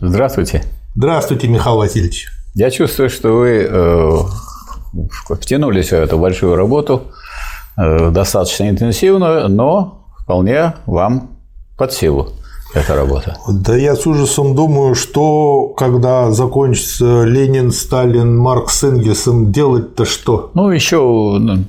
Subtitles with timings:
[0.00, 0.62] Здравствуйте.
[0.94, 2.28] Здравствуйте, Михаил Васильевич.
[2.54, 4.18] Я чувствую, что вы э,
[5.40, 7.08] втянулись в эту большую работу,
[7.76, 11.30] э, достаточно интенсивную, но вполне вам
[11.76, 12.30] под силу
[12.74, 13.38] эта работа.
[13.48, 20.52] Да я с ужасом думаю, что когда закончится Ленин, Сталин, Маркс с Энгельсом, делать-то что?
[20.54, 20.98] Ну, еще
[21.40, 21.64] ну,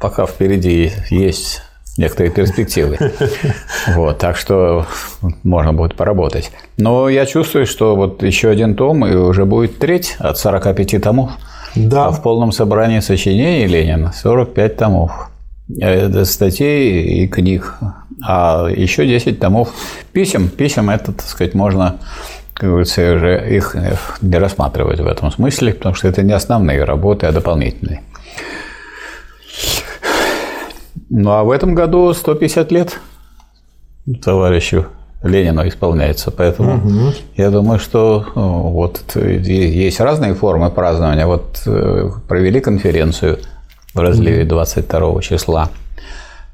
[0.00, 1.62] пока впереди есть
[1.96, 2.98] некоторые перспективы.
[3.94, 4.86] Вот, так что
[5.42, 6.50] можно будет поработать.
[6.76, 11.32] Но я чувствую, что вот еще один том, и уже будет треть от 45 томов.
[11.74, 12.06] Да.
[12.06, 15.30] А в полном собрании сочинений Ленина 45 томов.
[15.80, 17.74] Это статей и книг.
[18.22, 19.70] А еще 10 томов
[20.12, 20.48] писем.
[20.48, 21.98] Писем это, так сказать, можно
[22.54, 23.76] как говорится, уже их
[24.22, 28.02] не рассматривать в этом смысле, потому что это не основные работы, а дополнительные.
[31.16, 32.98] Ну а в этом году 150 лет
[34.20, 34.86] товарищу
[35.22, 36.32] Ленину исполняется.
[36.32, 37.14] Поэтому угу.
[37.36, 41.26] я думаю, что ну, вот есть разные формы празднования.
[41.26, 43.38] Вот э, провели конференцию
[43.94, 45.70] в разливе 22 числа.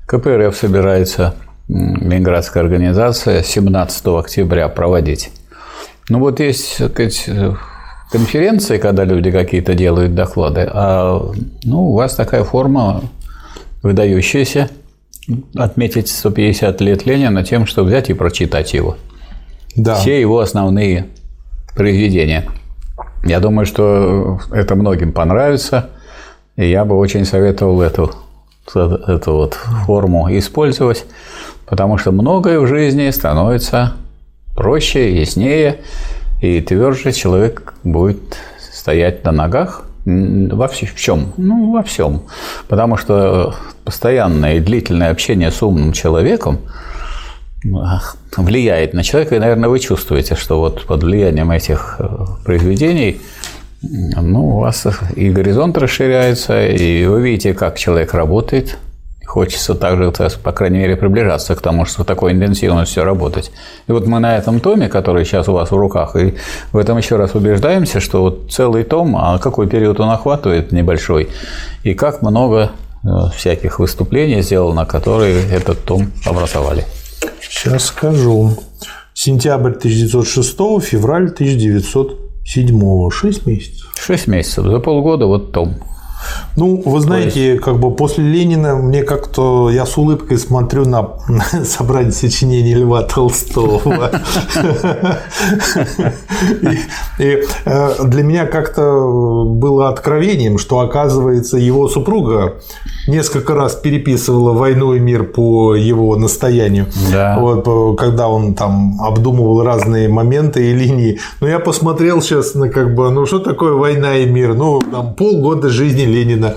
[0.06, 1.36] КПРФ собирается,
[1.68, 5.30] Ленинградская организация, 17 октября проводить.
[6.10, 7.30] Ну вот есть, так сказать,
[8.12, 11.32] конференции, когда люди какие-то делают доклады, а
[11.64, 13.00] ну, у вас такая форма
[13.82, 14.70] выдающаяся,
[15.54, 18.96] отметить 150 лет Ленина тем, что взять и прочитать его.
[19.76, 19.94] Да.
[19.96, 21.06] Все его основные
[21.74, 22.46] произведения.
[23.24, 25.90] Я думаю, что это многим понравится,
[26.56, 28.12] и я бы очень советовал эту,
[28.74, 29.54] эту вот
[29.86, 31.04] форму использовать,
[31.66, 33.94] потому что многое в жизни становится
[34.54, 35.80] проще, яснее,
[36.40, 38.38] и тверже человек будет
[38.72, 41.32] стоять на ногах во в чем?
[41.36, 42.22] Ну, во всем.
[42.68, 46.60] Потому что постоянное и длительное общение с умным человеком
[48.36, 52.08] влияет на человека, и, наверное, вы чувствуете, что вот под влиянием этих э,
[52.44, 53.20] произведений
[53.82, 58.78] ну, у вас и горизонт расширяется, и вы видите, как человек работает–
[59.30, 63.52] хочется также, по крайней мере, приближаться к тому, что такой интенсивностью работать.
[63.86, 66.34] И вот мы на этом томе, который сейчас у вас в руках, и
[66.72, 71.28] в этом еще раз убеждаемся, что вот целый том, а какой период он охватывает небольшой,
[71.84, 72.72] и как много
[73.04, 76.84] э, всяких выступлений сделано, которые этот том образовали.
[77.40, 78.56] Сейчас скажу.
[79.14, 83.10] Сентябрь 1906, февраль 1907.
[83.10, 83.92] Шесть месяцев.
[83.96, 84.64] Шесть месяцев.
[84.64, 85.76] За полгода вот том.
[86.56, 91.10] Ну, вы знаете, как бы после Ленина мне как-то я с улыбкой смотрю на
[91.64, 94.10] собрание сочинений Льва Толстого.
[97.18, 102.54] И э, для меня как-то было откровением, что оказывается его супруга
[103.06, 107.38] несколько раз переписывала «Войну и мир» по его настоянию, да.
[107.38, 111.18] вот, когда он там обдумывал разные моменты и линии.
[111.40, 114.54] Но я посмотрел сейчас на как бы, ну что такое «Война и мир»?
[114.54, 116.54] Ну, там полгода жизни Ленина.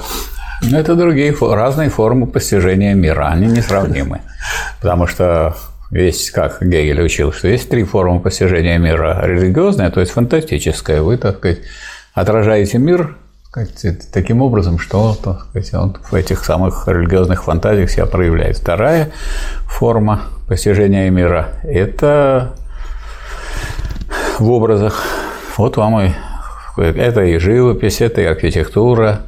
[0.61, 4.21] Ну, это другие разные формы постижения мира, они несравнимы.
[4.81, 5.55] Потому что
[5.91, 9.21] есть, как Гегель учил, что есть три формы постижения мира.
[9.25, 11.01] Религиозная, то есть фантастическая.
[11.01, 11.59] Вы, так сказать,
[12.13, 13.17] отражаете мир
[14.11, 18.57] таким образом, что так сказать, он в этих самых религиозных фантазиях себя проявляет.
[18.57, 19.11] Вторая
[19.67, 22.53] форма постижения мира– это
[24.39, 25.03] в образах.
[25.57, 26.11] Вот вам и
[26.77, 29.21] это и живопись, это и архитектура,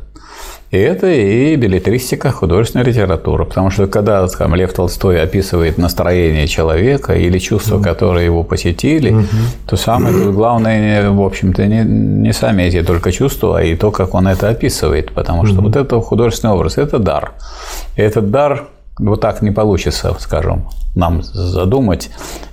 [0.76, 3.46] и это и билетристика, художественная литература.
[3.46, 9.24] Потому что когда там, Лев Толстой описывает настроение человека или чувства, которые его посетили, угу.
[9.68, 14.14] то самое главное, в общем-то, не, не сами эти только чувства, а и то, как
[14.14, 15.12] он это описывает.
[15.14, 15.68] Потому что угу.
[15.68, 17.32] вот это художественный образ– это дар.
[17.96, 18.66] И этот дар
[18.98, 22.10] вот так не получится, скажем, нам задумать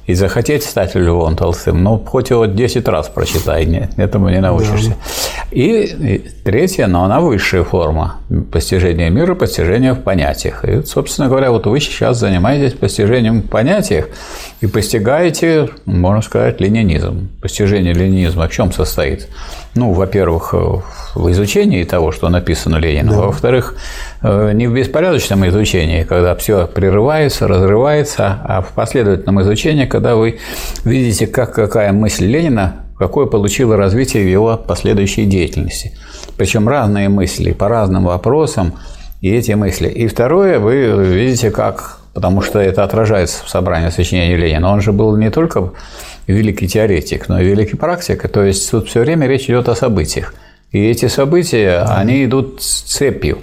[0.07, 4.91] и захотеть стать Львом Толстым, но хоть его 10 раз прочитай, не, этому не научишься.
[4.91, 4.97] Да.
[5.53, 8.17] И третья, но она высшая форма
[8.51, 10.65] постижения мира, постижения в понятиях.
[10.65, 14.09] И, собственно говоря, вот вы сейчас занимаетесь постижением в понятиях
[14.61, 17.29] и постигаете, можно сказать, ленинизм.
[17.41, 19.29] Постижение ленинизма в чем состоит?
[19.75, 20.55] Ну, во-первых,
[21.15, 23.21] в изучении того, что написано Лениным, да.
[23.27, 23.75] во-вторых,
[24.23, 30.39] э, не в беспорядочном изучении, когда все прерывается, разрывается, а в последовательном изучении, когда вы
[30.85, 35.93] видите, как какая мысль Ленина какое получило развитие в его последующей деятельности.
[36.37, 38.75] Причем разные мысли по разным вопросам
[39.21, 39.89] и эти мысли.
[39.89, 44.93] И второе, вы видите, как, потому что это отражается в собрании сочинений Ленина, он же
[44.93, 45.73] был не только
[46.29, 50.35] великий теоретик, но и великий практик, то есть тут все время речь идет о событиях.
[50.71, 53.39] И эти события, они идут цепью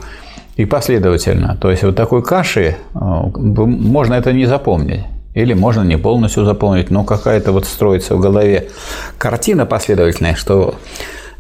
[0.56, 1.58] и последовательно.
[1.62, 5.02] То есть вот такой каши, э, можно это не запомнить.
[5.34, 8.70] Или можно не полностью заполнить, но какая-то вот строится в голове
[9.18, 10.76] картина последовательная, что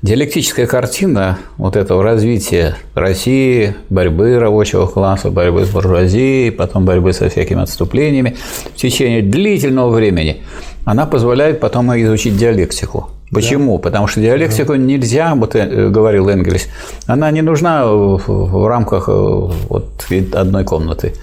[0.01, 7.29] диалектическая картина вот этого развития России, борьбы рабочего класса, борьбы с буржуазией, потом борьбы со
[7.29, 8.37] всякими отступлениями
[8.73, 10.43] в течение длительного времени,
[10.85, 13.09] она позволяет потом изучить диалектику.
[13.31, 13.77] Почему?
[13.77, 13.83] Да.
[13.83, 14.77] Потому что диалектику да.
[14.77, 16.67] нельзя, вот э, говорил Энгельс,
[17.05, 21.13] она не нужна в рамках э, вот одной комнаты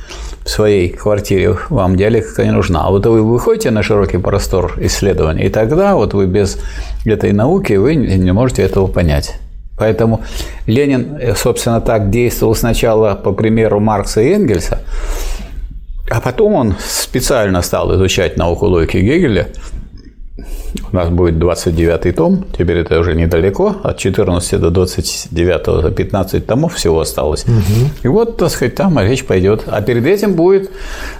[0.46, 2.84] в своей квартире вам диалектика не нужна.
[2.84, 6.58] А вот вы выходите на широкий простор исследований, и тогда вот вы без
[7.04, 9.34] этой науки вы не можете этого понять.
[9.76, 10.22] Поэтому
[10.66, 14.82] Ленин, собственно, так действовал сначала по примеру Маркса и Энгельса,
[16.08, 19.48] а потом он специально стал изучать науку логики Гегеля,
[20.92, 26.74] у нас будет 29 том, теперь это уже недалеко, от 14 до 29, 15 томов
[26.74, 27.44] всего осталось.
[27.44, 27.90] Угу.
[28.02, 29.64] И вот, так сказать, там речь пойдет.
[29.66, 30.70] А перед этим будет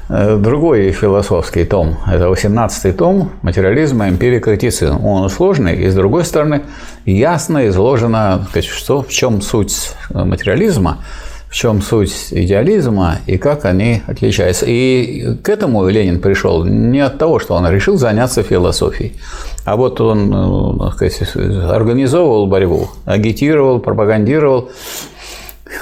[0.08, 1.96] э, другой философский том.
[2.06, 5.04] Это 18 том «Материализм и эмпирикритицизм».
[5.04, 6.62] Он сложный, и с другой стороны
[7.04, 10.98] ясно изложено, что, в чем суть материализма,
[11.48, 14.66] в чем суть идеализма и как они отличаются.
[14.66, 19.14] И к этому Ленин пришел не от того, что он решил заняться философией,
[19.64, 24.70] а вот он ну, сказать, организовывал борьбу, агитировал, пропагандировал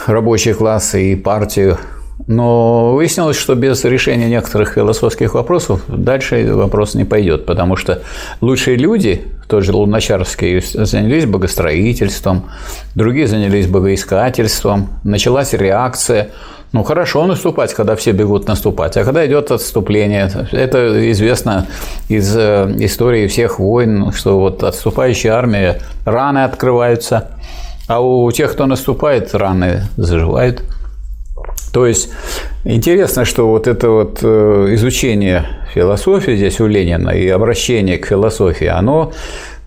[0.06, 1.78] рабочие классы и партию
[2.26, 8.02] но выяснилось, что без решения некоторых философских вопросов дальше вопрос не пойдет, потому что
[8.40, 12.50] лучшие люди, тот же Луначарский, занялись богостроительством,
[12.94, 16.30] другие занялись богоискательством, началась реакция.
[16.72, 21.66] Ну, хорошо наступать, когда все бегут наступать, а когда идет отступление, это известно
[22.08, 27.30] из э, истории всех войн, что вот отступающая армия, раны открываются,
[27.86, 30.62] а у тех, кто наступает, раны заживают.
[31.74, 32.10] То есть
[32.62, 35.44] интересно, что вот это вот э, изучение
[35.74, 39.12] философии здесь у Ленина и обращение к философии, оно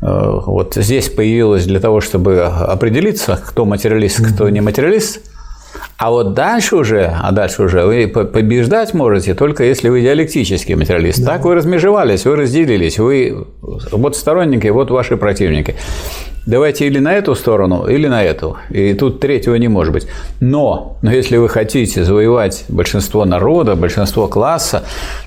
[0.01, 0.05] э,
[0.45, 5.19] вот здесь появилось для того, чтобы определиться, кто материалист, кто не материалист.
[5.97, 11.19] А вот дальше уже, а дальше уже вы побеждать можете только если вы диалектический материалист.
[11.19, 11.33] Да.
[11.33, 13.45] Так вы размежевались, вы разделились, вы
[13.91, 15.75] вот сторонники, вот ваши противники
[16.47, 18.57] давайте или на эту сторону, или на эту.
[18.71, 20.07] И тут третьего не может быть.
[20.39, 24.83] Но, но если вы хотите завоевать большинство народа, большинство класса,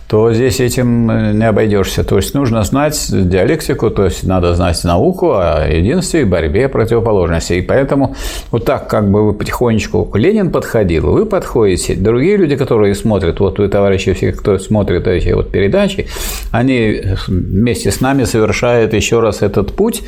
[0.08, 2.02] то здесь этим э, не обойдешься.
[2.02, 7.58] То есть нужно знать диалектику, то есть надо знать науку о единстве и борьбе противоположностей.
[7.58, 8.16] И поэтому
[8.50, 11.94] вот так как бы вы потихонечку Ленин подходил, вы подходите.
[11.94, 16.08] Другие люди, которые смотрят, вот вы, товарищи, все, кто смотрит эти вот передачи,
[16.50, 20.02] они вместе с нами совершают еще раз этот путь.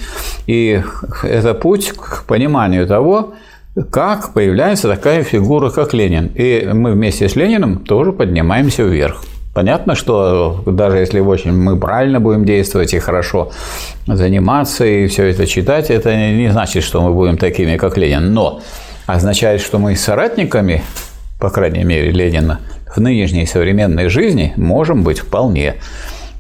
[0.48, 0.80] И
[1.22, 3.34] это путь к пониманию того,
[3.90, 6.26] как появляется такая фигура, как Ленин.
[6.34, 9.22] И мы вместе с Лениным тоже поднимаемся вверх.
[9.54, 13.50] Понятно, что даже если очень мы правильно будем действовать и хорошо
[14.06, 18.32] заниматься и все это читать, это не значит, что мы будем такими, как Ленин.
[18.32, 18.60] Но
[19.06, 20.82] означает, что мы соратниками,
[21.38, 22.60] по крайней мере, Ленина,
[22.94, 25.74] в нынешней современной жизни можем быть вполне.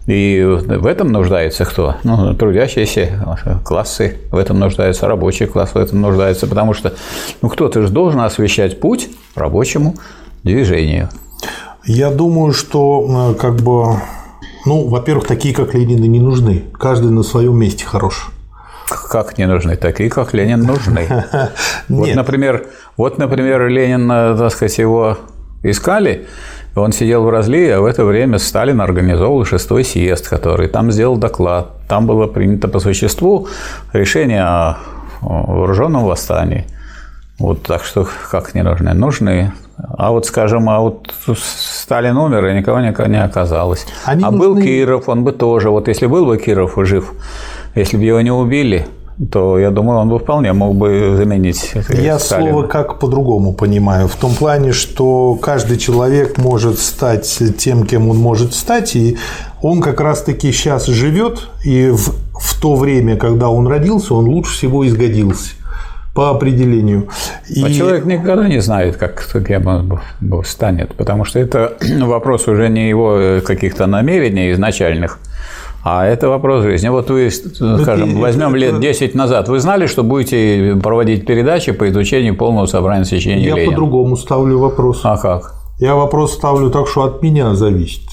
[0.06, 1.96] И в этом нуждается кто?
[2.02, 6.92] Ну, трудящиеся классы, в этом нуждается рабочий класс, в этом нуждается, потому что
[7.40, 9.94] ну, кто-то же должен освещать путь рабочему
[10.42, 11.08] движению.
[11.84, 13.96] Я думаю, что э, как бы,
[14.66, 16.64] ну, во-первых, такие, как Ленин, не нужны.
[16.78, 18.30] Каждый на своем месте хорош.
[18.88, 19.76] Как не нужны?
[19.76, 21.06] Такие, как Ленин, нужны.
[21.88, 22.66] Вот, например,
[22.96, 25.18] вот, например, Ленин, так сказать, его
[25.62, 26.26] искали,
[26.74, 31.16] он сидел в разливе, а в это время Сталин организовал шестой съезд, который там сделал
[31.16, 31.68] доклад.
[31.88, 33.48] Там было принято по существу
[33.92, 34.78] решение о
[35.20, 36.66] вооруженном восстании.
[37.38, 38.94] Вот так что как не нужны?
[38.94, 39.52] Нужны.
[39.76, 43.86] А вот, скажем, а вот Сталин умер, и никого никого не оказалось.
[44.04, 44.38] Они а нужны...
[44.38, 45.70] был Киров, он бы тоже.
[45.70, 47.12] Вот если был бы Киров жив,
[47.74, 48.86] если бы его не убили,
[49.30, 51.72] то я думаю, он бы вполне мог бы заменить.
[51.90, 52.50] Я Сталина.
[52.50, 54.08] слово как по-другому понимаю.
[54.08, 59.16] В том плане, что каждый человек может стать тем, кем он может стать, и
[59.60, 64.52] он как раз-таки сейчас живет, и в, в то время, когда он родился, он лучше
[64.54, 65.50] всего изгодился
[66.14, 67.08] по определению.
[67.48, 67.64] И...
[67.64, 70.00] А человек никогда не знает, как кем он
[70.44, 75.18] станет, потому что это вопрос уже не его э, каких-то намерений изначальных,
[75.84, 76.88] а это вопрос жизни.
[76.88, 82.36] Вот вы, скажем, возьмем лет 10 назад, вы знали, что будете проводить передачи по изучению
[82.36, 85.00] полного собрания сочинений Я по-другому ставлю вопрос.
[85.04, 85.54] А как?
[85.78, 88.08] Я вопрос ставлю так, что от меня зависит.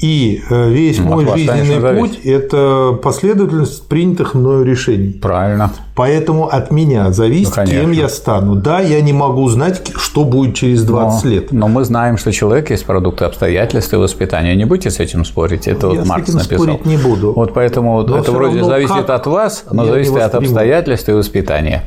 [0.00, 5.12] И э, весь ну, мой жизненный путь– это последовательность принятых мною решений.
[5.12, 5.72] Правильно.
[5.96, 8.54] Поэтому от меня зависит, ну, кем я стану.
[8.54, 11.52] Да, я не могу знать, что будет через 20 но, лет.
[11.52, 14.54] Но мы знаем, что человек есть продукт обстоятельств и воспитания.
[14.54, 15.66] Не будете с этим спорить.
[15.66, 16.58] Это я вот Маркс написал.
[16.58, 17.32] спорить не буду.
[17.32, 21.82] Вот поэтому но это вроде зависит от вас, но зависит от обстоятельств и воспитания.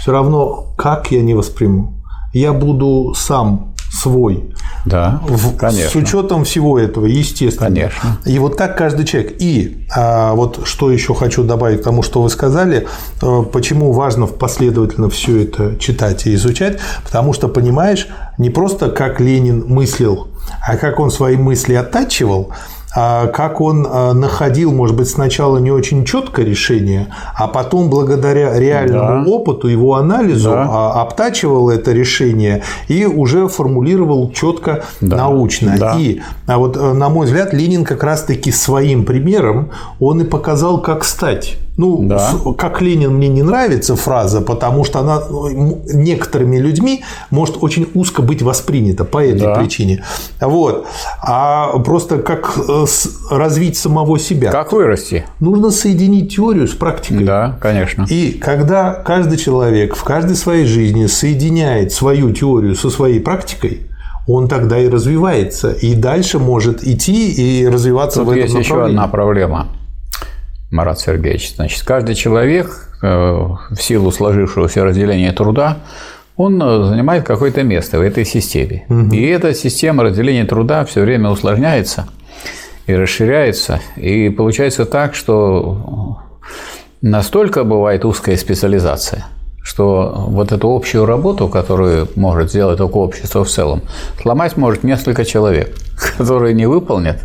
[0.00, 1.94] Все равно, как я не восприму.
[2.32, 4.52] Я буду сам свой.
[4.84, 5.20] Да,
[5.58, 5.90] конечно.
[5.90, 7.68] С учетом всего этого, естественно.
[7.68, 8.18] Конечно.
[8.24, 9.34] И вот так каждый человек.
[9.38, 12.86] И а, вот что еще хочу добавить к тому, что вы сказали,
[13.20, 18.08] э, почему важно последовательно все это читать и изучать, потому что понимаешь
[18.38, 20.28] не просто как Ленин мыслил,
[20.66, 22.52] а как он свои мысли оттачивал,
[22.94, 29.24] как он а, находил, может быть, сначала не очень четкое решение, а потом, благодаря реальному
[29.24, 29.30] да.
[29.30, 30.68] опыту, его анализу, да.
[30.70, 35.16] А, обтачивал это решение и уже формулировал четко да.
[35.16, 35.76] научно.
[35.78, 35.96] Да.
[35.98, 39.70] И а вот, э, на мой взгляд, Ленин как раз-таки своим примером
[40.00, 41.56] он и показал, как стать.
[41.76, 42.34] Ну, да.
[42.58, 48.20] как Ленин мне не нравится фраза, потому что она ну, некоторыми людьми может очень узко
[48.20, 49.54] быть воспринята по этой да.
[49.54, 50.04] причине.
[50.40, 50.86] Вот.
[51.22, 52.84] А просто как э,
[53.30, 54.50] развить самого себя.
[54.50, 55.24] Как вырасти?
[55.40, 57.24] Нужно соединить теорию с практикой.
[57.24, 58.06] Да, конечно.
[58.08, 63.88] И когда каждый человек в каждой своей жизни соединяет свою теорию со своей практикой,
[64.28, 68.92] он тогда и развивается, и дальше может идти и развиваться Тут в этом есть направлении.
[68.92, 69.68] еще одна проблема.
[70.72, 71.54] Марат Сергеевич.
[71.54, 75.78] Значит, каждый человек э, в силу сложившегося разделения труда
[76.36, 78.86] он э, занимает какое-то место в этой системе.
[78.88, 79.14] Угу.
[79.14, 82.08] И эта система разделения труда все время усложняется
[82.86, 83.80] и расширяется.
[83.96, 86.18] И получается так, что
[87.02, 89.26] настолько бывает узкая специализация,
[89.62, 93.82] что вот эту общую работу, которую может сделать только общество в целом,
[94.22, 95.76] сломать может несколько человек,
[96.16, 97.20] которые не выполнят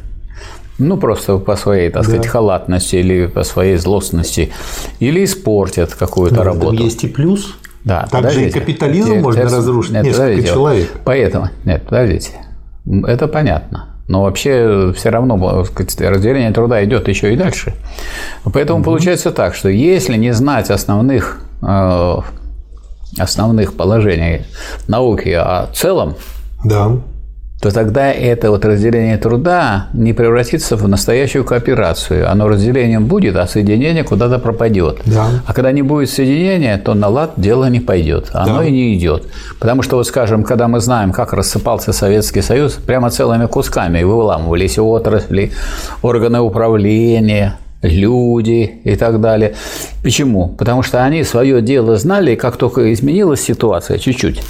[0.78, 2.30] ну, просто по своей, так сказать, да.
[2.30, 4.52] халатности или по своей злостности,
[5.00, 6.84] или испортят какую-то работу.
[6.84, 7.56] есть и плюс.
[7.84, 10.54] Да, Также и капитализм нет, можно это, разрушить нет, несколько подождите.
[10.54, 10.90] человек.
[11.06, 12.32] Поэтому, нет, подождите,
[13.06, 13.94] это понятно.
[14.10, 17.74] Но вообще все равно сказать, разделение труда идет еще и дальше.
[18.44, 18.86] Поэтому угу.
[18.86, 22.16] получается так, что если не знать основных, э,
[23.18, 24.44] основных положений
[24.88, 26.16] науки о целом,
[26.64, 26.92] да
[27.62, 32.30] то тогда это вот разделение труда не превратится в настоящую кооперацию.
[32.30, 35.00] Оно разделением будет, а соединение куда-то пропадет.
[35.06, 35.28] Да.
[35.46, 38.30] А когда не будет соединения, то на лад дело не пойдет.
[38.34, 38.66] Оно да.
[38.66, 39.24] и не идет.
[39.60, 44.78] Потому что, вот скажем, когда мы знаем, как рассыпался Советский Союз, прямо целыми кусками выламывались
[44.78, 45.52] отрасли,
[46.04, 49.56] органы управления, люди и так далее.
[50.04, 50.50] Почему?
[50.50, 54.42] Потому что они свое дело знали, и как только изменилась ситуация чуть-чуть,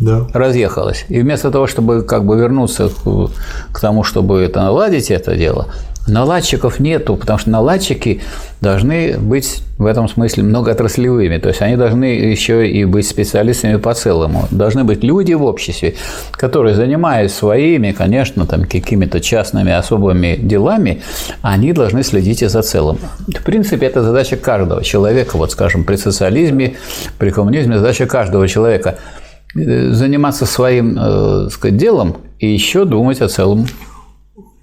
[0.00, 0.26] да.
[0.32, 1.04] разъехалась.
[1.08, 3.30] И вместо того, чтобы как бы вернуться к,
[3.72, 5.68] к тому, чтобы это наладить это дело,
[6.08, 8.22] наладчиков нету, потому что наладчики
[8.60, 13.94] должны быть в этом смысле многоотраслевыми, то есть они должны еще и быть специалистами по
[13.94, 14.48] целому.
[14.50, 15.94] Должны быть люди в обществе,
[16.32, 21.02] которые, занимаясь своими, конечно, там какими-то частными особыми делами,
[21.42, 22.98] они должны следить и за целым.
[23.28, 26.76] В принципе, это задача каждого человека, вот скажем, при социализме,
[27.18, 28.96] при коммунизме задача каждого человека–
[29.54, 33.66] заниматься своим э, сказать, делом и еще думать о целом.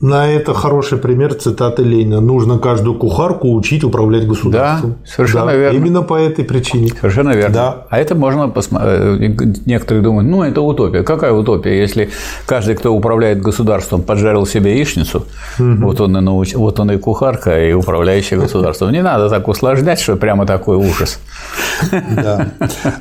[0.02, 2.20] На это хороший пример цитаты Ленина.
[2.20, 4.92] Нужно каждую кухарку учить управлять государством.
[4.92, 5.78] Да, совершенно да, верно.
[5.78, 6.90] Именно по этой причине.
[6.90, 7.54] Совершенно верно.
[7.54, 7.88] Да.
[7.90, 9.40] А это можно посмотреть.
[9.40, 11.04] Э, некоторые думают, ну, это утопия.
[11.04, 12.10] Какая утопия, если
[12.46, 15.26] каждый, кто управляет государством, поджарил себе яичницу,
[15.60, 15.86] угу.
[15.86, 16.56] вот, он и науч...
[16.56, 18.92] вот он и кухарка, и управляющий государством.
[18.92, 21.20] Не надо так усложнять, что прямо такой ужас.
[21.92, 22.50] Да.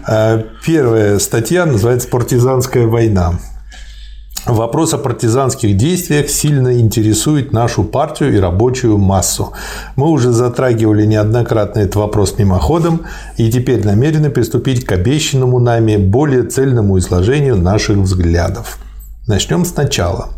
[0.08, 3.32] Э, первая статья называется «Партизанская война».
[4.46, 9.54] Вопрос о партизанских действиях сильно интересует нашу партию и рабочую массу.
[9.96, 13.06] Мы уже затрагивали неоднократно этот вопрос мимоходом
[13.38, 18.78] и теперь намерены приступить к обещанному нами более цельному изложению наших взглядов.
[19.26, 20.28] Начнем сначала.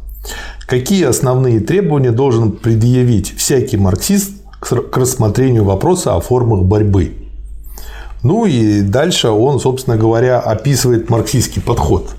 [0.68, 7.14] Какие основные требования должен предъявить всякий марксист к рассмотрению вопроса о формах борьбы?
[8.22, 12.14] Ну и дальше он, собственно говоря, описывает марксистский подход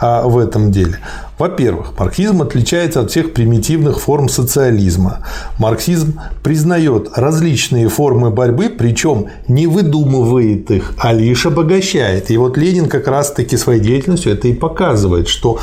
[0.00, 0.98] в этом деле.
[1.38, 5.20] Во-первых, марксизм отличается от всех примитивных форм социализма.
[5.58, 12.30] Марксизм признает различные формы борьбы, причем не выдумывает их, а лишь обогащает.
[12.30, 15.58] И вот Ленин как раз-таки своей деятельностью это и показывает, что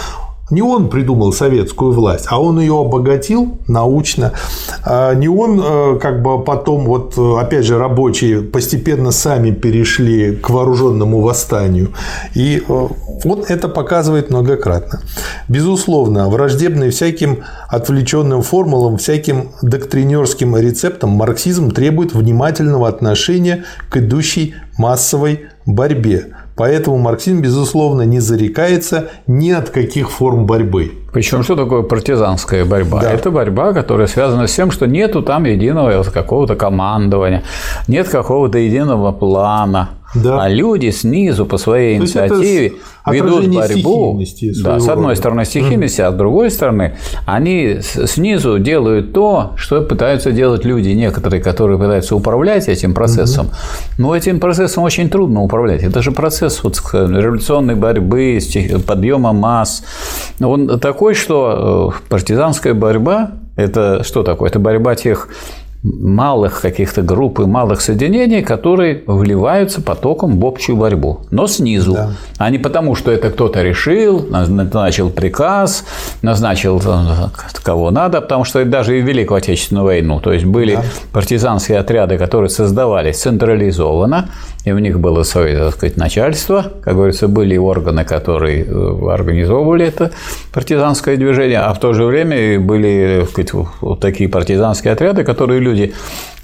[0.53, 4.33] Не он придумал советскую власть, а он ее обогатил научно.
[4.85, 10.51] А не он э, как бы потом, вот опять же, рабочие постепенно сами перешли к
[10.51, 11.93] вооруженному восстанию.
[12.35, 12.87] И э,
[13.23, 15.01] вот это показывает многократно.
[15.47, 25.47] Безусловно, враждебный всяким отвлеченным формулам, всяким доктринерским рецептам марксизм требует внимательного отношения к идущей массовой
[25.65, 26.27] борьбе.
[26.55, 31.02] Поэтому марксизм, безусловно, не зарекается ни от каких форм борьбы.
[31.13, 33.01] Причем что такое партизанская борьба?
[33.01, 33.11] Да.
[33.11, 37.43] Это борьба, которая связана с тем, что нету там единого какого-то командования,
[37.87, 39.89] нет какого-то единого плана.
[40.15, 40.43] Да.
[40.43, 42.73] А люди снизу по своей То инициативе
[43.07, 44.21] ведут борьбу.
[44.63, 46.05] Да, с одной стороны стихийности, mm.
[46.05, 52.15] а с другой стороны они снизу делают то, что пытаются делать люди, некоторые, которые пытаются
[52.15, 53.47] управлять этим процессом.
[53.47, 53.93] Mm-hmm.
[53.97, 55.81] Но этим процессом очень трудно управлять.
[55.83, 58.39] Это же процесс вот революционной борьбы,
[58.85, 59.83] подъема масс.
[60.39, 64.49] Он такой, что э, партизанская борьба– это что такое?
[64.49, 65.27] Это борьба тех
[65.83, 72.11] малых каких-то групп и малых соединений, которые вливаются потоком в общую борьбу, но снизу, да.
[72.37, 75.83] а не потому, что это кто-то решил, назначил приказ,
[76.21, 77.27] назначил э,
[77.63, 80.83] кого надо, потому что даже и в Великую Отечественную войну, то есть были да.
[81.11, 84.29] партизанские отряды, которые создавались централизованно,
[84.65, 89.85] и у них было свое, так сказать, начальство, как говорится, были органы, которые э, организовывали
[89.85, 90.11] это
[90.53, 95.93] партизанское движение, а в то же время были, сказать, вот такие партизанские отряды, которые люди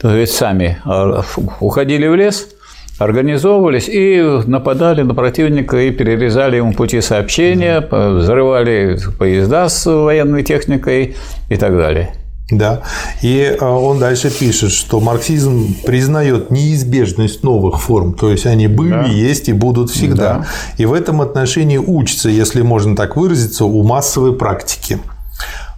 [0.01, 1.21] так сказать, сами э,
[1.61, 2.49] уходили в лес,
[2.97, 11.15] организовывались и нападали на противника и перерезали ему пути сообщения, взрывали поезда с военной техникой
[11.49, 12.13] и так далее.
[12.51, 12.81] Да.
[13.21, 18.89] И э, он дальше пишет, что марксизм признает неизбежность новых форм, то есть они были,
[18.89, 19.03] да.
[19.03, 20.39] есть и будут всегда.
[20.39, 20.47] Да.
[20.77, 24.99] И в этом отношении учится, если можно так выразиться, у массовой практики.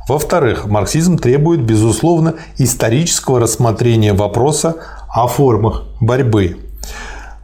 [0.08, 4.76] Во-вторых, марксизм требует, безусловно, исторического рассмотрения вопроса
[5.10, 6.58] о формах борьбы.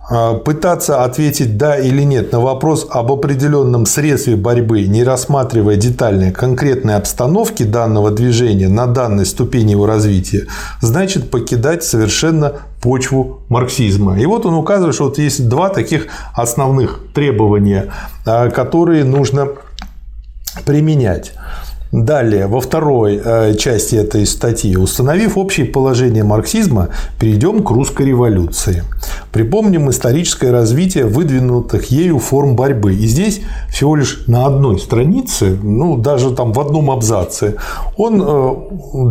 [0.10, 6.32] А, пытаться ответить «да» или «нет» на вопрос об определенном средстве борьбы, не рассматривая детальные
[6.32, 10.48] конкретные обстановки данного движения на данной ступени его развития,
[10.80, 14.18] значит покидать совершенно почву марксизма.
[14.18, 17.92] И вот он указывает, что вот есть два таких основных требования,
[18.26, 19.50] а, которые нужно
[20.66, 21.34] применять.
[21.92, 28.84] Далее, во второй э, части этой статьи, установив общее положение марксизма, перейдем к русской революции.
[29.32, 32.94] Припомним историческое развитие выдвинутых ею форм борьбы.
[32.94, 37.56] И здесь всего лишь на одной странице, ну даже там в одном абзаце,
[37.98, 38.56] он э,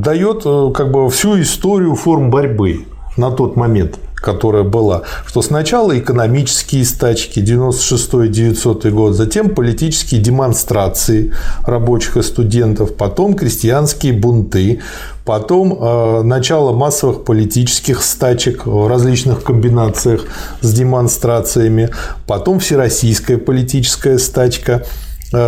[0.03, 5.97] дает э, как бы всю историю форм борьбы на тот момент которая была, что сначала
[5.97, 11.33] экономические стачки 96-900 год, затем политические демонстрации
[11.65, 14.81] рабочих и студентов, потом крестьянские бунты,
[15.25, 20.25] потом э, начало массовых политических стачек в различных комбинациях
[20.61, 21.91] с демонстрациями,
[22.27, 24.83] потом всероссийская политическая стачка–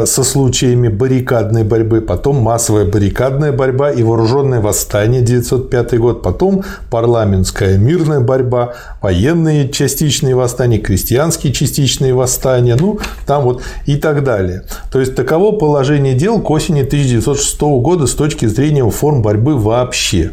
[0.06, 7.78] со случаями баррикадной борьбы, потом массовая баррикадная борьба и вооруженное восстание 905 год, потом парламентская
[7.78, 14.64] мирная борьба, военные частичные восстания, крестьянские частичные восстания, ну, там вот и так далее.
[14.90, 20.32] То есть, таково положение дел к осени 1906 года с точки зрения форм борьбы вообще.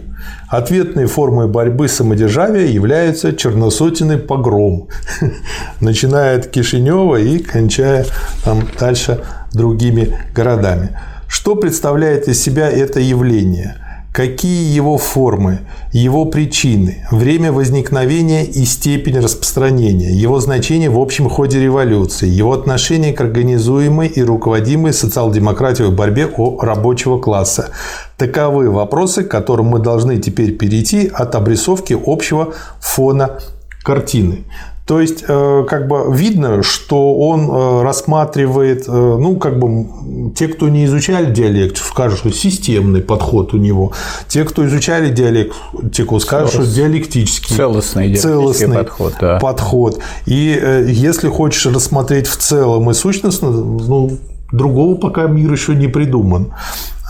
[0.50, 4.88] Ответной формой борьбы самодержавия является черносотенный погром,
[5.80, 8.06] начиная от Кишинева и кончая
[8.44, 9.22] там дальше
[9.56, 10.98] другими городами.
[11.28, 13.76] Что представляет из себя это явление?
[14.14, 15.60] Какие его формы,
[15.92, 23.12] его причины, время возникновения и степень распространения, его значение в общем ходе революции, его отношение
[23.12, 26.30] к организуемой и руководимой социал-демократией борьбе
[26.62, 27.72] рабочего класса.
[28.16, 33.40] Таковы вопросы, к которым мы должны теперь перейти от обрисовки общего фона
[33.84, 34.46] картины.
[34.86, 39.88] То есть, э, как бы видно, что он э, рассматривает, э, ну, как бы,
[40.36, 43.94] те, кто не изучали диалект, скажут, что системный подход у него.
[44.28, 47.56] Те, кто изучали диалектику, скажут, что диалектический.
[47.56, 49.14] Целостный, целостный подход.
[49.20, 49.40] Да.
[49.40, 50.00] подход.
[50.28, 54.20] И если хочешь рассмотреть в целом и сущностно, ну,
[54.56, 56.54] другого пока мир еще не придуман.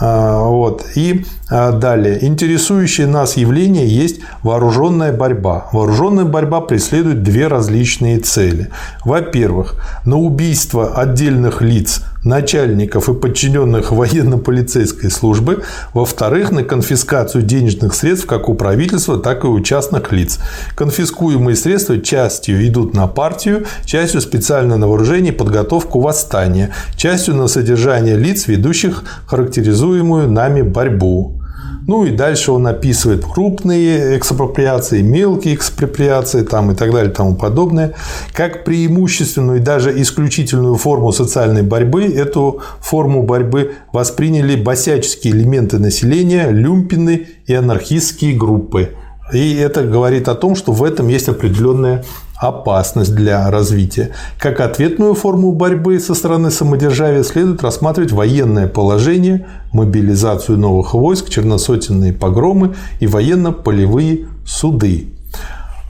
[0.00, 0.84] А, вот.
[0.94, 2.24] И а, далее.
[2.24, 5.68] Интересующее нас явление есть вооруженная борьба.
[5.72, 8.70] Вооруженная борьба преследует две различные цели.
[9.04, 15.62] Во-первых, на убийство отдельных лиц начальников и подчиненных военно-полицейской службы,
[15.94, 20.38] во-вторых, на конфискацию денежных средств как у правительства, так и у частных лиц.
[20.74, 27.46] Конфискуемые средства частью идут на партию, частью специально на вооружение и подготовку восстания, частью на
[27.46, 31.40] содержание лиц, ведущих характеризуемую нами борьбу.
[31.86, 37.36] Ну и дальше он описывает крупные экспроприации, мелкие экспроприации там, и так далее и тому
[37.36, 37.94] подобное.
[38.32, 46.50] Как преимущественную и даже исключительную форму социальной борьбы, эту форму борьбы восприняли босяческие элементы населения,
[46.50, 48.90] люмпины и анархистские группы.
[49.32, 52.04] И это говорит о том, что в этом есть определенная
[52.38, 54.10] опасность для развития.
[54.38, 62.12] Как ответную форму борьбы со стороны самодержавия следует рассматривать военное положение, мобилизацию новых войск, черносотенные
[62.12, 65.08] погромы и военно-полевые суды.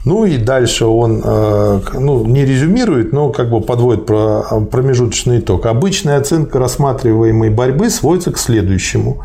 [0.05, 5.65] Ну и дальше он э, ну, не резюмирует, но как бы подводит промежуточный итог.
[5.65, 9.21] Обычная оценка рассматриваемой борьбы сводится к следующему.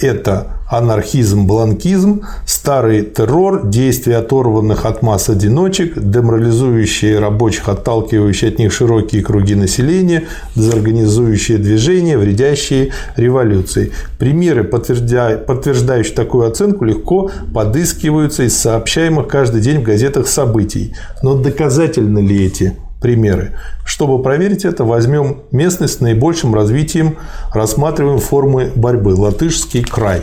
[0.00, 8.72] Это анархизм, бланкизм, старый террор, действия оторванных от масс одиночек, деморализующие рабочих, отталкивающие от них
[8.72, 13.92] широкие круги населения, дезорганизующие движения, вредящие революции.
[14.18, 20.94] Примеры, подтверждающие такую оценку, легко подыскиваются из сообщаемых каждый день в газетах событий.
[21.22, 23.52] Но доказательны ли эти примеры.
[23.84, 27.16] Чтобы проверить это, возьмем местность с наибольшим развитием,
[27.52, 29.14] рассматриваем формы борьбы.
[29.14, 30.22] Латышский край.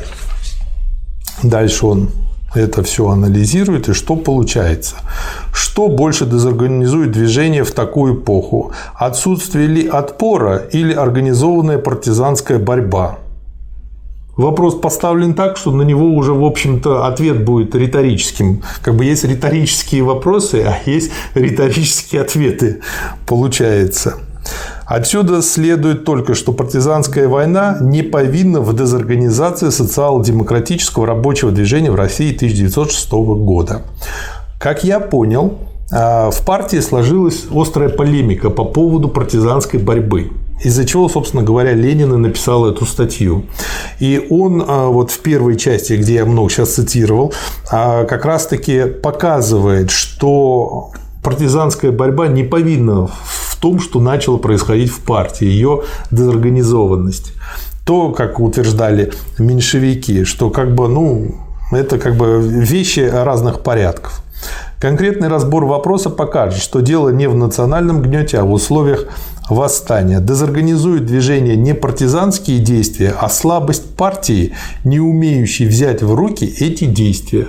[1.42, 2.10] Дальше он
[2.54, 4.98] это все анализирует, и что получается?
[5.54, 8.74] Что больше дезорганизует движение в такую эпоху?
[8.94, 13.18] Отсутствие ли отпора или организованная партизанская борьба?
[14.36, 18.64] Вопрос поставлен так, что на него уже, в общем-то, ответ будет риторическим.
[18.82, 22.82] Как бы есть риторические вопросы, а есть риторические ответы,
[23.28, 24.16] получается.
[24.86, 32.36] Отсюда следует только, что партизанская война не повинна в дезорганизации социал-демократического рабочего движения в России
[32.36, 33.84] 1906 года.
[34.60, 35.60] Как я понял,
[35.92, 42.14] а, в партии сложилась острая полемика по поводу партизанской борьбы из-за чего, собственно говоря, Ленин
[42.14, 43.46] и написал эту статью.
[44.00, 47.34] И он а, вот в первой части, где я много сейчас цитировал,
[47.72, 55.02] а, как раз-таки показывает, что партизанская борьба не повинна в том, что начало происходить в
[55.02, 57.34] партии, ее дезорганизованность.
[57.86, 61.36] То, как утверждали меньшевики, что как бы, ну,
[61.72, 64.24] это как бы вещи разных порядков.
[64.80, 69.06] Конкретный разбор вопроса покажет, что дело не в национальном гнете, а в условиях
[69.50, 70.20] восстания.
[70.20, 74.54] Дезорганизует движение не партизанские действия, а слабость партии,
[74.84, 77.48] не умеющей взять в руки эти действия.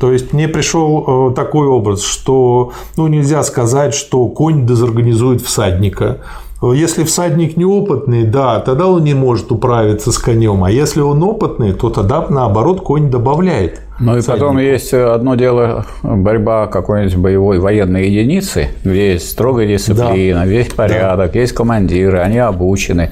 [0.00, 6.18] То есть мне пришел э, такой образ, что ну, нельзя сказать, что конь дезорганизует всадника.
[6.60, 11.72] Если всадник неопытный, да, тогда он не может управиться с конем, а если он опытный,
[11.72, 13.80] то тогда наоборот конь добавляет.
[14.00, 20.40] Ну и потом есть одно дело борьба какой-нибудь боевой военной единицы, где есть строгая дисциплина,
[20.40, 20.46] да.
[20.46, 21.38] весь порядок, да.
[21.38, 23.10] есть командиры, они обучены,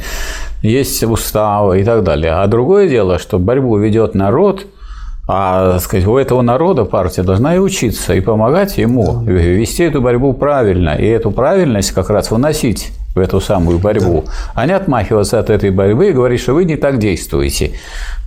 [0.62, 2.32] есть уставы и так далее.
[2.32, 4.66] А другое дело, что борьбу ведет народ,
[5.28, 9.32] а сказать, у этого народа партия должна и учиться, и помогать ему да.
[9.32, 14.32] вести эту борьбу правильно, и эту правильность как раз выносить в эту самую борьбу, да.
[14.54, 17.72] а не отмахиваться от этой борьбы и говорить, что вы не так действуете.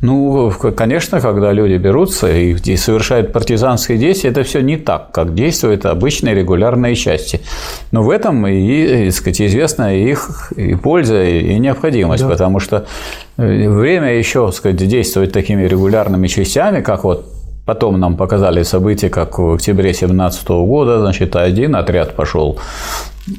[0.01, 5.85] Ну, конечно, когда люди берутся и совершают партизанские действия, это все не так, как действуют
[5.85, 7.41] обычные регулярные части.
[7.91, 12.29] Но в этом и, так сказать, известна их и польза, и необходимость, да.
[12.29, 12.87] потому что
[13.37, 17.25] э, время еще так сказать, действовать такими регулярными частями, как вот
[17.69, 22.57] Потом нам показали события, как в октябре 2017 года, значит, один отряд пошел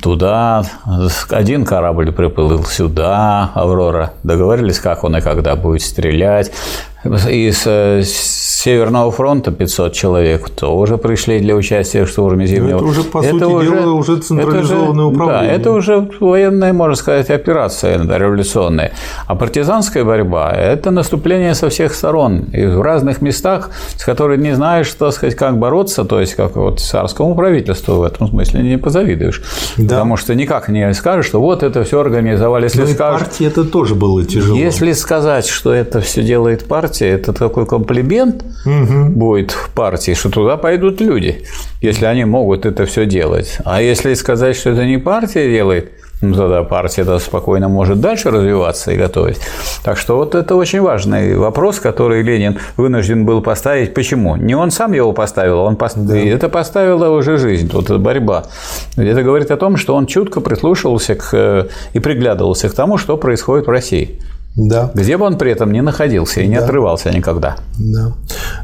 [0.03, 0.63] туда,
[1.31, 6.53] один корабль приплыл сюда, Аврора, договорились, как он и когда будет стрелять.
[7.05, 7.67] Из
[8.05, 12.77] Северного фронта 500 человек тоже пришли для участия в штурме Зимнего.
[12.77, 15.49] Это уже, по это сути уже, дела, уже централизованное это управление.
[15.49, 18.93] Да, это уже военная, можно сказать, операция революционная.
[19.27, 24.55] А партизанская борьба– это наступление со всех сторон и в разных местах, с которыми не
[24.55, 28.77] знаешь, что сказать, как бороться, то есть как вот царскому правительству в этом смысле не
[28.77, 29.43] позавидуешь.
[29.79, 29.89] Да.
[29.89, 32.65] Потому что никак не скажешь, что вот это все организовали.
[32.65, 34.59] Если Но скажешь, партии это тоже было тяжело.
[34.59, 39.11] Если сказать, что это все делает партия, это такой комплимент, угу.
[39.11, 41.45] будет в партии, что туда пойдут люди,
[41.81, 43.59] если они могут это все делать.
[43.65, 48.31] А если сказать, что это не партия делает, ну, тогда партия -то спокойно может дальше
[48.31, 49.39] развиваться и готовить.
[49.83, 53.95] Так что вот это очень важный вопрос, который Ленин вынужден был поставить.
[53.95, 54.37] Почему?
[54.37, 55.97] Не он сам его поставил, он пост...
[55.97, 56.17] да.
[56.17, 58.45] это поставила уже жизнь, тут борьба.
[58.97, 61.69] Это говорит о том, что он чутко прислушивался к...
[61.95, 64.19] и приглядывался к тому, что происходит в России.
[64.57, 64.91] Да.
[64.95, 66.65] Где бы он при этом не находился и не да.
[66.65, 67.57] отрывался никогда.
[67.79, 68.13] Да.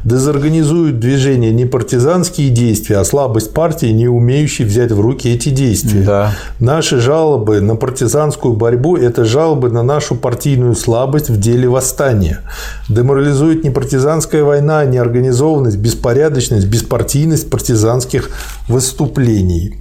[0.05, 6.03] Дезорганизуют движение не партизанские действия, а слабость партии, не умеющей взять в руки эти действия.
[6.03, 6.33] Да.
[6.59, 12.41] Наши жалобы на партизанскую борьбу– это жалобы на нашу партийную слабость в деле восстания.
[12.89, 18.31] Деморализует не партизанская война, а неорганизованность, беспорядочность, беспартийность партизанских
[18.69, 19.77] выступлений.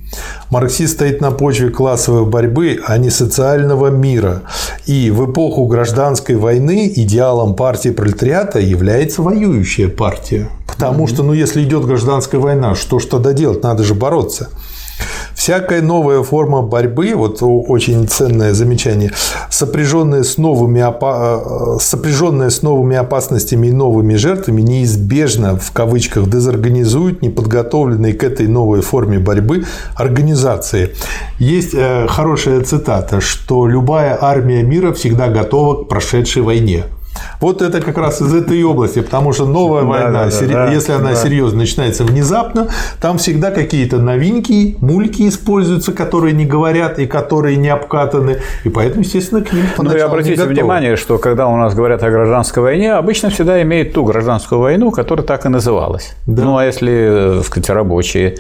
[0.50, 4.44] Марксист стоит на почве классовой борьбы, а не социального мира.
[4.86, 10.50] И в эпоху гражданской войны идеалом партии пролетариата является воюющая партия.
[10.68, 13.64] Потому что, ну, если идет гражданская война, что ж тогда делать?
[13.64, 14.50] Надо же бороться.
[15.36, 19.12] Всякая новая форма борьбы, вот очень ценное замечание,
[19.50, 21.44] сопряженная с новыми, опа...
[21.46, 28.48] Э, сопряженная с новыми опасностями и новыми жертвами, неизбежно, в кавычках, дезорганизует неподготовленные к этой
[28.48, 30.96] новой форме борьбы организации.
[31.38, 36.86] Есть э, хорошая цитата, что любая армия мира всегда готова к прошедшей войне.
[37.40, 40.54] Вот это как раз из этой области, потому что новая да, война, да, сери...
[40.54, 41.16] да, если она да.
[41.16, 47.70] серьезно начинается внезапно, там всегда какие-то новинки, мульки используются, которые не говорят и которые не
[47.70, 52.04] обкатаны, и поэтому, естественно, к ним Ну и обратите внимание, что когда у нас говорят
[52.04, 56.16] о гражданской войне, обычно всегда имеют ту гражданскую войну, которая так и называлась.
[56.26, 56.44] Да.
[56.44, 58.36] Ну а если, так сказать, рабочие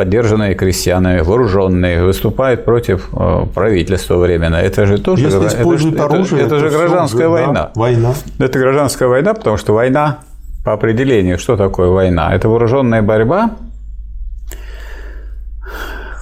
[0.00, 4.56] поддержанные крестьянами, вооруженные, выступают против э, правительства временно.
[4.56, 7.52] Это же тоже Если используют это, оружие, это, это, это же гражданская уже, война.
[7.52, 8.14] Да, война.
[8.38, 10.20] Это гражданская война, потому что война
[10.64, 12.34] по определению, что такое война?
[12.34, 13.50] Это вооруженная борьба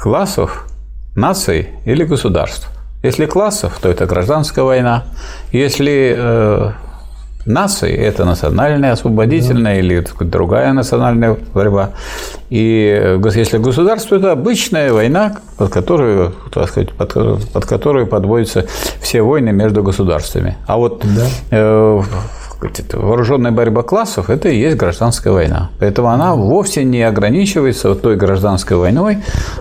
[0.03, 0.67] классов,
[1.15, 2.69] наций или государств.
[3.05, 5.05] Если классов, то это гражданская война.
[5.53, 6.73] Если э,
[7.45, 9.81] нации, это национальная освободительная да.
[9.81, 11.91] или сказать, другая национальная борьба.
[12.51, 17.13] И если государство это обычная война, под которую, так сказать, под,
[17.53, 18.67] под которую подводятся
[19.01, 20.57] все войны между государствами.
[20.67, 21.27] А вот да.
[21.51, 22.03] э,
[22.93, 25.71] вооруженная борьба классов– это и есть гражданская война.
[25.79, 29.19] Поэтому она вовсе не ограничивается вот той гражданской войной,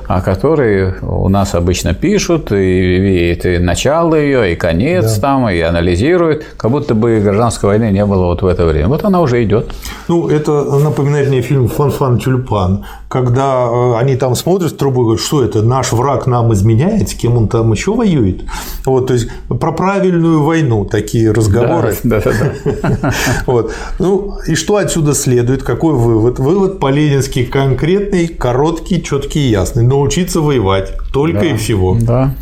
[0.08, 5.22] о которой у нас обычно пишут, и видят и начало ее, и конец да.
[5.22, 8.88] там, и анализируют, как будто бы гражданской войны не было вот в это время.
[8.88, 9.72] Вот она уже идет.
[10.08, 15.04] Ну, это напоминает мне фильм «Фан-фан тюльпан», когда э, они там смотрят в трубу и
[15.04, 18.44] говорят, что это, наш враг нам изменяет, с кем он там еще воюет.
[18.86, 21.96] Вот, то есть про правильную войну такие разговоры.
[22.04, 22.87] Да, да, да.
[23.46, 23.74] Вот.
[24.00, 25.64] Ну, и что отсюда следует?
[25.64, 26.40] Какой вывод?
[26.40, 29.84] Вывод по-ленински конкретный, короткий, четкий и ясный.
[29.84, 30.94] Научиться воевать.
[31.14, 31.98] Только да, и всего.
[32.00, 32.34] Да.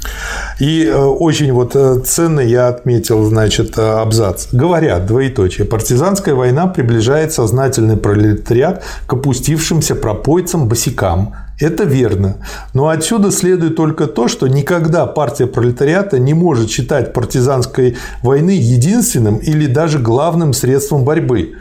[0.59, 4.47] И э, очень вот э, ценно я отметил, значит, э, абзац.
[4.51, 12.37] Говорят, двоеточие, партизанская война приближает сознательный пролетариат к опустившимся пропойцам босикам, это верно.
[12.73, 19.37] Но отсюда следует только то, что никогда партия пролетариата не может считать партизанской войны единственным
[19.37, 21.53] или даже главным средством борьбы.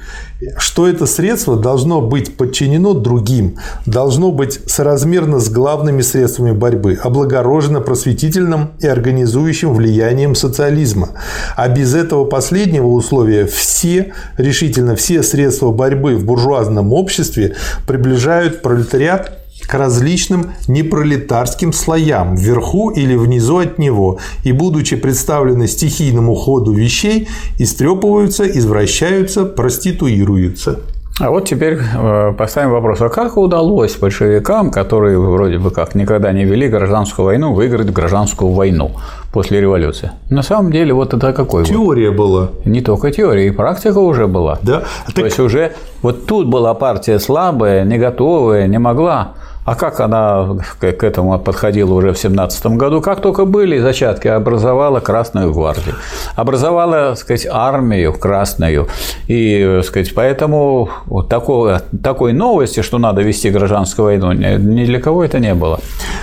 [0.59, 7.81] Что это средство должно быть подчинено другим, должно быть соразмерно с главными средствами борьбы, облагорожено
[7.81, 11.11] просветительным и организующим влиянием социализма.
[11.57, 17.55] А без этого последнего условия все, решительно все средства борьбы в буржуазном обществе
[17.87, 26.35] приближают пролетариат к различным непролетарским слоям вверху или внизу от него и, будучи представлены стихийному
[26.35, 30.81] ходу вещей, истрепываются, извращаются, проституируются.
[31.21, 36.33] А вот теперь э, поставим вопрос, а как удалось большевикам, которые вроде бы как никогда
[36.33, 38.91] не вели гражданскую войну, выиграть гражданскую войну
[39.33, 40.11] после революции?
[40.29, 42.17] На самом деле вот это какой Теория вот?
[42.17, 42.49] была.
[42.65, 44.59] Не только теория, и практика уже была.
[44.63, 44.81] Да.
[45.07, 45.25] То так...
[45.27, 51.05] есть уже вот тут была партия слабая, не готовая, не могла а как она к
[51.05, 53.01] этому подходила уже в 17 году?
[53.01, 55.95] Как только были зачатки, образовала Красную гвардию,
[56.37, 58.89] образовала, так сказать, армию красную.
[59.27, 65.01] И, так сказать, поэтому вот такой, такой новости, что надо вести гражданскую войну, ни для
[65.01, 65.81] кого это не было.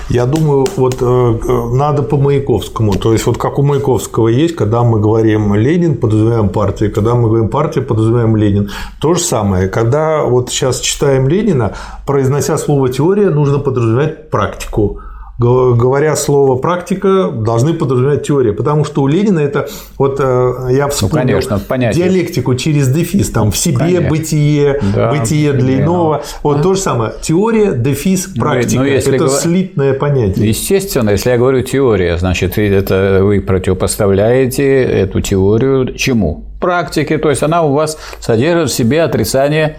[0.10, 1.40] Я думаю, вот э,
[1.74, 2.94] надо по Маяковскому.
[2.94, 7.28] То есть, вот как у Маяковского есть, когда мы говорим Ленин, подразумеваем партию, когда мы
[7.28, 8.70] говорим партия, подразумеваем Ленин.
[9.00, 9.68] То же самое.
[9.68, 11.74] Когда вот сейчас читаем Ленина,
[12.06, 15.02] произнося слово теория, нужно подразумевать практику.
[15.40, 19.68] говоря слово практика, должны подразумевать теория, потому что у Ленина это
[19.98, 24.10] вот э, я ну, вспомнил ну, конечно, диалектику через дефис, там в себе конечно.
[24.10, 26.64] бытие, да, бытие для иного, вот да.
[26.64, 29.40] то же самое, теория, дефис, ну, практика, ну, если это говор...
[29.40, 30.48] слитное понятие.
[30.48, 36.46] Естественно, если я говорю теория, значит это вы противопоставляете эту теорию чему?
[36.60, 39.78] Практике, то есть она у вас содержит в себе отрицание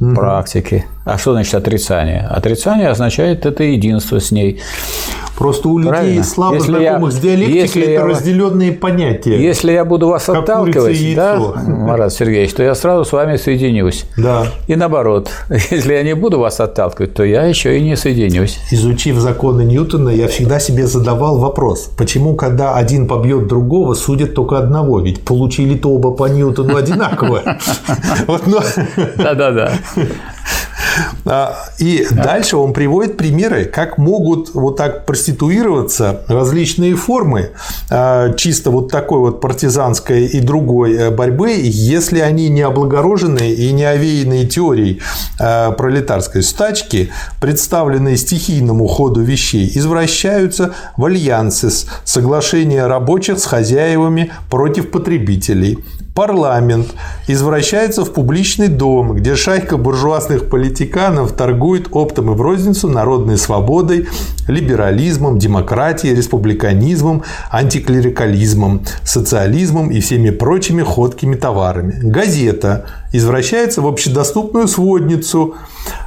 [0.00, 0.14] угу.
[0.14, 0.84] практики.
[1.04, 2.26] А что значит отрицание?
[2.28, 4.60] Отрицание означает это единство с ней.
[5.36, 6.24] Просто у людей Правильно?
[6.24, 9.40] слабо если знакомых я, с диалектикой это я, разделенные понятия.
[9.40, 14.06] Если я буду вас отталкивать, да, Марат Сергеевич, то я сразу с вами соединюсь.
[14.16, 14.46] Да.
[14.66, 15.30] И наоборот,
[15.70, 18.58] если я не буду вас отталкивать, то я еще и не соединюсь.
[18.70, 24.58] Изучив законы Ньютона, я всегда себе задавал вопрос, почему, когда один побьет другого, судят только
[24.58, 27.42] одного, ведь получили-то оба по Ньютону одинаково.
[29.16, 29.72] Да-да-да.
[31.24, 37.50] А, и дальше он приводит примеры, как могут вот так проституироваться различные формы
[37.90, 43.72] а, чисто вот такой вот партизанской и другой э, борьбы, если они не облагорожены и
[43.72, 45.02] не овеянные теорией
[45.40, 51.70] а, пролетарской стачки, представленные стихийному ходу вещей, извращаются в альянсы,
[52.04, 55.78] соглашения рабочих с хозяевами против потребителей,
[56.16, 56.94] парламент
[57.28, 64.08] извращается в публичный дом, где шайка буржуазных политиканов торгует оптом и в розницу народной свободой,
[64.48, 72.00] либерализмом, демократией, республиканизмом, антиклерикализмом, социализмом и всеми прочими ходкими товарами.
[72.02, 75.54] Газета извращается в общедоступную сводницу,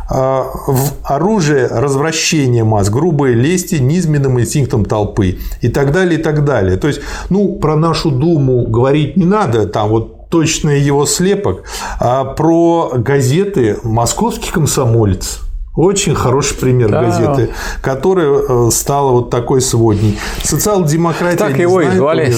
[0.10, 6.46] а, в оружие развращения масс, грубой лести, низменным инстинктом толпы и так далее, и так
[6.46, 6.78] далее.
[6.78, 11.64] То есть, ну, про нашу Думу говорить не надо, там вот точный его слепок,
[12.00, 15.42] а про газеты «Московский комсомолец»,
[15.80, 17.04] очень хороший пример да.
[17.04, 17.50] газеты,
[17.82, 20.20] которая э, стала вот такой сводней.
[20.44, 22.32] Социал-демократия Так его и звали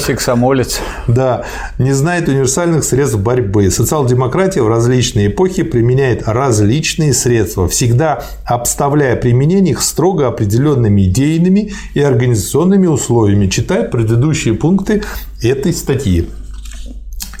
[0.00, 0.80] Сексомолец.
[1.06, 1.44] Да,
[1.78, 3.70] не знает универсальных средств борьбы.
[3.70, 12.00] Социал-демократия в различные эпохи применяет различные средства, всегда обставляя применение их строго определенными идейными и
[12.00, 13.46] организационными условиями.
[13.46, 15.04] Читай предыдущие пункты
[15.40, 16.28] этой статьи.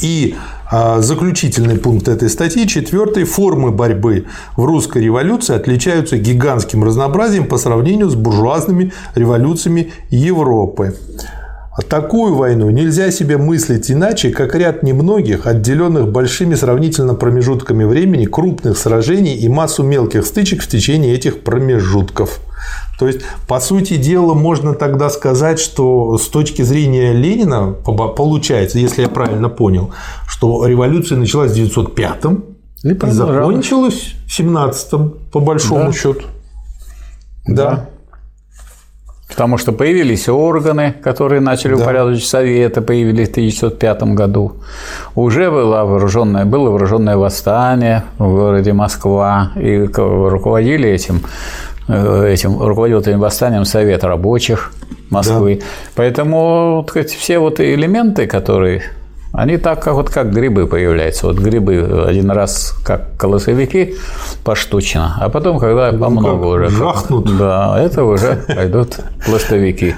[0.00, 0.36] И
[0.70, 4.26] заключительный пункт этой статьи, четвертый, формы борьбы
[4.56, 10.94] в русской революции отличаются гигантским разнообразием по сравнению с буржуазными революциями Европы.
[11.88, 18.76] Такую войну нельзя себе мыслить иначе, как ряд немногих, отделенных большими сравнительно промежутками времени, крупных
[18.76, 22.40] сражений и массу мелких стычек в течение этих промежутков.
[22.98, 29.02] То есть, по сути дела, можно тогда сказать, что с точки зрения Ленина получается, если
[29.02, 29.90] я правильно понял,
[30.26, 32.24] что революция началась в 905
[32.82, 35.92] и, и закончилась в 17 по большому да.
[35.92, 36.22] счету.
[37.46, 37.70] Да.
[37.70, 37.88] да.
[39.28, 41.82] Потому что появились органы, которые начали да.
[41.82, 44.54] упорядочить Советы, появились в 1905 году.
[45.14, 51.22] Уже было вооруженное, было вооруженное восстание в городе Москва, и руководили этим
[51.88, 54.72] этим руководил этим восстанием Совет рабочих
[55.10, 55.56] Москвы.
[55.60, 55.66] Да.
[55.94, 58.82] Поэтому так сказать, все вот элементы, которые
[59.32, 61.26] они так, как, вот как грибы появляются.
[61.26, 63.94] Вот грибы один раз как колосовики
[64.42, 66.70] поштучно, а потом, когда ну, помного уже.
[66.70, 67.36] Жахнут.
[67.36, 68.96] Да, это уже пойдут
[69.26, 69.94] пластовики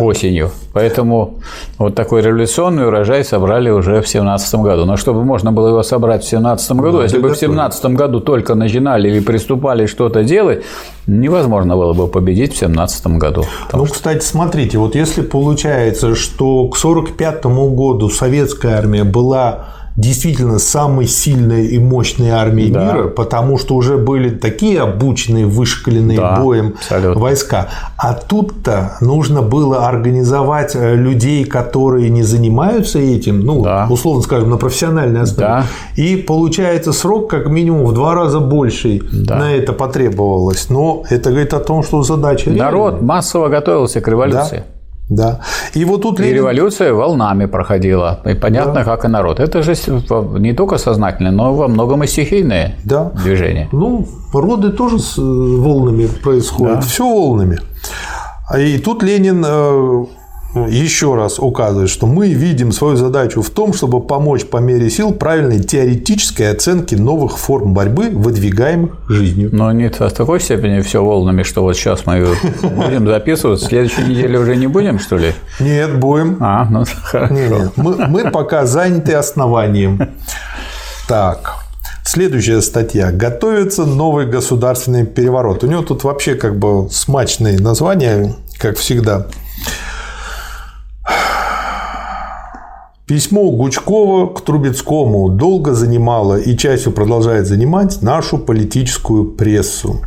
[0.00, 0.50] осенью.
[0.76, 1.38] Поэтому
[1.78, 4.84] вот такой революционный урожай собрали уже в 17 году.
[4.84, 8.20] Но чтобы можно было его собрать в 17 году, да, если бы в 17 году
[8.20, 10.64] только начинали или приступали что-то делать,
[11.06, 13.46] невозможно было бы победить в 17 году.
[13.72, 13.94] Ну, что...
[13.94, 21.68] кстати, смотрите, вот если получается, что к 1945 году советская армия была действительно самой сильной
[21.68, 22.92] и мощной армией да.
[22.92, 27.20] мира, потому что уже были такие обученные, вышкаленные да, боем абсолютно.
[27.20, 27.68] войска.
[27.96, 33.86] А тут-то нужно было организовать э, людей, которые не занимаются этим, ну, да.
[33.90, 35.48] условно скажем, на профессиональной основе.
[35.48, 35.64] Да.
[35.96, 39.36] И получается срок как минимум в два раза больше да.
[39.36, 40.68] на это потребовалось.
[40.68, 43.08] Но это говорит о том, что задача Народ реальная.
[43.08, 44.64] массово готовился к революции.
[44.68, 44.75] Да.
[45.08, 45.40] Да.
[45.74, 46.34] И вот тут Ленин...
[46.36, 48.20] революция волнами проходила.
[48.24, 48.84] И понятно, да.
[48.84, 49.40] как и народ.
[49.40, 49.74] Это же
[50.38, 53.10] не только сознательное, но во многом и стихийное да.
[53.22, 53.68] движение.
[53.72, 56.80] Ну, роды тоже с э, волнами происходят.
[56.80, 56.80] Да.
[56.80, 57.58] Все волнами.
[58.58, 60.06] И тут Ленин э,
[60.64, 65.12] еще раз указывает, что мы видим свою задачу в том, чтобы помочь по мере сил
[65.12, 69.50] правильной теоретической оценке новых форм борьбы, выдвигаемых жизнью.
[69.52, 72.26] Но не в такой степени все волнами, что вот сейчас мы
[72.62, 75.32] будем записывать, в следующей неделе уже не будем, что ли?
[75.60, 76.38] Нет, будем.
[76.40, 77.34] А, ну хорошо.
[77.34, 77.72] Нет, нет.
[77.76, 80.00] Мы, мы пока заняты основанием.
[81.08, 81.66] Так.
[82.04, 83.10] Следующая статья.
[83.10, 85.64] Готовится новый государственный переворот.
[85.64, 89.26] У него тут вообще как бы смачные названия, как всегда.
[93.06, 100.00] Письмо Гучкова к Трубецкому долго занимало и частью продолжает занимать нашу политическую прессу.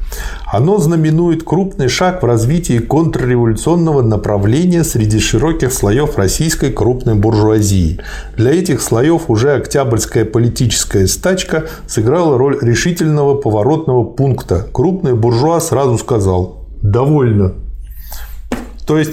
[0.45, 8.01] Оно знаменует крупный шаг в развитии контрреволюционного направления среди широких слоев российской крупной буржуазии.
[8.35, 14.67] Для этих слоев уже октябрьская политическая стачка сыграла роль решительного поворотного пункта.
[14.73, 17.53] Крупный буржуа сразу сказал «довольно».
[18.85, 19.12] То есть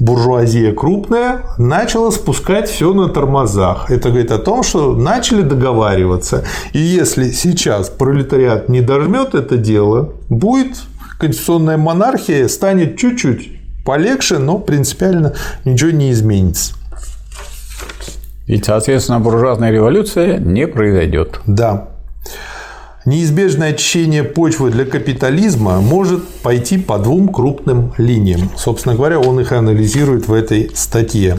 [0.00, 3.90] буржуазия крупная начала спускать все на тормозах.
[3.90, 6.44] Это говорит о том, что начали договариваться.
[6.72, 10.76] И если сейчас пролетариат не дожмет это дело, будет
[11.18, 13.50] конституционная монархия, станет чуть-чуть
[13.84, 15.34] полегче, но принципиально
[15.64, 16.74] ничего не изменится.
[18.46, 21.40] И, соответственно, буржуазная революция не произойдет.
[21.46, 21.88] Да
[23.08, 28.50] неизбежное очищение почвы для капитализма может пойти по двум крупным линиям.
[28.56, 31.38] Собственно говоря, он их анализирует в этой статье.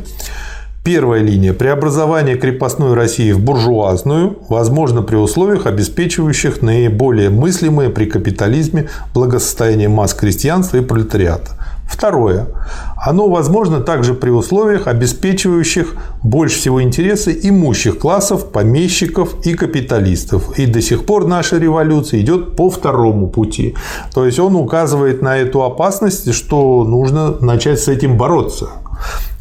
[0.84, 8.90] Первая линия– преобразование крепостной России в буржуазную, возможно при условиях, обеспечивающих наиболее мыслимое при капитализме
[9.14, 11.59] благосостояние масс крестьянства и пролетариата.
[11.90, 12.48] Второе.
[12.96, 20.60] Оно возможно также при условиях, обеспечивающих больше всего интересы имущих классов, помещиков и капиталистов.
[20.60, 23.76] И до сих пор наша революция идет по второму пути.
[24.14, 28.70] То есть он указывает на эту опасность, что нужно начать с этим бороться.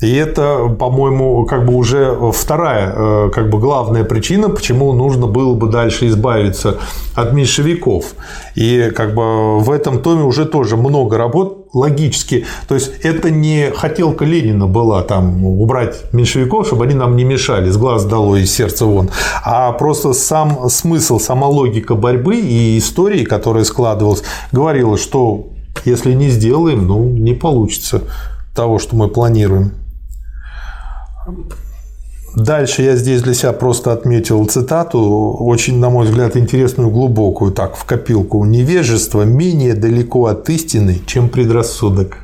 [0.01, 5.55] И это, по-моему, как бы уже вторая, э, как бы главная причина, почему нужно было
[5.55, 6.79] бы дальше избавиться
[7.17, 8.15] от меньшевиков.
[8.55, 12.47] И как бы в этом томе уже тоже много работ логически.
[12.67, 17.71] То есть это не хотелка Ленина была там убрать меньшевиков, чтобы они нам не мешали,
[17.71, 19.11] с глаз дало и сердца вон,
[19.45, 25.49] а просто сам смысл, сама логика борьбы и истории, которая складывалась, говорила, что
[25.85, 28.03] если не сделаем, ну не получится
[28.55, 29.73] того, что мы планируем.
[32.37, 37.77] Дальше я здесь для себя просто отметил цитату, очень, на мой взгляд, интересную, глубокую, так,
[37.77, 38.45] в копилку.
[38.45, 42.19] «Невежество менее далеко от истины, чем предрассудок».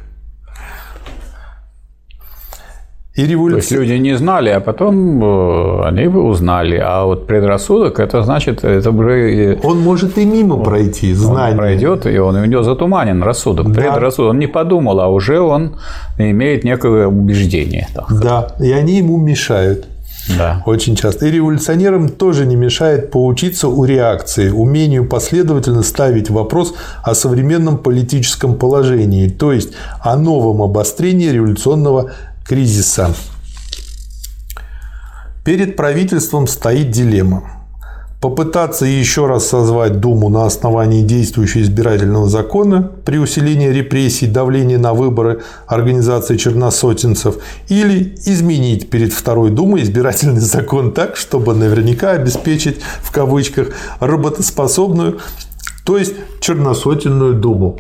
[3.15, 3.61] И революция...
[3.61, 6.83] То есть люди не знали, а потом э, они бы узнали.
[6.85, 9.57] А вот предрассудок это значит, это уже.
[9.63, 11.53] Он может и мимо пройти, знание.
[11.53, 13.71] Он пройдет, и он у него затуманен рассудок.
[13.71, 13.83] Да.
[13.83, 14.31] Предрассудок.
[14.31, 15.77] Он не подумал, а уже он
[16.19, 17.87] имеет некое убеждение.
[18.11, 19.87] Да, и они ему мешают.
[20.29, 20.63] Да.
[20.65, 21.27] Очень часто.
[21.27, 28.57] И революционерам тоже не мешает поучиться у реакции, умению последовательно ставить вопрос о современном политическом
[28.57, 32.13] положении, то есть о новом обострении революционного
[32.47, 33.15] кризиса.
[35.45, 37.64] Перед правительством стоит дилемма.
[38.25, 44.95] Попытаться еще раз созвать Думу на основании действующего избирательного закона при усилении репрессий, давления на
[44.95, 47.37] выборы организации черносотенцев
[47.69, 53.69] или изменить перед Второй Думой избирательный закон так, чтобы наверняка обеспечить в кавычках
[54.01, 55.19] работоспособную,
[55.85, 57.79] то есть черносотенную Думу.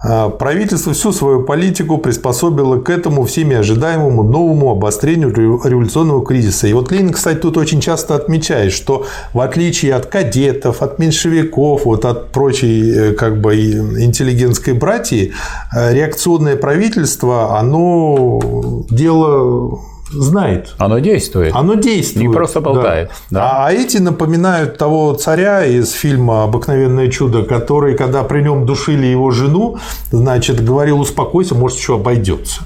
[0.00, 6.68] А, правительство всю свою политику приспособило к этому всеми ожидаемому новому обострению революционного кризиса.
[6.68, 11.84] И вот Ленин, кстати, тут очень часто отмечает, что в отличие от кадетов, от меньшевиков,
[11.84, 15.32] вот от прочей э, как бы интеллигентской братьи,
[15.74, 19.80] э, реакционное правительство, оно дело
[20.10, 20.74] знает.
[20.78, 21.54] Оно действует.
[21.54, 22.28] Оно действует.
[22.28, 23.10] Не просто болтает.
[23.30, 23.40] Да.
[23.40, 23.66] Да.
[23.66, 29.30] А эти напоминают того царя из фильма «Обыкновенное чудо», который, когда при нем душили его
[29.30, 29.78] жену,
[30.10, 32.62] значит, говорил, успокойся, может, еще обойдется.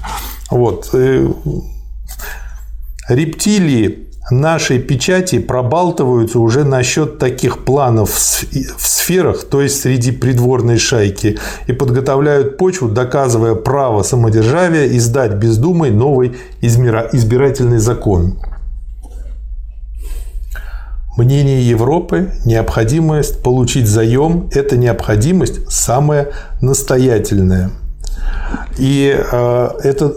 [0.49, 0.89] Вот.
[0.93, 1.27] Э,
[3.09, 11.37] рептилии нашей печати пробалтываются уже насчет таких планов в сферах, то есть среди придворной шайки,
[11.67, 18.37] и подготовляют почву, доказывая право самодержавия издать без думы новый избирательный закон.
[21.15, 27.69] Мнение Европы– необходимость получить заем– это необходимость самая настоятельная.
[28.79, 30.15] И э, это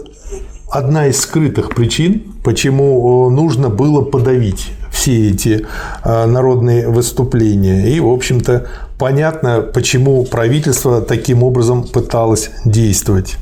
[0.77, 5.65] одна из скрытых причин, почему нужно было подавить все эти
[6.03, 7.89] э, народные выступления.
[7.89, 8.67] И, в общем-то,
[8.97, 13.37] понятно, почему правительство таким образом пыталось действовать.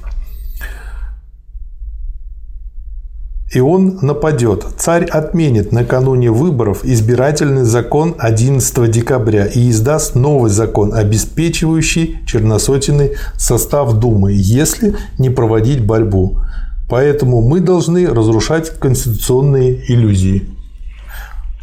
[3.54, 4.66] И он нападет.
[4.78, 13.94] Царь отменит накануне выборов избирательный закон 11 декабря и издаст новый закон, обеспечивающий черносотенный состав
[13.94, 16.42] Думы, если не проводить борьбу.
[16.90, 20.48] Поэтому мы должны разрушать конституционные иллюзии.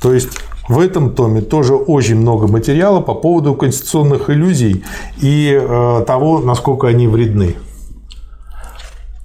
[0.00, 0.30] То есть
[0.68, 4.84] В этом томе тоже очень много материала по поводу конституционных иллюзий
[5.20, 7.56] и э, того, насколько они вредны.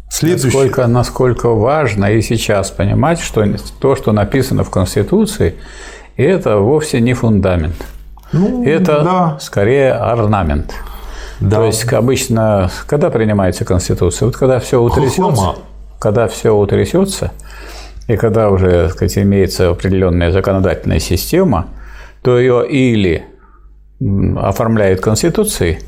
[0.10, 0.45] Следующий.
[0.48, 3.45] Насколько, насколько важно и сейчас понимать, что
[3.80, 5.56] то, что написано в Конституции,
[6.16, 7.76] это вовсе не фундамент.
[8.32, 9.38] Ну, это да.
[9.39, 10.74] скорее орнамент.
[11.39, 11.58] Да.
[11.58, 15.56] То есть обычно, когда принимается Конституция, вот когда все утрясется,
[16.00, 17.32] когда все утрясется,
[18.08, 21.68] и когда уже, так сказать, имеется определенная законодательная система,
[22.22, 23.26] то ее или
[24.38, 25.80] оформляют Конституцией,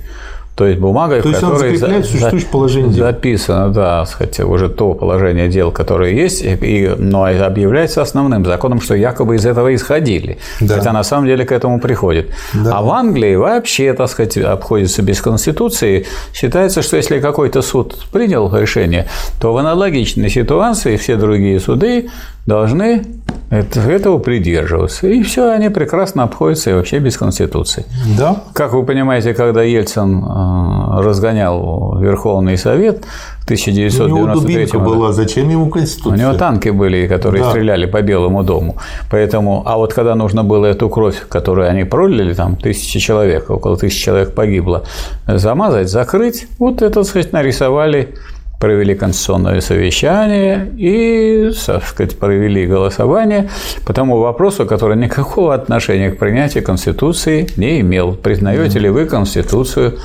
[0.59, 3.05] то есть бумага, то есть которой за, существующее положение дел.
[3.05, 8.93] записано, да, хотя уже то положение дел, которое есть, и, но объявляется основным законом, что
[8.93, 10.37] якобы из этого исходили.
[10.59, 10.75] Да.
[10.75, 12.31] Хотя на самом деле к этому приходит.
[12.53, 12.77] Да.
[12.77, 16.05] А в Англии вообще, так сказать, обходится без Конституции.
[16.33, 19.07] Считается, что если какой-то суд принял решение,
[19.39, 22.09] то в аналогичной ситуации все другие суды
[22.49, 23.03] должны
[23.49, 25.07] этого придерживаться.
[25.07, 27.85] И все, они прекрасно обходятся и вообще без Конституции.
[28.17, 28.43] Да.
[28.53, 33.05] Как вы понимаете, когда Ельцин э, разгонял Верховный Совет
[33.41, 34.79] в 1993 году.
[34.79, 36.13] была, зачем ему Конституция?
[36.13, 37.49] У него танки были, которые да.
[37.49, 38.75] стреляли по Белому дому.
[39.09, 43.77] Поэтому, а вот когда нужно было эту кровь, которую они пролили, там тысячи человек, около
[43.77, 44.83] тысячи человек погибло,
[45.27, 48.13] замазать, закрыть, вот это, так сказать, нарисовали
[48.59, 53.49] провели конституционное совещание и, так сказать, провели голосование
[53.85, 58.13] по тому вопросу, который никакого отношения к принятию Конституции не имел.
[58.15, 59.99] Признаете ли вы Конституцию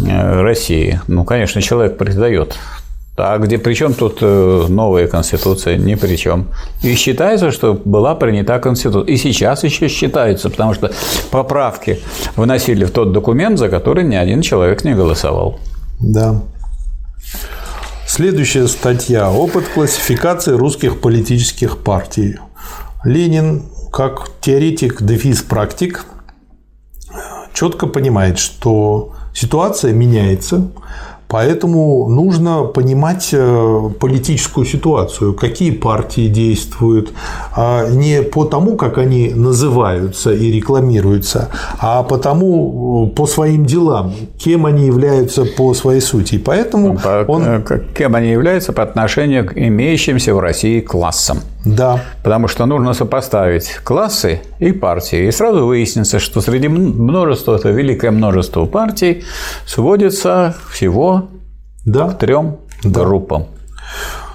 [0.00, 1.00] э, России?
[1.08, 2.56] Ну, конечно, человек признает.
[3.20, 5.76] А где причем тут э, новая конституция?
[5.76, 6.46] Ни при чем.
[6.82, 9.12] И считается, что была принята конституция.
[9.12, 10.92] И сейчас еще считается, потому что
[11.30, 11.98] поправки
[12.36, 15.58] вносили в тот документ, за который ни один человек не голосовал.
[16.00, 16.40] Да.
[18.06, 19.30] Следующая статья.
[19.30, 22.38] Опыт классификации русских политических партий.
[23.04, 26.04] Ленин, как теоретик, дефис практик,
[27.52, 30.70] четко понимает, что ситуация меняется,
[31.28, 37.12] Поэтому нужно понимать э, политическую ситуацию, какие партии действуют,
[37.54, 41.50] а не по тому, как они называются и рекламируются,
[41.80, 46.36] а по тому, э, по своим делам, кем они являются по своей сути.
[46.36, 47.42] И поэтому по, он...
[47.44, 47.62] Э,
[47.94, 51.40] кем они являются по отношению к имеющимся в России классам.
[51.64, 52.00] Да.
[52.22, 55.26] Потому что нужно сопоставить классы и партии.
[55.26, 59.24] И сразу выяснится, что среди множества, это великое множество партий,
[59.66, 61.28] сводится всего
[61.84, 62.08] да.
[62.08, 63.04] к трем да.
[63.04, 63.46] группам.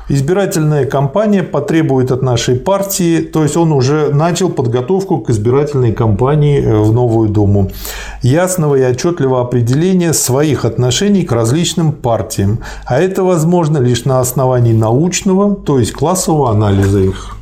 [0.09, 6.61] Избирательная кампания потребует от нашей партии, то есть он уже начал подготовку к избирательной кампании
[6.61, 7.71] э, в Новую Думу.
[8.21, 12.59] Ясного и отчетливого определения своих отношений к различным партиям.
[12.85, 17.32] А это возможно лишь на основании научного, то есть классового анализа их.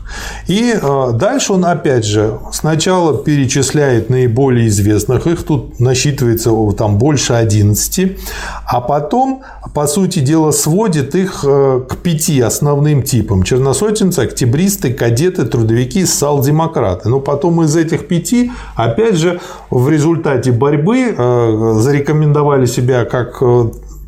[0.48, 7.34] И э, дальше он опять же сначала перечисляет наиболее известных, их тут насчитывается там больше
[7.34, 8.18] 11,
[8.66, 9.44] а потом,
[9.74, 13.44] по сути дела, сводит их э, к пяти основным типам.
[13.44, 17.10] Черносотенцы, октябристы, кадеты, трудовики, социал-демократы.
[17.10, 19.40] Но потом из этих пяти, опять же,
[19.70, 23.42] в результате борьбы э, зарекомендовали себя как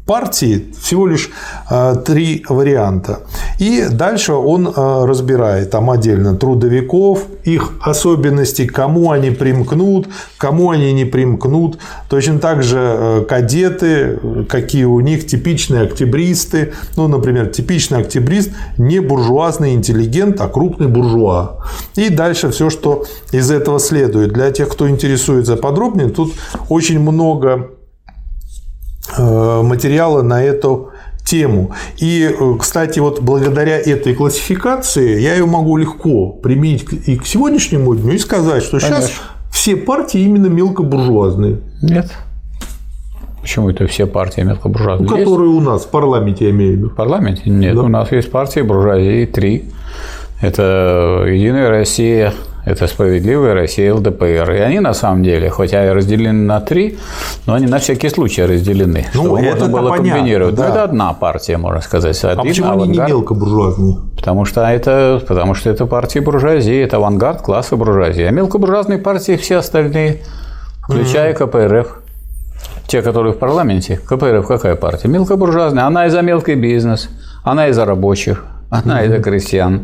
[0.06, 1.30] партии всего лишь
[1.70, 3.22] э, три варианта.
[3.58, 10.92] И дальше он э, разбирает там отдельно трудовиков, их особенности, кому они примкнут, кому они
[10.92, 11.80] не примкнут.
[12.10, 16.74] Точно так же э, кадеты, какие у них типичные октябристы.
[16.98, 21.64] Ну, например, типичный октябрист не буржуазный интеллигент, а крупный буржуа.
[21.96, 24.34] И дальше все, что из этого следует.
[24.34, 26.34] Для тех, кто интересуется подробнее, тут
[26.68, 27.70] очень много
[29.18, 30.92] Э, материала на эту
[31.24, 31.72] тему.
[31.98, 37.96] И, э, кстати, вот благодаря этой классификации я ее могу легко применить и к сегодняшнему
[37.96, 39.02] дню и сказать, что Конечно.
[39.02, 41.60] сейчас все партии именно мелкобуржуазные.
[41.82, 42.12] Нет.
[43.42, 45.10] Почему это все партии мелкобуржуазные?
[45.10, 45.68] Ну, которые есть?
[45.68, 46.90] у нас в парламенте, я имею в виду.
[46.90, 47.50] В парламенте?
[47.50, 47.82] Нет, да.
[47.84, 49.66] у нас есть партии буржуазии три.
[50.42, 52.34] Это Единая Россия,
[52.66, 54.52] это «Справедливая Россия», ЛДПР.
[54.52, 56.98] И они, на самом деле, хотя и разделены на три,
[57.46, 60.56] но они на всякий случай разделены, ну, чтобы можно было понятно, комбинировать.
[60.56, 60.64] Да.
[60.64, 62.24] Ну, это одна партия, можно сказать.
[62.24, 63.98] Один а почему авангард, они не мелкобуржуазные?
[64.16, 68.24] Потому что, это, потому что это партии буржуазии, это авангард класса буржуазии.
[68.24, 70.22] А мелкобуржуазные партии все остальные,
[70.84, 71.82] включая mm-hmm.
[71.82, 72.00] КПРФ,
[72.88, 75.10] те, которые в парламенте, КПРФ какая партия?
[75.10, 75.86] Мелкобуржуазная.
[75.86, 77.10] Она и за мелкий бизнес,
[77.44, 79.82] она и за рабочих, она из-за крестьян.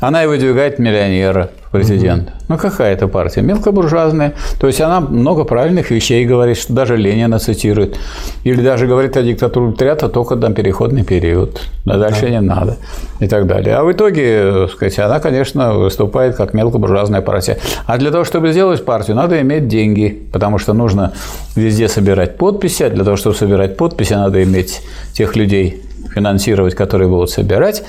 [0.00, 2.30] Она и выдвигает миллионера в президент.
[2.48, 3.40] Ну, какая это партия?
[3.40, 4.34] Мелкобуржуазная.
[4.60, 7.98] То есть она много правильных вещей говорит, что даже Ленина цитирует.
[8.44, 11.62] Или даже говорит о диктатуре пролетариата только там переходный период.
[11.86, 12.28] А дальше да.
[12.28, 12.76] не надо.
[13.18, 13.76] И так далее.
[13.76, 17.58] А в итоге, сказать, она, конечно, выступает как мелкобуржуазная партия.
[17.86, 21.12] А для того, чтобы сделать партию, надо иметь деньги, потому что нужно
[21.56, 22.82] везде собирать подписи.
[22.82, 24.82] А для того, чтобы собирать подписи, надо иметь
[25.14, 25.82] тех людей,
[26.18, 27.84] финансировать, которые будут собирать,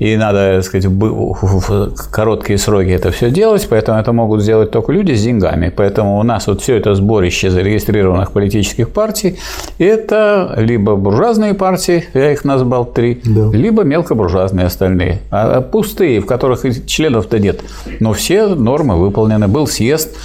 [0.00, 4.92] и надо, так сказать, в короткие сроки это все делать, поэтому это могут сделать только
[4.92, 5.72] люди с деньгами.
[5.76, 9.38] Поэтому у нас вот все это сборище зарегистрированных политических партий–
[9.78, 13.50] это либо буржуазные партии, я их назвал три, да.
[13.52, 15.20] либо мелкобуржуазные остальные.
[15.30, 17.60] А пустые, в которых членов-то нет.
[18.00, 19.48] Но все нормы выполнены.
[19.48, 20.16] Был съезд,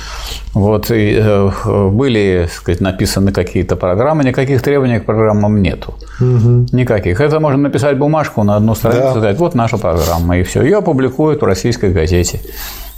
[0.53, 5.95] вот, и, э, были сказать, написаны какие-то программы, никаких требований к программам нету.
[6.19, 6.67] Угу.
[6.71, 7.21] Никаких.
[7.21, 9.11] Это можно написать бумажку на одну страницу, да.
[9.11, 10.61] сказать, вот наша программа, и все.
[10.63, 12.39] Ее опубликуют в российской газете.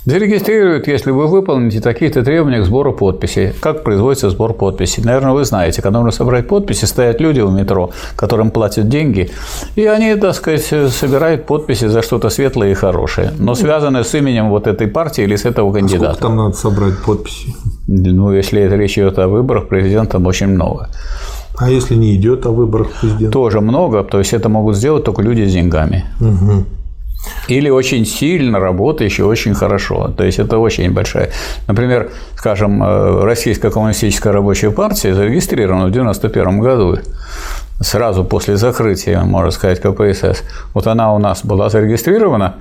[0.06, 3.54] Зарегистрируют, если вы выполните такие-то требования к сбору подписей.
[3.60, 5.04] Как производится сбор подписей?
[5.04, 9.32] Наверное, вы знаете, когда нужно собрать подписи, стоят люди у метро, которым платят деньги,
[9.76, 14.50] и они, так сказать, собирают подписи за что-то светлое и хорошее, но связанное с именем
[14.50, 16.12] вот этой партии или с этого кандидата.
[16.12, 17.56] А сколько там надо собрать подписи?
[17.88, 20.90] Ну, если это речь идет о выборах, президента очень много.
[21.58, 23.32] А если не идет о выборах президента?
[23.32, 26.06] Тоже много, то есть это могут сделать только люди с деньгами.
[26.20, 26.66] Угу.
[27.48, 30.12] Или очень сильно работающие, очень хорошо.
[30.16, 31.32] То есть это очень большая.
[31.68, 36.98] Например, скажем, э, Российская коммунистическая рабочая партия зарегистрирована в 1991 году
[37.80, 40.44] сразу после закрытия, можно сказать, КПСС.
[40.74, 42.56] Вот она у нас была зарегистрирована,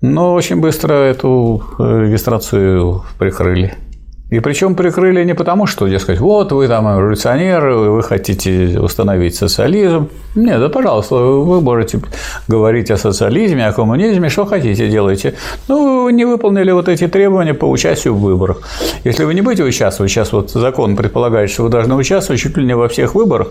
[0.00, 3.74] но очень быстро эту э, регистрацию прикрыли.
[4.30, 10.10] И причем прикрыли не потому, что, дескать, вот вы там революционеры, вы хотите установить социализм.
[10.34, 12.00] Нет, да пожалуйста, вы можете
[12.46, 15.34] говорить о социализме, о коммунизме, что хотите делайте.
[15.66, 18.60] Ну, вы не выполнили вот эти требования по участию в выборах.
[19.02, 22.66] Если вы не будете участвовать, сейчас вот закон предполагает, что вы должны участвовать чуть ли
[22.66, 23.48] не во всех выборах,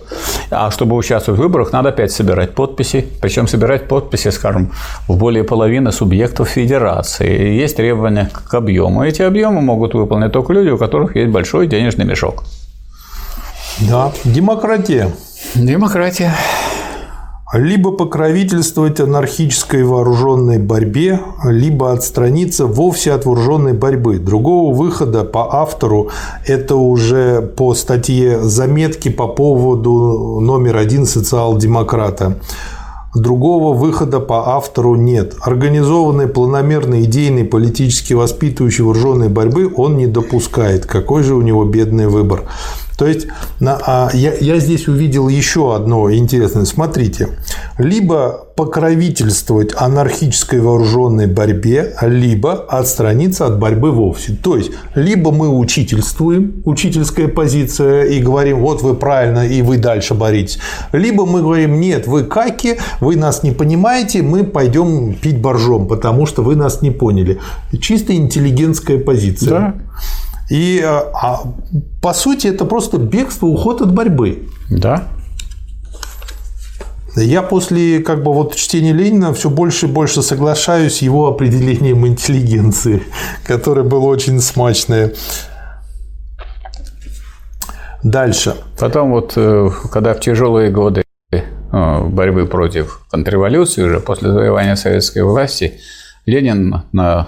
[0.51, 4.71] а чтобы участвовать в выборах, надо опять собирать подписи, причем собирать подписи, скажем,
[5.07, 7.55] в более половины субъектов федерации.
[7.63, 9.03] Есть требования к объему.
[9.03, 12.43] Эти объемы могут выполнить только люди, люди, у которых есть большой денежный мешок.
[13.79, 15.11] Да, демократия.
[15.55, 16.33] Демократия.
[17.53, 24.17] Либо покровительствовать анархической вооруженной борьбе, либо отстраниться вовсе от вооруженной борьбы.
[24.19, 26.09] Другого выхода по автору
[26.45, 32.35] это уже по статье заметки по поводу номер один социал-демократа.
[33.17, 35.35] Другого выхода по автору нет.
[35.41, 40.85] Организованной, планомерной, идейной, политически воспитывающей вооруженной борьбы он не допускает.
[40.85, 42.43] Какой же у него бедный выбор.
[42.97, 43.27] То есть
[43.61, 46.65] а, я, я здесь увидел еще одно интересное.
[46.65, 47.29] Смотрите,
[47.77, 54.33] либо покровительствовать анархической вооруженной борьбе, либо отстраниться от борьбы вовсе.
[54.33, 60.15] То есть, либо мы учительствуем, учительская позиция, и говорим, вот вы правильно, и вы дальше
[60.15, 60.57] боритесь,
[60.91, 66.25] либо мы говорим, нет, вы каки, вы нас не понимаете, мы пойдем пить боржом, потому
[66.25, 67.39] что вы нас не поняли.
[67.79, 69.49] Чисто интеллигентская позиция.
[69.49, 69.75] Да.
[70.49, 71.43] И а, а,
[72.01, 74.47] по сути это просто бегство, уход от борьбы.
[74.69, 75.09] Да.
[77.15, 82.05] Я после как бы вот чтения Ленина все больше и больше соглашаюсь с его определением
[82.05, 83.03] интеллигенции,
[83.43, 85.13] которое было очень смачное.
[88.03, 88.55] Дальше.
[88.79, 91.41] Потом вот, э, когда в тяжелые годы э,
[92.03, 95.79] борьбы против контрреволюции, уже после завоевания советской власти,
[96.27, 96.83] Ленин,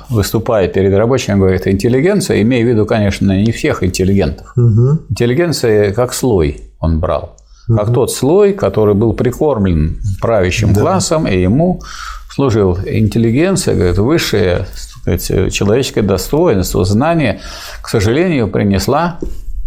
[0.10, 4.52] выступая перед рабочими, говорит, интеллигенция, имея в виду, конечно, не всех интеллигентов.
[4.58, 5.06] Угу.
[5.10, 7.38] Интеллигенция как слой он брал.
[7.68, 7.93] Как угу.
[7.93, 10.82] тот слой, который был прикормлен правящим да.
[10.82, 11.82] классом, и ему
[12.30, 17.39] служил интеллигенция, говорит, высшее сказать, человеческое достоинство, знание,
[17.82, 19.20] к сожалению, принесла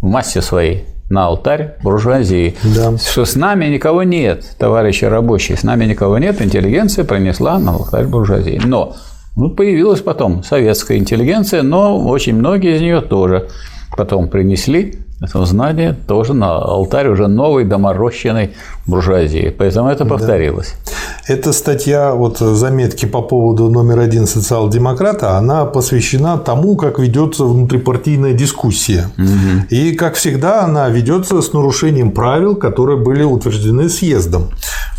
[0.02, 2.54] в массе своей на алтарь буржуазии.
[2.62, 2.98] Да.
[2.98, 8.06] Что с нами никого нет, товарищи рабочие, с нами никого нет, интеллигенция принесла на алтарь
[8.06, 8.60] буржуазии.
[8.64, 8.96] Но
[9.36, 13.48] ну, появилась потом советская интеллигенция, но очень многие из нее тоже
[13.96, 18.54] потом принесли это знание тоже на алтарь уже новой доморощенной
[18.86, 19.54] буржуазии.
[19.56, 20.74] Поэтому это повторилось.
[20.84, 20.92] Да.
[21.34, 28.32] Эта статья, вот заметки по поводу номер один социал-демократа, она посвящена тому, как ведется внутрипартийная
[28.32, 29.10] дискуссия.
[29.16, 29.66] Угу.
[29.70, 34.50] И, как всегда, она ведется с нарушением правил, которые были утверждены съездом.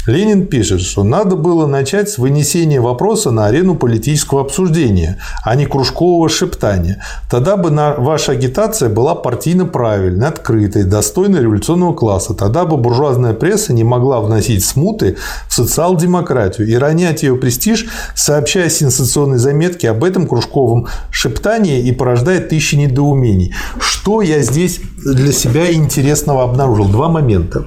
[0.05, 5.65] Ленин пишет, что надо было начать с вынесения вопроса на арену политического обсуждения, а не
[5.65, 7.01] кружкового шептания.
[7.29, 12.33] Тогда бы ваша агитация была партийно правильной, открытой, достойной революционного класса.
[12.33, 15.15] Тогда бы буржуазная пресса не могла вносить смуты
[15.47, 22.41] в социал-демократию и ронять ее престиж, сообщая сенсационные заметки об этом кружковом шептании и порождая
[22.41, 23.55] тысячи недоумений.
[23.79, 26.89] Что я здесь для себя интересного обнаружил?
[26.89, 27.65] Два момента.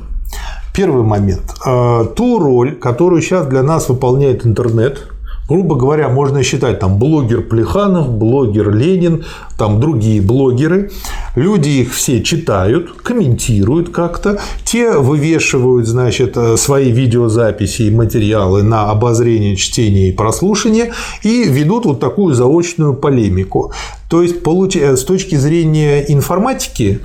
[0.77, 1.55] Первый момент.
[1.65, 5.09] Э, ту роль, которую сейчас для нас выполняет интернет,
[5.49, 9.25] грубо говоря, можно считать там блогер Плеханов, блогер Ленин,
[9.59, 10.91] там другие блогеры.
[11.35, 14.39] Люди их все читают, комментируют как-то.
[14.65, 20.93] Те вывешивают, значит, э, свои видеозаписи и материалы на обозрение, чтение и прослушивание
[21.23, 23.73] и ведут вот такую заочную полемику.
[24.09, 27.01] То есть, с точки зрения информатики,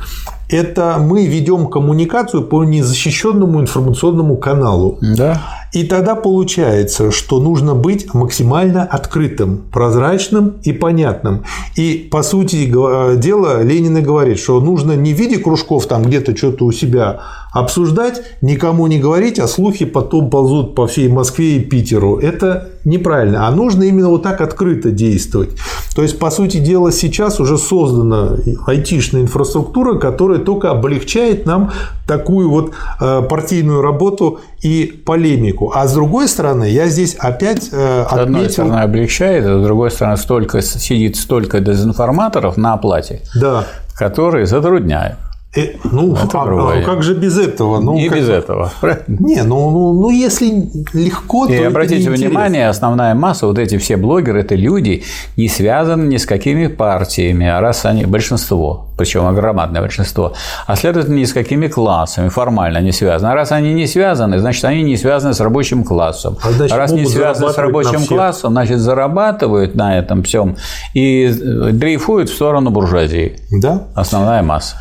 [0.50, 4.98] это мы ведем коммуникацию по незащищенному информационному каналу.
[5.02, 5.61] Да.
[5.74, 11.46] И тогда получается, что нужно быть максимально открытым, прозрачным и понятным.
[11.76, 16.36] И, по сути дела, Ленин и говорит, что нужно не в виде кружков там где-то
[16.36, 17.22] что-то у себя
[17.52, 22.18] обсуждать, никому не говорить, а слухи потом ползут по всей Москве и Питеру.
[22.18, 23.48] Это неправильно.
[23.48, 25.50] А нужно именно вот так открыто действовать.
[25.94, 31.72] То есть, по сути дела, сейчас уже создана айтишная инфраструктура, которая только облегчает нам
[32.08, 35.74] такую вот э, партийную работу и полемику.
[35.76, 38.10] А с другой стороны, я здесь опять отметил...
[38.10, 43.66] С одной стороны, облегчает, а с другой стороны, столько, сидит столько дезинформаторов на оплате, да.
[43.98, 45.18] которые затрудняют.
[45.54, 47.82] Э, ну, это а, а как же без этого?
[47.82, 48.20] Ну, не как...
[48.20, 48.72] без этого.
[49.08, 53.78] Не, ну, ну, ну если легко, И то обратите это внимание, основная масса, вот эти
[53.78, 55.04] все блогеры, это люди,
[55.36, 60.34] не связаны ни с какими партиями, а раз они большинство, причем огромное большинство,
[60.68, 63.32] а следовательно, ни с какими классами формально не связаны.
[63.32, 66.38] А раз они не связаны, значит, они не связаны с рабочим классом.
[66.44, 70.56] А, значит, раз не связаны с рабочим классом, значит, зарабатывают на этом всем
[70.94, 71.28] и
[71.72, 73.40] дрейфуют в сторону буржуазии.
[73.52, 73.88] Да.
[73.96, 74.76] Основная масса.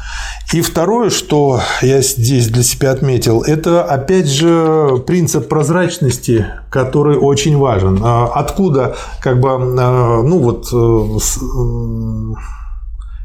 [0.53, 7.57] И второе, что я здесь для себя отметил, это опять же принцип прозрачности, который очень
[7.57, 8.01] важен.
[8.03, 12.60] А откуда, как бы, а, ну вот э, э,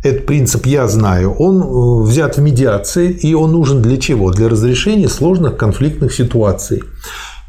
[0.06, 1.34] этот принцип я знаю.
[1.34, 4.32] Он э, взят в медиации, и он нужен для чего?
[4.32, 6.82] Для разрешения сложных конфликтных ситуаций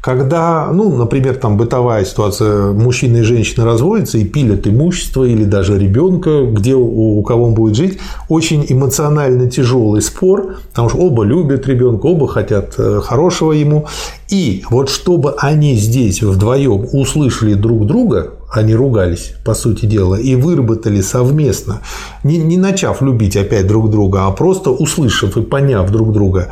[0.07, 5.77] когда, ну, например, там бытовая ситуация, мужчина и женщина разводятся и пилят имущество или даже
[5.77, 7.99] ребенка, где у, у кого он будет жить,
[8.29, 13.87] очень эмоционально тяжелый спор, потому что оба любят ребенка, оба хотят э, хорошего ему.
[14.29, 20.35] И вот чтобы они здесь вдвоем услышали друг друга, они ругались, по сути дела, и
[20.35, 21.81] выработали совместно,
[22.23, 26.49] не, не начав любить опять друг друга, а просто услышав и поняв друг друга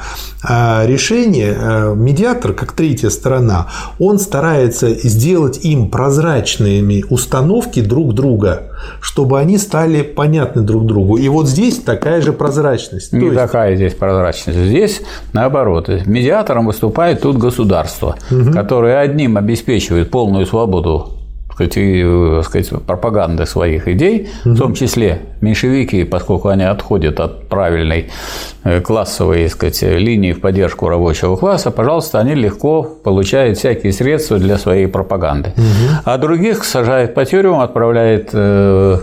[0.48, 3.68] а решение, э, медиатор, как третья сторона,
[4.00, 8.64] он старается сделать им прозрачными установки друг друга,
[9.02, 11.18] чтобы они стали понятны друг другу.
[11.18, 13.12] И вот здесь такая же прозрачность.
[13.14, 13.36] Не есть...
[13.36, 14.60] такая здесь прозрачность.
[14.60, 15.02] Здесь
[15.34, 15.90] наоборот.
[16.06, 18.52] Медиатором выступает тут государство, угу.
[18.52, 21.15] которое одним обеспечивает полную свободу
[21.56, 24.54] сказать, и, э, сказать, пропаганды своих идей, угу.
[24.54, 28.10] в том числе меньшевики, поскольку они отходят от правильной
[28.66, 34.58] э, классовой сказать, линии в поддержку рабочего класса, пожалуйста, они легко получают всякие средства для
[34.58, 35.54] своей пропаганды.
[35.56, 36.02] Угу.
[36.04, 39.00] А других сажает по тюрьмам, отправляет э,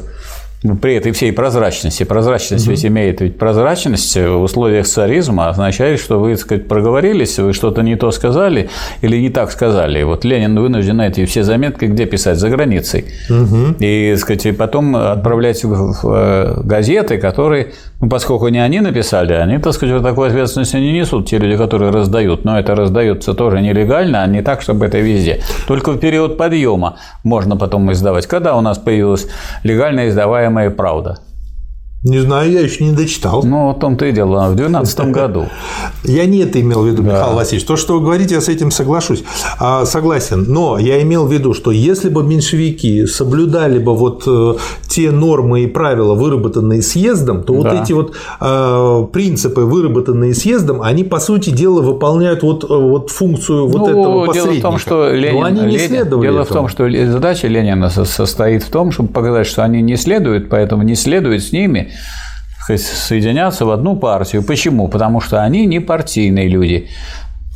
[0.80, 2.04] при этой всей прозрачности.
[2.04, 2.72] Прозрачность угу.
[2.72, 7.82] ведь имеет ведь прозрачность в условиях царизма означает, что вы, так сказать, проговорились, вы что-то
[7.82, 10.02] не то сказали или не так сказали.
[10.02, 12.38] Вот Ленин вынужден эти все заметки где писать?
[12.38, 13.04] За границей.
[13.28, 13.76] Угу.
[13.80, 17.72] И, так сказать, потом отправлять в э, газеты, которые,
[18.02, 21.56] ну, поскольку не они написали, они, так сказать, вот такую ответственность не несут, те люди,
[21.56, 22.44] которые раздают.
[22.44, 25.40] Но это раздается тоже нелегально, а не так, чтобы это везде.
[25.68, 28.26] Только в период подъема можно потом издавать.
[28.26, 29.28] Когда у нас появилась
[29.62, 31.18] легально издаваемая правда.
[32.04, 33.44] Не знаю, я еще не дочитал.
[33.44, 35.46] Ну, о том-то и дело, в 2012 году.
[36.02, 37.12] Я не это имел в виду, да.
[37.12, 37.64] Михаил Васильевич.
[37.64, 39.22] То, что вы говорите, я с этим соглашусь.
[39.60, 40.46] А, согласен.
[40.48, 44.54] Но я имел в виду, что если бы меньшевики соблюдали бы вот э,
[44.88, 47.70] те нормы и правила, выработанные съездом, то да.
[47.70, 53.10] вот эти вот э, принципы, выработанные съездом, они, по сути дела, выполняют вот, э, вот
[53.10, 54.54] функцию вот ну, этого посредника.
[54.54, 56.50] Дело в том, что Ленин, Но они не Ленин, следовали Дело этому.
[56.50, 60.82] в том, что задача Ленина состоит в том, чтобы показать, что они не следуют, поэтому
[60.82, 61.91] не следует с ними
[62.66, 64.42] соединяться в одну партию.
[64.42, 64.88] Почему?
[64.88, 66.88] Потому что они не партийные люди.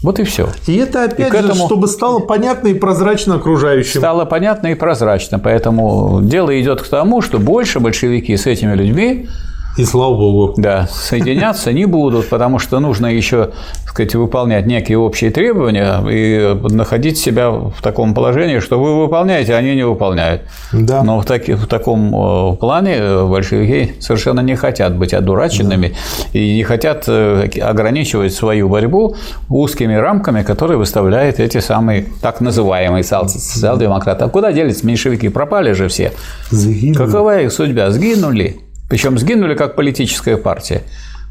[0.02, 0.48] Вот и все.
[0.66, 1.66] И это опять и же, этому...
[1.66, 4.00] чтобы стало понятно и прозрачно окружающим.
[4.00, 5.38] Стало понятно и прозрачно.
[5.38, 9.28] Поэтому дело идет к тому, что больше большевики с этими людьми
[9.76, 10.54] И слава богу.
[10.56, 13.50] Да, соединяться не будут, потому что нужно еще,
[13.84, 19.54] так сказать, выполнять некие общие требования и находить себя в таком положении, что вы выполняете,
[19.54, 20.42] а они не выполняют.
[20.72, 21.02] Да.
[21.02, 26.38] Но в, таки, в таком э, плане э, большевики совершенно не хотят быть одураченными да.
[26.38, 29.16] и не хотят э, ограничивать свою борьбу
[29.50, 34.24] узкими рамками, которые выставляют эти самые так называемые социал-демократы.
[34.24, 35.28] А куда делись меньшевики?
[35.28, 36.12] Пропали же все.
[36.50, 36.96] Сгинули.
[36.96, 37.90] Какова их судьба?
[37.90, 38.65] Сгинули.
[38.88, 40.82] Причем сгинули как политическая партия.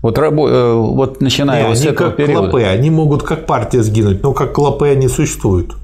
[0.01, 0.49] Вот, рабо...
[0.49, 2.49] Э, вот начиная не, с этого как периода.
[2.49, 5.75] Клопы, они могут как партия сгинуть, но как клопы они существуют.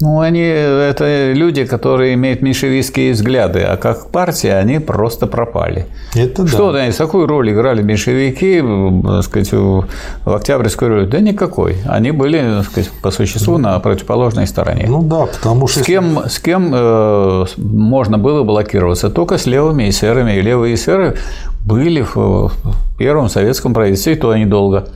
[0.00, 5.86] Ну, они это люди, которые имеют меньшевистские взгляды, а как партия они просто пропали.
[6.14, 6.48] Это да.
[6.48, 8.62] Что они, какую роль играли меньшевики,
[9.02, 9.86] так сказать, в
[10.24, 11.10] Октябрьской революции?
[11.10, 11.78] Да никакой.
[11.84, 14.86] Они были, так сказать, по существу на противоположной стороне.
[14.88, 15.80] Ну да, потому что...
[15.80, 19.10] С кем, с кем э, можно было блокироваться?
[19.10, 20.36] Только с левыми эсерами.
[20.36, 21.16] И левые эсеры
[21.64, 22.52] были в
[22.98, 24.86] первом советском правительстве, и то недолго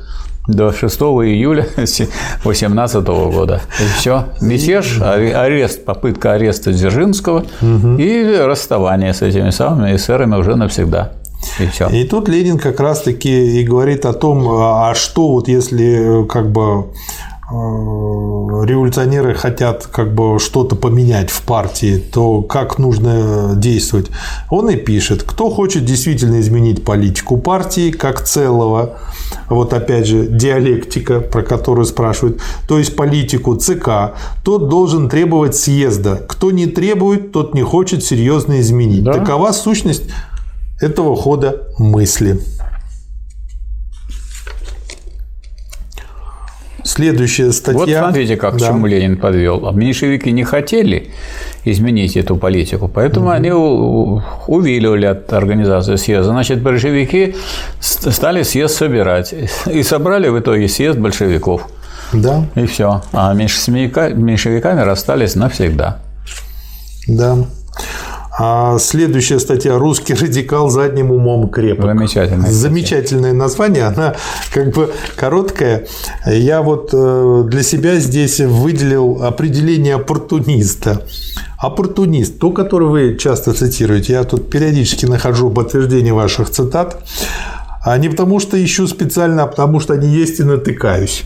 [0.47, 3.61] до 6 июля 2018 года.
[3.81, 4.27] И все.
[4.41, 7.97] Мятеж, арест, попытка ареста Дзержинского угу.
[7.99, 11.13] и расставание с этими самыми эсерами уже навсегда.
[11.59, 11.89] И, все.
[11.89, 16.87] и тут Ленин как раз-таки и говорит о том, а что вот если как бы
[17.53, 24.11] Э, революционеры хотят как бы что-то поменять в партии, то как нужно действовать?
[24.49, 28.97] Он и пишет, кто хочет действительно изменить политику партии как целого,
[29.49, 34.15] вот опять же диалектика, про которую спрашивают, то есть политику ЦК,
[34.45, 36.25] тот должен требовать съезда.
[36.29, 39.05] Кто не требует, тот не хочет серьезно изменить.
[39.05, 39.13] Да?
[39.13, 40.05] Такова сущность
[40.81, 42.41] этого хода мысли.
[46.85, 47.79] Следующая статья.
[47.79, 48.67] Вот смотрите, как да.
[48.67, 49.67] к чему Ленин подвел.
[49.69, 51.11] А меньшевики не хотели
[51.65, 53.33] изменить эту политику, поэтому угу.
[53.33, 53.51] они
[54.49, 56.33] увиливали от организации съезда.
[56.33, 57.37] Значит, большевики
[57.81, 59.35] стали съезд собирать.
[59.67, 61.69] И собрали в итоге съезд большевиков.
[62.13, 62.45] Да.
[62.57, 63.03] И все.
[63.13, 65.99] А меньшевиками расстались навсегда.
[67.07, 67.37] Да.
[68.39, 71.85] А следующая статья «Русский радикал задним умом крепок».
[71.85, 72.51] Замечательное.
[72.51, 73.85] Замечательное название.
[73.85, 74.15] Она
[74.53, 75.87] как бы короткая.
[76.27, 81.03] Я вот э, для себя здесь выделил определение оппортуниста.
[81.59, 84.15] Оппортунист, то, которое вы часто цитируете.
[84.15, 87.05] Я тут периодически нахожу подтверждение ваших цитат.
[87.85, 91.25] А не потому, что ищу специально, а потому, что они есть и натыкаюсь.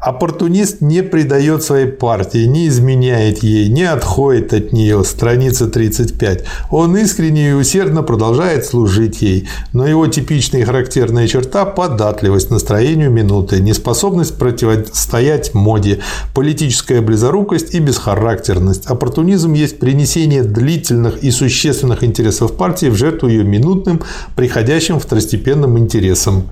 [0.00, 5.02] Оппортунист не предает своей партии, не изменяет ей, не отходит от нее.
[5.02, 6.44] Страница 35.
[6.70, 13.10] Он искренне и усердно продолжает служить ей, но его типичная и характерная черта– податливость настроению
[13.10, 16.00] минуты, неспособность противостоять моде,
[16.34, 18.86] политическая близорукость и бесхарактерность.
[18.86, 24.02] Оппортунизм есть принесение длительных и существенных интересов партии в жертву ее минутным,
[24.36, 26.48] приходящим второстепенным интересам.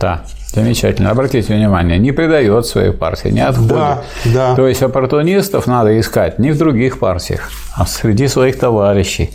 [0.00, 0.22] Да.
[0.54, 1.10] Замечательно.
[1.10, 3.68] Обратите внимание, не предает свою партию, не отходит.
[3.70, 4.54] Да, да.
[4.54, 9.30] То есть оппортунистов надо искать не в других партиях, а среди своих товарищей.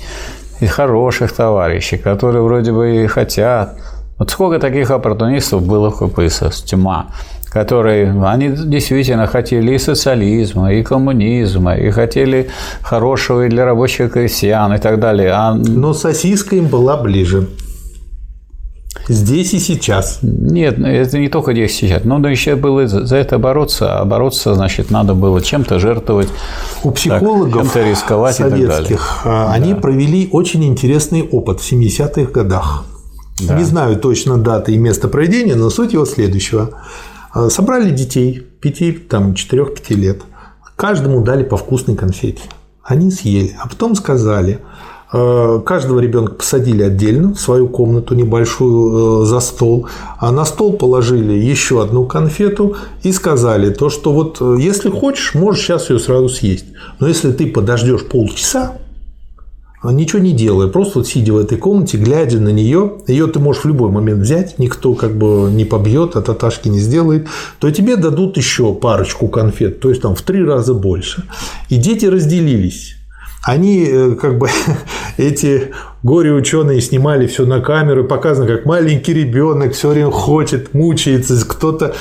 [0.60, 3.80] И хороших товарищей, которые вроде бы и хотят.
[4.20, 6.62] Вот сколько таких оппортунистов было в КПСС?
[6.64, 7.08] Тьма
[7.50, 12.50] которые они действительно хотели и социализма, и коммунизма, и хотели
[12.82, 15.32] хорошего и для рабочих крестьян и так далее.
[15.32, 15.54] А...
[15.54, 17.48] Но сосиска им была ближе.
[19.08, 20.20] Здесь и сейчас.
[20.22, 22.04] Нет, это не только здесь и сейчас.
[22.04, 26.30] Надо еще было за это бороться, а бороться, значит, надо было чем-то жертвовать.
[26.84, 29.52] У психологов чем-то рисковать советских и так далее.
[29.52, 29.80] они да.
[29.80, 32.86] провели очень интересный опыт в 70-х годах.
[33.40, 33.58] Да.
[33.58, 36.72] Не знаю точно даты и место проведения, но суть его следующего.
[37.32, 40.22] А, собрали детей 5, там, 4-5 лет.
[40.76, 42.44] Каждому дали по вкусной конфете.
[42.84, 44.60] Они съели, а потом сказали–
[45.10, 49.88] каждого ребенка посадили отдельно в свою комнату небольшую э, за стол,
[50.20, 55.34] а на стол положили еще одну конфету и сказали то, что вот э, если хочешь,
[55.34, 56.66] можешь сейчас ее сразу съесть.
[57.00, 58.80] Но если ты подождешь полчаса,
[59.82, 63.64] ничего не делая, просто вот сидя в этой комнате, глядя на нее, ее ты можешь
[63.64, 67.28] в любой момент взять, никто как бы не побьет, а таташки не сделает,
[67.60, 71.24] то тебе дадут еще парочку конфет, то есть там в три раза больше.
[71.70, 72.97] И дети разделились
[73.48, 74.50] они э, как бы
[75.18, 75.72] эти
[76.04, 81.96] горе-ученые снимали все на камеру, показано, как маленький ребенок все время хочет, мучается, кто-то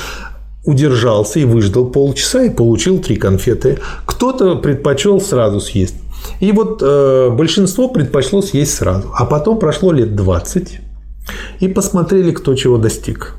[0.65, 3.79] удержался и выждал полчаса и получил три конфеты.
[4.07, 5.95] Кто-то предпочел сразу съесть.
[6.41, 9.13] И вот э, большинство предпочло съесть сразу.
[9.15, 10.81] А потом прошло лет 20
[11.61, 13.37] и посмотрели, кто чего достиг.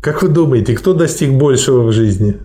[0.00, 2.36] Как вы думаете, кто достиг большего в жизни?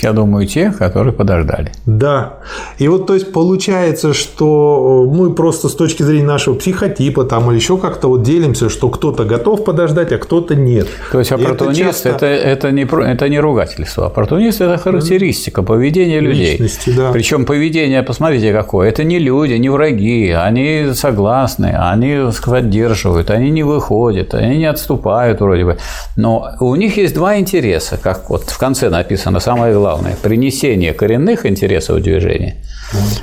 [0.00, 1.72] Я думаю, те, которые подождали.
[1.84, 2.34] Да.
[2.78, 7.50] И вот, то есть, получается, что э, мы просто с точки зрения нашего психотипа там
[7.50, 10.86] или еще как-то вот делимся, что кто-то готов подождать, а кто-то нет.
[11.10, 12.26] То есть, оппортунист это, часто...
[12.26, 14.06] это, это, не, это не ругательство.
[14.06, 16.52] Оппортунист– это характеристика поведения людей.
[16.52, 17.10] Личности, да.
[17.12, 18.88] Причем поведение, посмотрите, какое.
[18.88, 20.30] Это не люди, не враги.
[20.30, 25.78] Они согласны, они поддерживают, они не выходят, они не отступают вроде бы.
[26.16, 30.92] Но у них есть два интереса, как вот в конце написано, самое главное главное– принесение
[30.92, 32.56] коренных интересов движения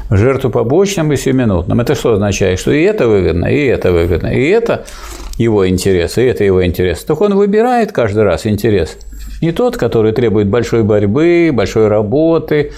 [0.09, 1.79] в жертву побочным и сиюминутным.
[1.79, 2.59] Это что означает?
[2.59, 4.83] Что и это выгодно, и это выгодно, и это
[5.37, 7.03] его интерес, и это его интерес.
[7.03, 8.97] Так он выбирает каждый раз интерес.
[9.41, 12.71] Не тот, который требует большой борьбы, большой работы,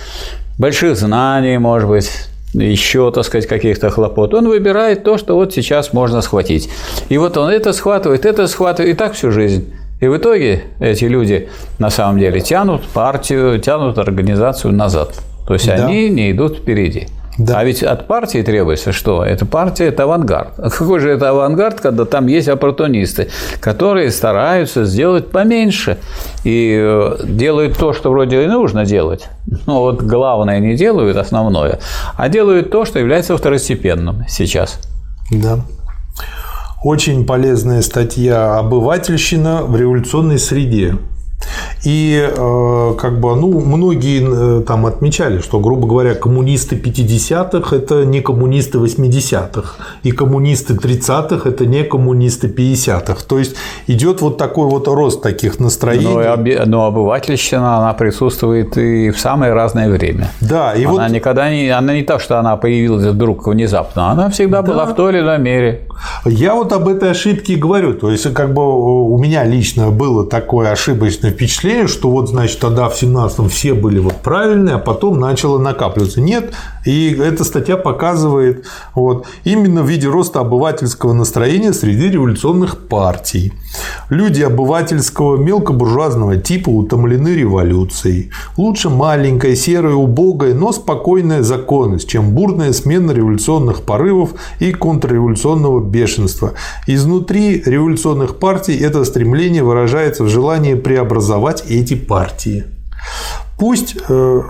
[0.59, 2.11] больших знаний, может быть,
[2.53, 4.33] еще, так сказать, каких-то хлопот.
[4.33, 6.69] Он выбирает то, что вот сейчас можно схватить.
[7.07, 9.63] И вот он это схватывает, это схватывает, и так всю жизнь.
[9.99, 15.13] И в итоге эти люди на самом деле тянут партию, тянут организацию назад.
[15.47, 15.85] То есть да.
[15.85, 17.07] они не идут впереди.
[17.37, 17.59] Да.
[17.59, 19.23] А ведь от партии требуется что?
[19.23, 20.53] Эта партия– это авангард.
[20.57, 23.29] А какой же это авангард, когда там есть оппортунисты,
[23.59, 25.97] которые стараются сделать поменьше
[26.43, 29.29] и э, делают то, что вроде и нужно делать,
[29.67, 31.79] но вот главное не делают, основное,
[32.15, 34.79] а делают то, что является второстепенным сейчас.
[35.31, 35.59] Да.
[36.87, 40.95] Очень полезная статья «Обывательщина в революционной среде».
[41.83, 48.03] И э, как бы, ну, многие э, там отмечали, что, грубо говоря, коммунисты 50-х– это
[48.03, 53.23] не коммунисты 80-х, и коммунисты 30-х– это не коммунисты 50-х.
[53.27, 56.07] То есть идет вот такой вот рост таких настроений.
[56.07, 60.31] Но, но обывательщина, она присутствует и в самое разное время.
[60.41, 61.11] Да, и она вот...
[61.11, 64.71] никогда не, она не так, что она появилась вдруг внезапно, она всегда да.
[64.71, 65.87] была в той или иной мере.
[66.25, 67.93] Я вот об этой ошибке и говорю.
[67.93, 72.89] То есть, как бы у меня лично было такое ошибочное впечатление, что вот, значит, тогда
[72.89, 76.21] в 17-м все были вот правильные, а потом начало накапливаться.
[76.21, 76.53] Нет,
[76.87, 78.65] и эта статья показывает
[78.95, 83.51] вот, именно в виде роста обывательского настроения среди революционных партий.
[84.09, 88.31] Люди обывательского мелкобуржуазного типа утомлены революцией.
[88.55, 96.53] Лучше маленькая, серая, убогая, но спокойная законность, чем бурная смена революционных порывов и контрреволюционного бешенства.
[96.87, 102.63] Изнутри революционных партий это стремление выражается в желании преобразовать эти партии.
[103.57, 104.41] Пусть э,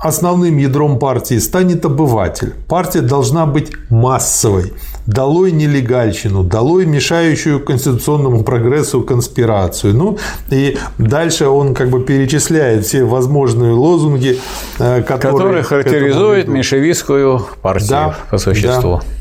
[0.00, 2.54] основным ядром партии станет обыватель.
[2.68, 4.72] Партия должна быть массовой.
[5.06, 9.94] Долой нелегальщину, долой мешающую конституционному прогрессу конспирацию.
[9.94, 10.18] Ну
[10.50, 14.38] и дальше он как бы перечисляет все возможные лозунги,
[14.78, 19.00] э, которые, которые характеризуют меньшевистскую партию да, по существу.
[19.02, 19.20] Да.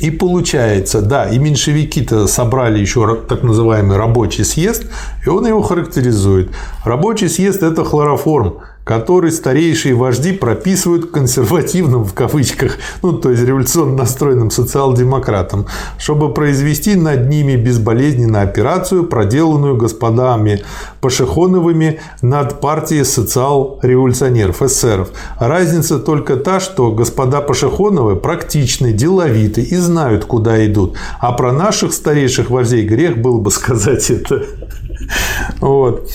[0.00, 4.84] И получается, да, и меньшевики-то собрали еще так называемый рабочий съезд,
[5.24, 6.50] и он его характеризует.
[6.84, 13.96] Рабочий съезд– это хлороформ, который старейшие вожди прописывают консервативным в кавычках, ну то есть революционно
[13.96, 15.66] настроенным социал-демократам,
[15.98, 20.62] чтобы произвести над ними безболезненно операцию, проделанную господами
[21.00, 25.08] Пашихоновыми над партией социал-революционеров, эсеров.
[25.40, 30.96] Разница только та, что господа Пашихоновы практичны, деловиты и знают, куда идут.
[31.18, 34.44] А про наших старейших вождей грех было бы сказать это.
[35.60, 36.08] Вот.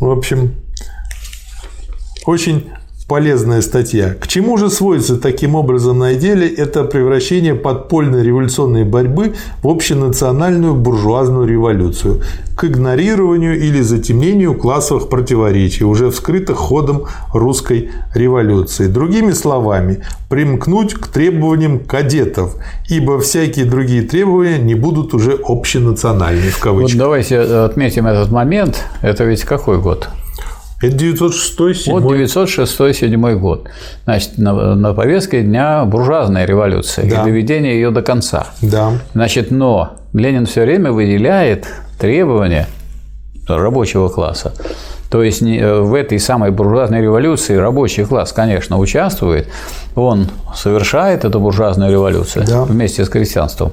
[0.00, 0.54] В общем,
[2.30, 2.70] очень
[3.10, 4.14] полезная статья.
[4.14, 10.76] К чему же сводится таким образом на деле это превращение подпольной революционной борьбы в общенациональную
[10.76, 12.22] буржуазную революцию,
[12.54, 18.86] к игнорированию или затемнению классовых противоречий, уже вскрытых ходом русской революции.
[18.86, 22.54] Другими словами, примкнуть к требованиям кадетов,
[22.88, 26.92] ибо всякие другие требования не будут уже общенациональными в кавычках.
[26.94, 28.84] Вот давайте отметим этот момент.
[29.02, 30.08] Это ведь какой год?
[30.80, 33.68] Это 906 7 Вот 906-7 год.
[34.04, 37.22] Значит, на, на повестке дня буржуазная революция да.
[37.22, 38.46] и доведение ее до конца.
[38.62, 38.92] Да.
[39.12, 41.66] Значит, но Ленин все время выделяет
[41.98, 42.66] требования
[43.46, 44.54] рабочего класса.
[45.10, 49.48] То есть в этой самой буржуазной революции рабочий класс, конечно, участвует,
[49.96, 52.62] он совершает эту буржуазную революцию да.
[52.62, 53.72] вместе с крестьянством,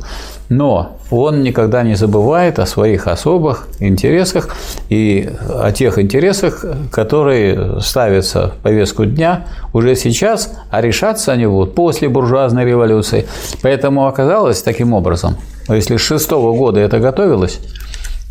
[0.49, 4.49] но он никогда не забывает о своих особых интересах
[4.89, 11.75] и о тех интересах, которые ставятся в повестку дня уже сейчас, а решаться они будут
[11.75, 13.27] после буржуазной революции.
[13.61, 15.37] Поэтому оказалось таким образом,
[15.69, 17.59] если с шестого года это готовилось,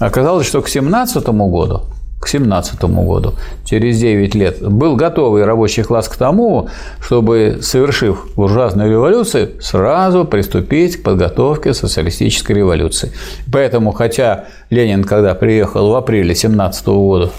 [0.00, 1.82] оказалось, что к семнадцатому году
[2.26, 6.68] к 17 году, через 9 лет, был готовый рабочий класс к тому,
[7.00, 13.12] чтобы, совершив буржуазную революцию, сразу приступить к подготовке социалистической революции.
[13.52, 17.30] Поэтому, хотя Ленин, когда приехал в апреле 17 года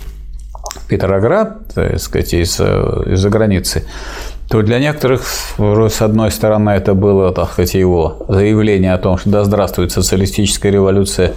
[0.87, 3.83] Петроград, так сказать, из, из-за границы,
[4.49, 5.23] то для некоторых,
[5.57, 10.71] с одной стороны, это было, так сказать, его заявление о том, что да здравствует социалистическая
[10.71, 11.33] революция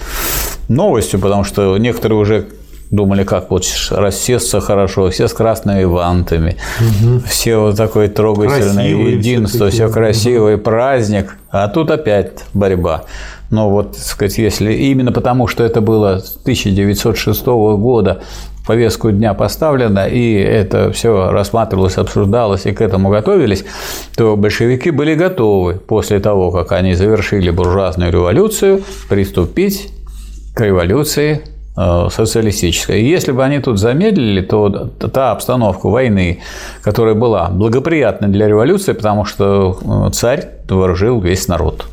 [0.68, 2.46] новостью, потому что некоторые уже
[2.90, 7.20] думали, как вот рассесться хорошо, все с красными вантами, угу.
[7.26, 10.62] все вот такое трогательное Красивые единство, все, все красивый угу.
[10.62, 13.04] праздник, а тут опять борьба.
[13.50, 18.22] Но вот, так сказать, если именно потому, что это было с 1906 года
[18.62, 23.64] в повестку дня поставлено, и это все рассматривалось, обсуждалось, и к этому готовились,
[24.16, 29.90] то большевики были готовы после того, как они завершили буржуазную революцию, приступить
[30.54, 31.42] к революции
[32.10, 32.98] социалистическая.
[32.98, 36.40] И если бы они тут замедлили, то та обстановка войны,
[36.82, 41.86] которая была благоприятна для революции, потому что э, царь вооружил весь народ.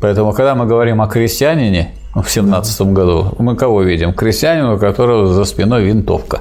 [0.00, 4.12] Поэтому, когда мы говорим о крестьянине в 17 году, мы кого видим?
[4.12, 6.40] Крестьянина, у которого за спиной винтовка.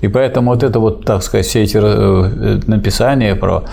[0.00, 3.64] И поэтому вот это вот, так сказать, все эти э, написания про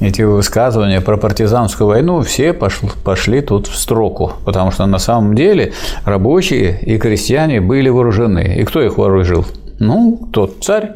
[0.00, 5.34] эти высказывания про партизанскую войну, все пошли, пошли тут в строку, потому что на самом
[5.34, 5.72] деле
[6.04, 8.56] рабочие и крестьяне были вооружены.
[8.58, 9.44] И кто их вооружил?
[9.80, 10.92] Ну, тот царь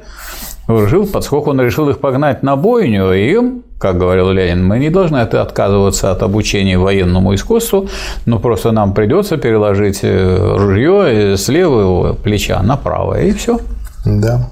[0.68, 4.90] вооружил, поскольку он решил их погнать на бойню, и им, как говорил Ленин, мы не
[4.90, 7.88] должны отказываться от обучения военному искусству,
[8.26, 13.58] но просто нам придется переложить э, ружье с левого плеча на правое, и все.
[14.04, 14.48] Да.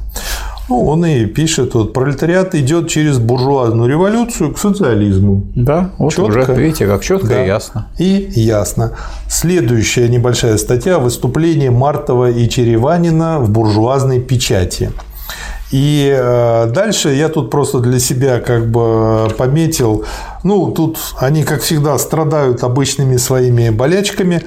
[0.69, 5.47] Ну, он и пишет, вот пролетариат идет через буржуазную революцию к социализму.
[5.55, 7.87] Да, вот четко, уже видите, как четко да, и ясно.
[7.99, 8.93] И ясно.
[9.29, 14.91] Следующая небольшая статья выступление Мартова и Череванина в буржуазной печати.
[15.73, 20.05] И э, дальше я тут просто для себя как бы пометил,
[20.45, 24.45] ну, тут они, как всегда, страдают обычными своими болячками.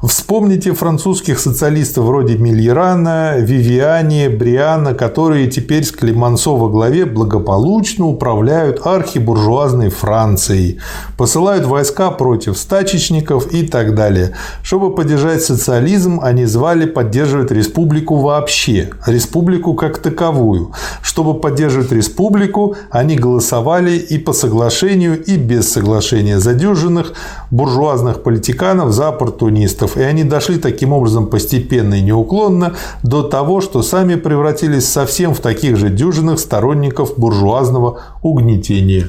[0.00, 8.86] Вспомните французских социалистов вроде Мильерана, Вивиани, Бриана, которые теперь с Климансо во главе благополучно управляют
[8.86, 10.78] архибуржуазной Францией,
[11.16, 14.36] посылают войска против стачечников и так далее.
[14.62, 20.74] Чтобы поддержать социализм, они звали поддерживать республику вообще, республику как таковую.
[21.02, 27.14] Чтобы поддерживать республику, они голосовали и по соглашению, и без соглашения задержанных
[27.50, 29.96] буржуазных политиканов за оппортунистов.
[29.96, 35.40] И они дошли таким образом постепенно и неуклонно до того, что сами превратились совсем в
[35.40, 39.06] таких же дюжинных сторонников буржуазного угнетения.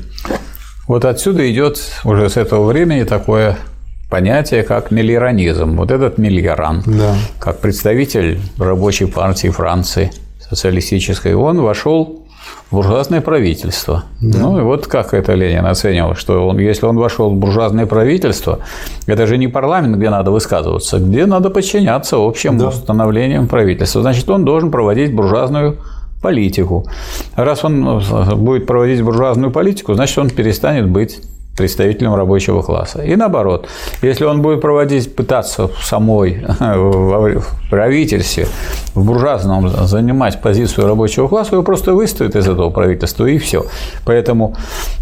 [0.87, 3.57] Вот отсюда идет уже с этого времени такое
[4.09, 5.77] понятие, как миллеранизм.
[5.77, 7.15] Вот этот миллеран, да.
[7.39, 10.11] как представитель рабочей партии Франции
[10.49, 12.18] социалистической, он вошел
[12.71, 14.03] буржуазное правительство.
[14.21, 14.39] Да.
[14.39, 18.59] Ну и вот как это Ленин оценивал, что он, если он вошел в буржуазное правительство,
[19.07, 22.67] это же не парламент, где надо высказываться, где надо подчиняться общим да.
[22.67, 24.01] установлениям правительства.
[24.01, 25.77] Значит, он должен проводить буржуазную
[26.21, 26.85] политику.
[27.35, 28.01] Раз он
[28.35, 31.21] будет проводить буржуазную политику, значит, он перестанет быть
[31.59, 33.01] представителем рабочего класса.
[33.01, 33.67] И наоборот,
[34.01, 38.47] если он будет проводить, пытаться в самой в правительстве,
[38.95, 43.65] в буржуазном занимать позицию рабочего класса, его просто выставят из этого правительства и все.
[44.05, 44.55] Поэтому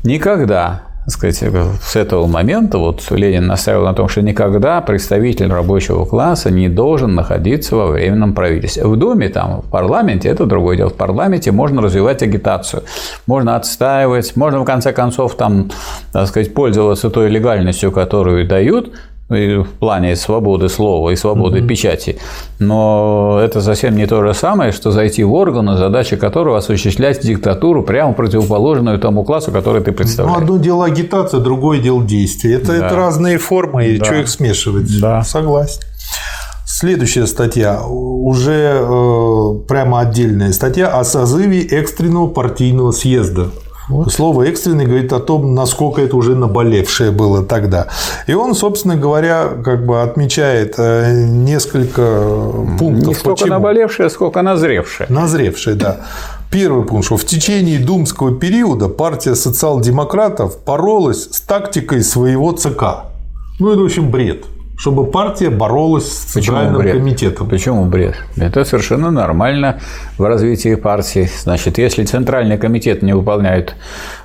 [0.04, 1.42] никогда сказать,
[1.82, 7.16] с этого момента вот Ленин настаивал на том, что никогда представитель рабочего класса не должен
[7.16, 8.86] находиться во временном правительстве.
[8.86, 10.90] В Думе, там, в парламенте это другое дело.
[10.90, 12.84] В парламенте можно развивать агитацию,
[13.26, 15.72] можно отстаивать, можно в конце концов там,
[16.12, 18.92] так сказать, пользоваться той легальностью, которую дают,
[19.30, 21.68] в плане свободы слова и свободы угу.
[21.68, 22.18] печати.
[22.60, 27.84] Но это совсем не то же самое, что зайти в органы, задача которого осуществлять диктатуру,
[27.84, 30.38] прямо противоположную тому классу, который ты представляешь.
[30.38, 32.56] Ну, одно дело агитация, другое дело действие.
[32.56, 32.88] Это, да.
[32.88, 34.06] это разные формы, и да.
[34.06, 35.00] что их смешивать?
[35.02, 35.24] Да.
[35.24, 35.82] Согласен.
[36.66, 43.48] Следующая статья, уже э, прямо отдельная статья о созыве экстренного партийного съезда
[43.90, 44.12] вот.
[44.12, 47.88] Слово экстренный говорит о том, насколько это уже наболевшее было тогда.
[48.28, 52.02] И он, собственно говоря, как бы отмечает э, несколько
[52.78, 53.08] пунктов.
[53.08, 53.50] Не столько Почему?
[53.50, 55.08] наболевшее, сколько назревшее.
[55.10, 56.02] Назревшее, да.
[56.52, 62.84] Первый пункт, что в течение думского периода партия социал-демократов боролась с тактикой своего ЦК.
[63.60, 64.46] Ну, это, в общем, бред
[64.78, 66.94] чтобы партия боролась с Центральным бред?
[66.94, 67.50] комитетом.
[67.50, 68.16] Почему бред?
[68.38, 69.80] Это совершенно нормально
[70.20, 71.28] в развитии партии.
[71.44, 73.76] Значит, если Центральный комитет не выполняет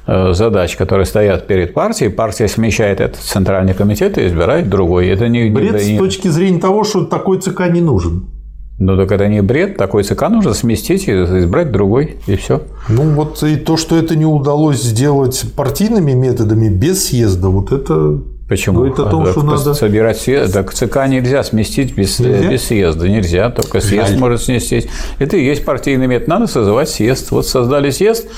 [0.07, 5.09] э, задач, которые стоят перед партией, партия смещает этот Центральный комитет и избирает другой.
[5.09, 5.96] Это не бред не...
[5.96, 8.26] с точки зрения того, что такой ЦК не нужен.
[8.78, 12.62] Ну так это не бред, такой ЦК нужно сместить и избрать другой, и все.
[12.88, 18.20] Ну вот и то, что это не удалось сделать партийными методами без съезда, вот это
[18.53, 18.80] Почему?
[18.80, 19.72] Говорит о том, так, что надо...
[19.72, 20.53] Собирать съезд.
[20.53, 22.50] Так ЦК нельзя сместить без, нельзя?
[22.50, 23.09] без съезда.
[23.09, 24.18] Нельзя, только съезд Жаль.
[24.18, 24.90] может сместить.
[25.18, 26.28] Это и есть партийный метод.
[26.28, 27.30] Надо созывать съезд.
[27.30, 28.28] Вот создали съезд,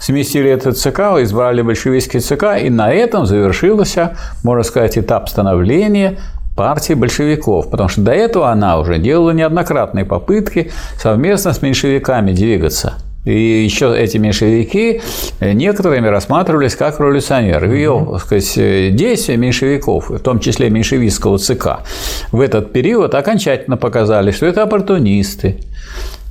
[0.00, 6.18] сместили этот ЦК, избрали большевистский ЦК, и на этом завершился, можно сказать, этап становления
[6.56, 12.94] партии большевиков, потому что до этого она уже делала неоднократные попытки совместно с меньшевиками двигаться.
[13.24, 15.02] И еще эти меньшевики
[15.40, 17.74] некоторыми рассматривались как революционеры.
[17.76, 21.80] Ее, так сказать, действия меньшевиков, в том числе меньшевистского ЦК,
[22.32, 25.56] в этот период окончательно показали, что это оппортунисты,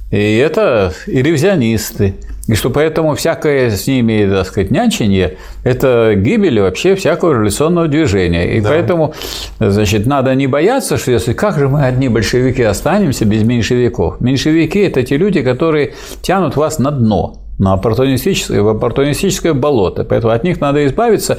[0.10, 2.16] и это и ревизионисты,
[2.50, 8.58] и что поэтому всякое с ними, так сказать, нянчение– это гибель вообще всякого революционного движения.
[8.58, 8.70] И да.
[8.70, 9.14] поэтому,
[9.60, 14.20] значит, надо не бояться, что если как же мы одни большевики останемся без меньшевиков.
[14.20, 15.94] Меньшевики– это те люди, которые
[16.24, 20.04] тянут вас на дно на оппортунистическое, в оппортунистическое болото.
[20.04, 21.38] Поэтому от них надо избавиться.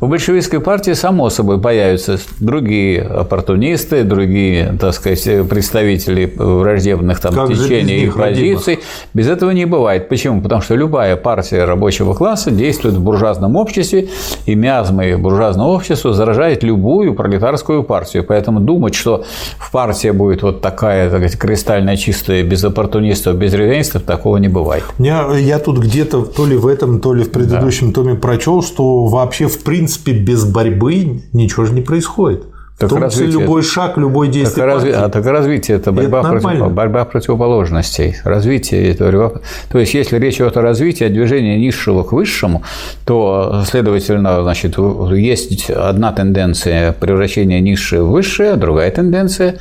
[0.00, 7.48] В большевистской партии, само собой, появятся другие оппортунисты, другие, так сказать, представители враждебных там, как
[7.48, 8.74] течений и позиций.
[8.74, 8.86] Родимых?
[9.12, 10.08] Без этого не бывает.
[10.08, 10.40] Почему?
[10.40, 14.08] Потому что любая партия рабочего класса действует в буржуазном обществе,
[14.46, 18.22] и миазмы буржуазного общества заражает любую пролетарскую партию.
[18.22, 19.24] Поэтому думать, что
[19.58, 24.48] в партии будет вот такая, так сказать, кристально чистая, без оппортунистов, без ревенстов, такого не
[24.48, 24.84] бывает.
[25.00, 27.94] Я, я тут где-то то ли в этом, то ли в предыдущем да.
[27.94, 32.44] томе прочел, что вообще в принципе принципе, без борьбы ничего же не происходит.
[32.78, 34.64] Так в том числе любой шаг, любой действие.
[34.64, 34.90] Так, разви...
[34.92, 36.72] а, так развитие это борьба, это против...
[36.72, 38.14] борьба противоположностей.
[38.22, 39.40] Развитие это борьба.
[39.72, 42.62] То есть, если речь идет о развитии от движения низшего к высшему,
[43.04, 49.56] то, следовательно, значит, есть одна тенденция превращения низшего в высшее, а другая тенденция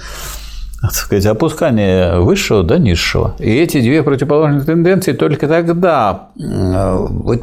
[0.82, 3.36] так сказать, опускание высшего до низшего.
[3.40, 6.30] И эти две противоположные тенденции только тогда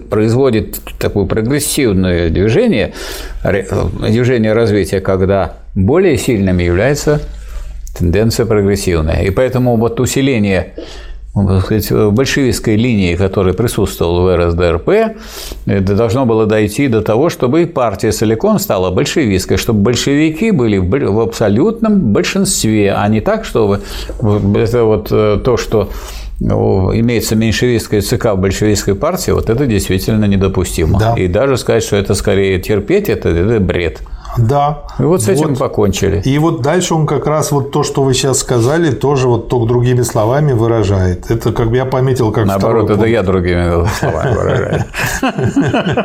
[0.09, 2.95] производят такое прогрессивное движение,
[3.43, 7.21] движение развития, когда более сильными является
[7.99, 9.23] тенденция прогрессивная.
[9.23, 10.75] И поэтому вот усиление
[11.61, 15.17] сказать, большевистской линии, которая присутствовала в РСДРП,
[15.67, 20.79] это должно было дойти до того, чтобы и партия целиком стала большевистской, чтобы большевики были
[20.79, 23.81] в абсолютном большинстве, а не так, чтобы
[24.21, 25.91] это вот э, то, что
[26.41, 30.99] имеется меньшевистская ЦК в большевистской партии, вот это действительно недопустимо.
[30.99, 31.15] Да.
[31.15, 34.01] И даже сказать, что это скорее терпеть, это, это бред.
[34.37, 34.83] Да.
[34.99, 35.59] И вот с этим вот.
[35.59, 36.21] покончили.
[36.25, 39.69] И вот дальше он как раз вот то, что вы сейчас сказали, тоже вот только
[39.69, 41.31] другими словами выражает.
[41.31, 44.85] Это как бы я пометил как Наоборот, это я другими словами выражаю.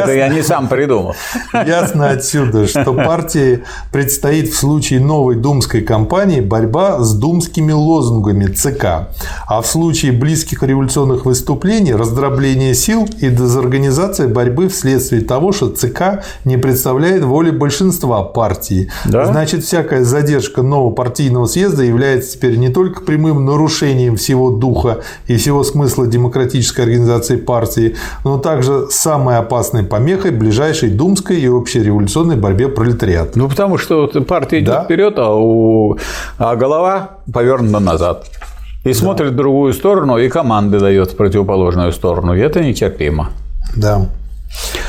[0.00, 1.14] Это я не сам придумал.
[1.52, 9.08] Ясно отсюда, что партии предстоит в случае новой думской кампании борьба с думскими лозунгами ЦК,
[9.46, 16.24] а в случае близких революционных выступлений раздробление сил и дезорганизация борьбы вследствие того, что ЦК
[16.44, 18.90] не представляет представляет воли большинства партии.
[19.06, 19.24] Да?
[19.24, 25.36] Значит, всякая задержка нового партийного съезда является теперь не только прямым нарушением всего духа и
[25.36, 32.68] всего смысла демократической организации партии, но также самой опасной помехой ближайшей думской и общереволюционной борьбе
[32.68, 33.38] пролетариата.
[33.38, 34.84] Ну, потому что партия идет да?
[34.84, 35.96] вперед, а, у...
[36.38, 38.26] а голова повернута назад.
[38.84, 38.94] И да.
[38.94, 42.34] смотрит в другую сторону, и команды дает в противоположную сторону.
[42.34, 43.30] И это нетерпимо.
[43.74, 44.06] Да.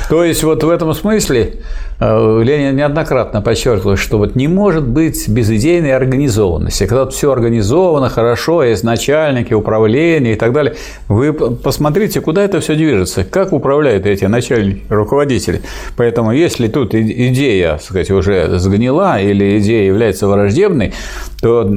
[0.09, 1.61] То есть вот в этом смысле
[2.01, 6.87] Ленин неоднократно подчеркивал, что вот не может быть безидейной организованности.
[6.87, 10.73] Когда все организовано хорошо, есть начальники, управление и так далее,
[11.07, 15.61] вы посмотрите, куда это все движется, как управляют эти начальники, руководители.
[15.95, 20.93] Поэтому если тут идея, так сказать, уже сгнила или идея является враждебной,
[21.39, 21.69] то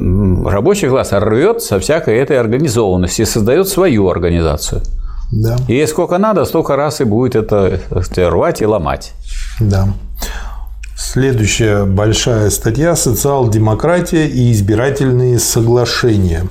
[0.47, 4.81] рабочий класс рвет со всякой этой организованности и создает свою организацию.
[5.31, 5.57] Да.
[5.69, 7.79] И сколько надо, столько раз и будет это
[8.17, 9.13] рвать и ломать.
[9.61, 9.89] Да.
[10.97, 16.49] Следующая большая статья «Социал-демократия и избирательные соглашения».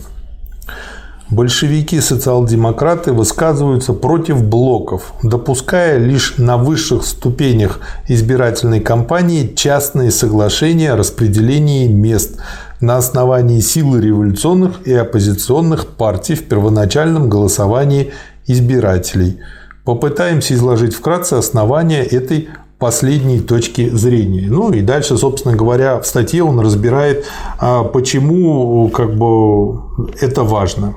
[1.30, 10.95] Большевики социал-демократы высказываются против блоков, допуская лишь на высших ступенях избирательной кампании частные соглашения о
[10.95, 12.38] распределении мест
[12.81, 18.14] на основании силы революционных и оппозиционных партий в первоначальном голосовании
[18.45, 19.40] избирателей.
[19.85, 22.49] Попытаемся изложить вкратце основания этой
[22.84, 24.47] последней точки зрения.
[24.49, 27.26] Ну и дальше, собственно говоря, в статье он разбирает,
[27.60, 29.80] а, почему как бы,
[30.19, 30.93] это важно.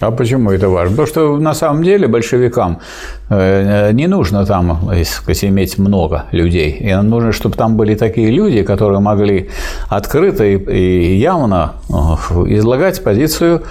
[0.00, 0.90] А почему это важно?
[0.90, 2.80] Потому что на самом деле большевикам
[3.30, 6.72] э, не нужно там сказать, иметь много людей.
[6.80, 9.48] И нужно, чтобы там были такие люди, которые могли
[9.88, 11.92] открыто и явно э,
[12.58, 13.62] излагать позицию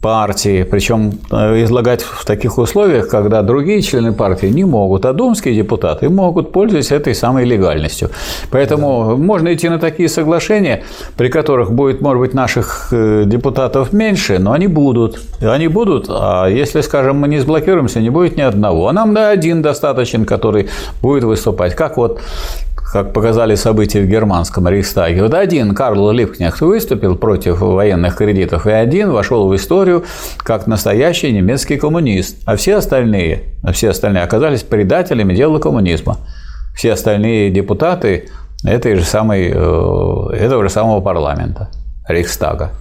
[0.00, 5.54] партии, причем э, излагать в таких условиях, когда другие члены партии не могут, а думские
[5.54, 8.08] депутаты могут, пользоваться этой самой легальностью.
[8.50, 9.16] Поэтому да.
[9.16, 10.82] можно идти на такие соглашения,
[11.16, 15.20] при которых будет, может быть, наших э, депутатов меньше, но они будут.
[15.40, 18.88] Они будут, а если, скажем, мы не сблокируемся, не будет ни одного.
[18.88, 20.68] А нам на один достаточен, который
[21.02, 21.74] будет выступать.
[21.74, 22.20] Как вот
[22.92, 25.22] как показали события в германском Рейхстаге.
[25.22, 30.04] Вот один Карл Липкнехт выступил против военных кредитов, и один вошел в историю
[30.38, 36.18] как настоящий немецкий коммунист, а все остальные, а все остальные оказались предателями дела коммунизма.
[36.74, 38.28] Все остальные депутаты
[38.64, 41.70] этой же самой, э, этого же самого парламента,
[42.08, 42.72] Рейхстага.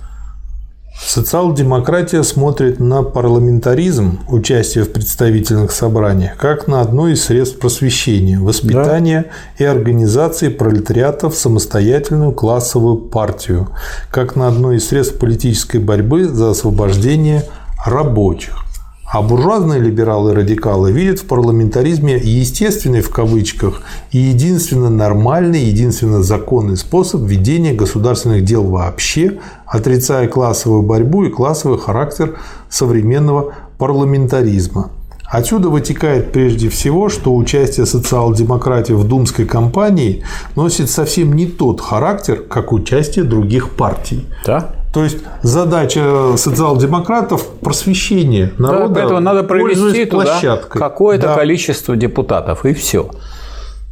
[1.02, 9.26] Социал-демократия смотрит на парламентаризм, участие в представительных собраниях, как на одно из средств просвещения, воспитания
[9.58, 9.64] да.
[9.64, 13.70] и организации пролетариата в самостоятельную классовую партию,
[14.12, 17.44] как на одно из средств политической борьбы за освобождение
[17.86, 18.69] рабочих.
[19.12, 23.82] А буржуазные либералы-радикалы видят в парламентаризме естественный в кавычках
[24.12, 31.80] и единственно нормальный, единственно законный способ ведения государственных дел вообще, отрицая классовую борьбу и классовый
[31.80, 32.38] характер
[32.70, 34.92] современного парламентаризма.
[35.26, 40.24] Отсюда вытекает прежде всего, что участие социал-демократии в думской кампании
[40.56, 44.28] носит совсем не тот характер, как участие других партий.
[44.46, 44.79] Да?
[44.94, 48.88] То есть задача социал-демократов– просвещение народа.
[48.88, 51.36] Да, поэтому надо провести туда какое-то да.
[51.36, 53.10] количество депутатов, и все.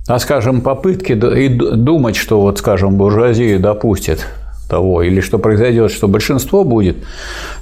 [0.07, 4.25] А, скажем, попытки и думать, что, вот, скажем, буржуазия допустит
[4.69, 6.97] того, или что произойдет, что большинство будет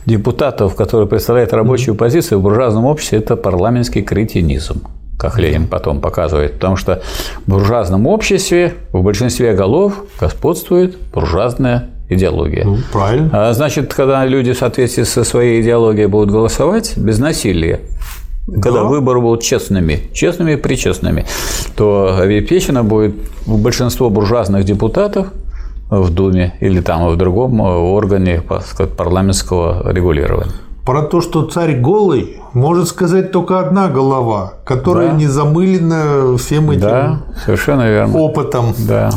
[0.05, 4.87] депутатов, которые представляют рабочую позицию в буржуазном обществе, это парламентский кретинизм
[5.17, 7.01] как Ленин потом показывает, потому что
[7.45, 12.65] в буржуазном обществе в большинстве голов господствует буржуазная идеология.
[12.65, 13.29] Ну, правильно.
[13.31, 17.79] А, значит, когда люди в соответствии со своей идеологией будут голосовать без насилия,
[18.47, 18.83] когда да.
[18.83, 21.25] выборы будут честными, честными и причестными,
[21.75, 23.15] то обеспечено будет
[23.45, 25.27] большинство буржуазных депутатов
[25.89, 28.43] в Думе или там в другом органе
[28.97, 30.51] парламентского регулирования.
[30.85, 35.15] Про то, что царь голый, может сказать только одна голова, которая да.
[35.15, 38.15] не замылена всем этим да, совершенно верно.
[38.19, 38.75] опытом.
[38.87, 39.09] Да.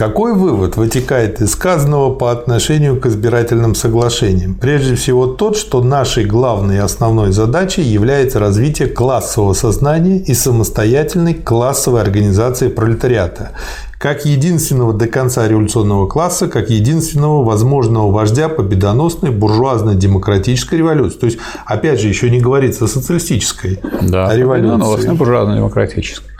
[0.00, 4.54] Какой вывод вытекает из сказанного по отношению к избирательным соглашениям?
[4.54, 11.34] Прежде всего тот, что нашей главной и основной задачей является развитие классового сознания и самостоятельной
[11.34, 13.50] классовой организации пролетариата,
[13.98, 21.18] как единственного до конца революционного класса, как единственного возможного вождя победоносной буржуазной демократической революции.
[21.18, 25.10] То есть, опять же, еще не говорится о социалистической да, революции.
[25.10, 26.30] буржуазно демократической.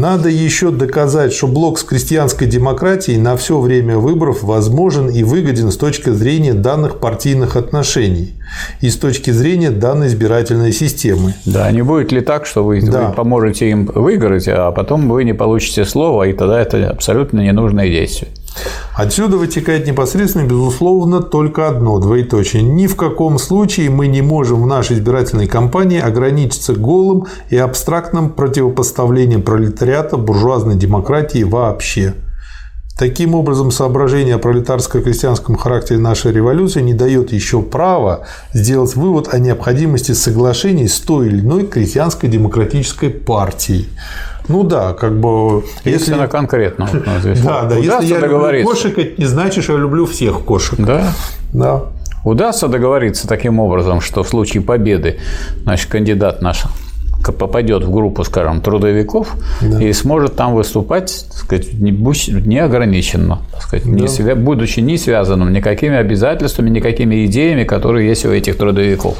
[0.00, 5.70] Надо еще доказать, что блок с крестьянской демократией на все время выборов возможен и выгоден
[5.70, 8.32] с точки зрения данных партийных отношений
[8.80, 11.34] и с точки зрения данной избирательной системы.
[11.44, 13.08] Да, не будет ли так, что вы, да.
[13.08, 17.90] вы поможете им выиграть, а потом вы не получите слово, и тогда это абсолютно ненужное
[17.90, 18.30] действие.
[18.94, 22.62] Отсюда вытекает непосредственно, безусловно, только одно двоеточие.
[22.62, 28.30] Ни в каком случае мы не можем в нашей избирательной кампании ограничиться голым и абстрактным
[28.30, 32.14] противопоставлением пролетариата буржуазной демократии вообще.
[33.00, 39.38] Таким образом, соображение о пролетарско-крестьянском характере нашей революции не дает еще права сделать вывод о
[39.38, 43.88] необходимости соглашений с той или иной крестьянско-демократической партией.
[44.48, 45.64] Ну да, как бы...
[45.84, 46.88] Если, если конкретно.
[46.92, 47.04] Вот,
[47.44, 47.76] да, да.
[47.76, 50.78] Если я люблю кошек, это не значит, что я люблю всех кошек.
[50.78, 51.12] Да.
[51.52, 51.82] Да.
[52.24, 55.18] Удастся договориться таким образом, что в случае победы
[55.64, 56.64] значит, кандидат наш
[57.38, 59.82] попадет в группу, скажем, трудовиков да.
[59.82, 63.90] и сможет там выступать, так сказать, неограниченно, так сказать, да.
[63.90, 64.34] не свя...
[64.34, 69.18] будучи не связанным никакими обязательствами, никакими идеями, которые есть у этих трудовиков,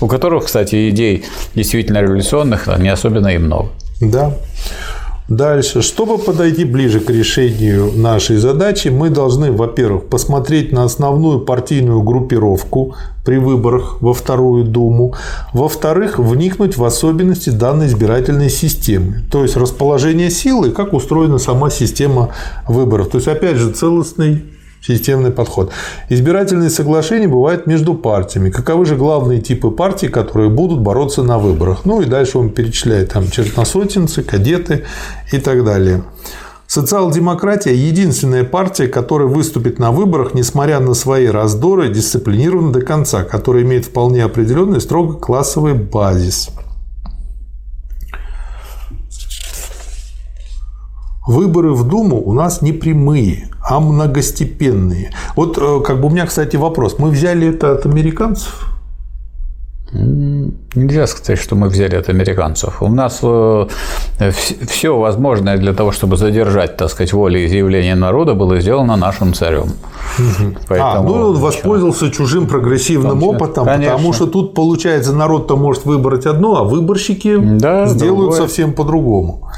[0.00, 1.24] у которых, кстати, идей
[1.54, 3.68] действительно революционных не особенно и много.
[4.10, 4.34] Да.
[5.28, 5.80] Дальше.
[5.80, 12.94] Чтобы подойти ближе к решению нашей задачи, мы должны, во-первых, посмотреть на основную партийную группировку
[13.24, 15.14] при выборах во Вторую Думу.
[15.54, 19.22] Во-вторых, вникнуть в особенности данной избирательной системы.
[19.30, 22.34] То есть расположение силы, как устроена сама система
[22.68, 23.08] выборов.
[23.08, 24.44] То есть, опять же, целостный
[24.86, 25.72] системный подход.
[26.08, 28.50] Избирательные соглашения бывают между партиями.
[28.50, 31.84] Каковы же главные типы партий, которые будут бороться на выборах?
[31.84, 34.84] Ну и дальше он перечисляет там черносотенцы, кадеты
[35.32, 36.02] и так далее.
[36.66, 43.62] Социал-демократия– единственная партия, которая выступит на выборах, несмотря на свои раздоры, дисциплинированно до конца, которая
[43.62, 46.50] имеет вполне определенный строго классовый базис.
[51.26, 55.10] Выборы в Думу у нас не прямые, а многостепенные.
[55.36, 56.98] Вот э, как бы у меня, кстати, вопрос.
[56.98, 58.74] Мы взяли это от американцев?
[59.94, 62.82] Нельзя сказать, что мы взяли от американцев.
[62.82, 63.66] У нас э,
[64.66, 69.68] все возможное для того, чтобы задержать, так сказать, волеизъявление народа, было сделано нашим царем.
[70.18, 70.56] Угу.
[70.68, 73.36] Поэтому, а, ну он воспользовался чужим прогрессивным Конечно.
[73.36, 73.92] опытом, Конечно.
[73.92, 78.40] потому что тут, получается, народ-то может выбрать одно, а выборщики да, сделают другое.
[78.40, 79.48] совсем по-другому.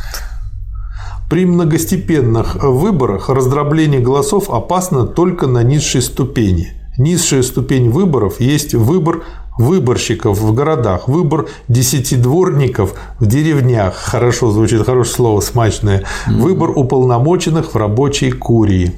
[1.28, 6.72] При многостепенных выборах раздробление голосов опасно только на низшей ступени.
[6.98, 9.24] Низшая ступень выборов есть выбор
[9.58, 17.76] выборщиков в городах, выбор десятидворников в деревнях, хорошо звучит, хорошее слово, смачное, выбор уполномоченных в
[17.76, 18.92] рабочей курии.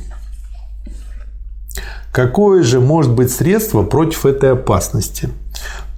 [2.12, 5.30] Какое же может быть средство против этой опасности?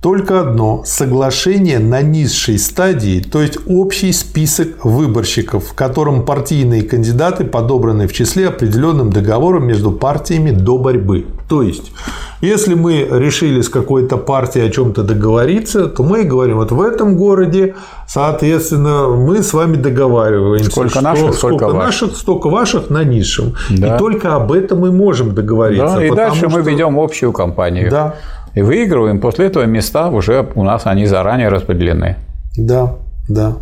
[0.00, 7.44] Только одно– соглашение на низшей стадии, то есть общий список выборщиков, в котором партийные кандидаты
[7.44, 11.26] подобраны в числе определенным договором между партиями до борьбы.
[11.50, 11.92] То есть,
[12.40, 17.16] если мы решили с какой-то партией о чем-то договориться, то мы говорим, вот в этом
[17.16, 17.74] городе,
[18.06, 20.70] соответственно, мы с вами договариваемся.
[20.70, 23.54] Сколько что, наших, сколько, сколько наших, столько ваших на низшем.
[23.68, 23.96] Да.
[23.96, 25.96] И только об этом мы можем договориться.
[25.96, 26.50] Да, и дальше что...
[26.50, 27.90] мы ведем общую кампанию.
[27.90, 28.14] Да.
[28.54, 29.20] И выигрываем.
[29.20, 32.16] После этого места уже у нас они заранее распределены.
[32.56, 32.96] Да,
[33.28, 33.56] да.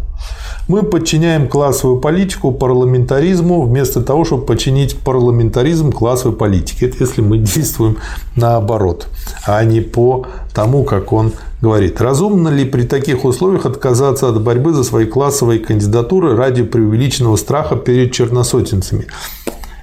[0.67, 6.87] Мы подчиняем классовую политику парламентаризму вместо того, чтобы подчинить парламентаризм классовой политике.
[6.87, 7.97] Это если мы действуем
[8.37, 9.09] наоборот,
[9.47, 11.33] а не по тому, как он
[11.63, 12.01] говорит.
[12.01, 17.77] Разумно ли при таких условиях отказаться от борьбы за свои классовые кандидатуры ради преувеличенного страха
[17.77, 19.07] перед черносотенцами?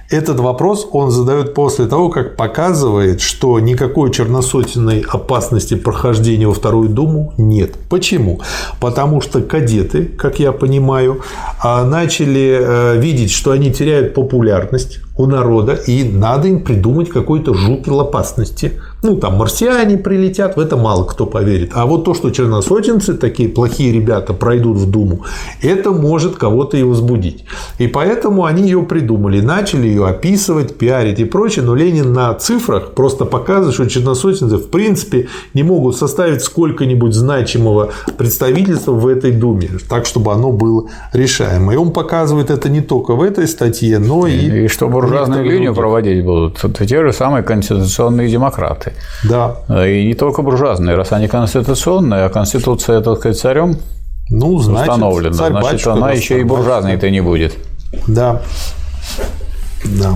[0.08, 6.88] Этот вопрос он задает после того, как показывает, что никакой черносотенной опасности прохождения во Вторую
[6.88, 7.74] Думу нет.
[7.88, 8.40] Почему?
[8.78, 11.22] Потому что кадеты, как я понимаю,
[11.60, 17.54] а, начали э, видеть, что они теряют популярность у народа, и надо им придумать какой-то
[17.54, 18.80] жупел опасности.
[19.02, 21.72] Ну, там марсиане прилетят, в это мало кто поверит.
[21.74, 25.20] А вот то, что черносотенцы, такие плохие ребята, пройдут в Думу,
[25.62, 27.44] это может кого-то и возбудить.
[27.78, 31.64] И поэтому они ее придумали, начали ее описывать, пиарить и прочее.
[31.64, 37.90] Но Ленин на цифрах просто показывает, что черносотенцы в принципе не могут составить сколько-нибудь значимого
[38.16, 41.74] представительства в этой Думе, так, чтобы оно было решаемо.
[41.74, 44.64] И он показывает это не только в этой статье, но и...
[44.64, 48.85] И чтобы буржуазную линию проводить будут те же самые конституционные демократы.
[49.24, 49.56] Да.
[49.86, 53.76] И не только буржуазные, раз они конституционные, а конституция, так сказать, царем
[54.28, 57.56] ну, значит, установлена, царь значит, она еще и буржуазной-то не будет.
[58.06, 58.42] Да.
[59.84, 60.14] Да.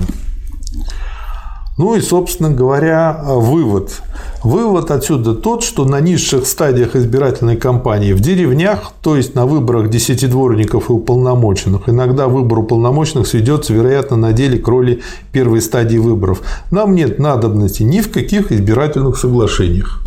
[1.81, 4.03] Ну и, собственно говоря, вывод.
[4.43, 9.89] Вывод отсюда тот, что на низших стадиях избирательной кампании в деревнях, то есть на выборах
[9.89, 15.01] десятидворников и уполномоченных, иногда выбор уполномоченных сведется, вероятно, на деле к роли
[15.31, 16.43] первой стадии выборов.
[16.69, 20.03] Нам нет надобности ни в каких избирательных соглашениях.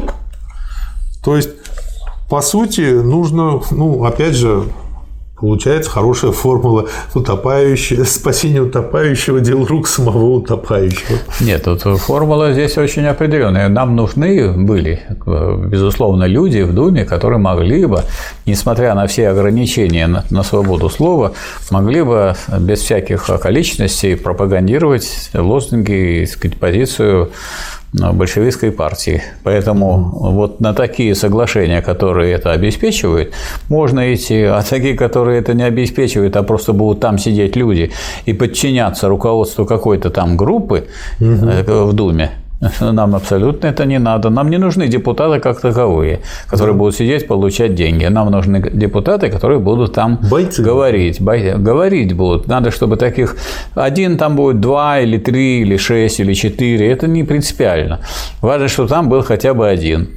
[1.25, 1.51] То есть,
[2.31, 4.63] по сути, нужно, ну, опять же,
[5.37, 11.19] Получается хорошая формула утопающего, спасение утопающего, дел рук самого утопающего.
[11.41, 13.69] Нет, тут формула здесь очень определенная.
[13.69, 15.03] Нам нужны были,
[15.67, 18.03] безусловно, люди в Думе, которые могли бы,
[18.47, 21.33] несмотря на все ограничения на, на свободу слова,
[21.71, 27.33] могли бы без всяких околичностей пропагандировать лозунги и сказать, позицию
[27.95, 29.23] большевистской партии.
[29.43, 33.33] Поэтому вот на такие соглашения, которые это обеспечивают,
[33.69, 37.93] можно идти, а такие, которые это не обеспечивают, а просто будут там сидеть люди
[38.27, 40.89] и подчиняться руководству какой-то там группы
[41.21, 41.89] угу.
[41.89, 42.31] в Думе,
[42.81, 44.31] нам абсолютно это не надо.
[44.31, 48.05] Нам не нужны депутаты как таковые, которые будут сидеть, получать деньги.
[48.07, 50.63] Нам нужны депутаты, которые будут там Бойцы.
[50.63, 51.21] говорить.
[51.21, 51.55] Бой...
[51.57, 52.49] Говорить будут.
[52.49, 53.37] Надо, чтобы таких
[53.75, 56.91] один там будет, два или три или шесть или четыре.
[56.91, 58.01] Это не принципиально.
[58.41, 60.09] Важно, чтобы там был хотя бы один.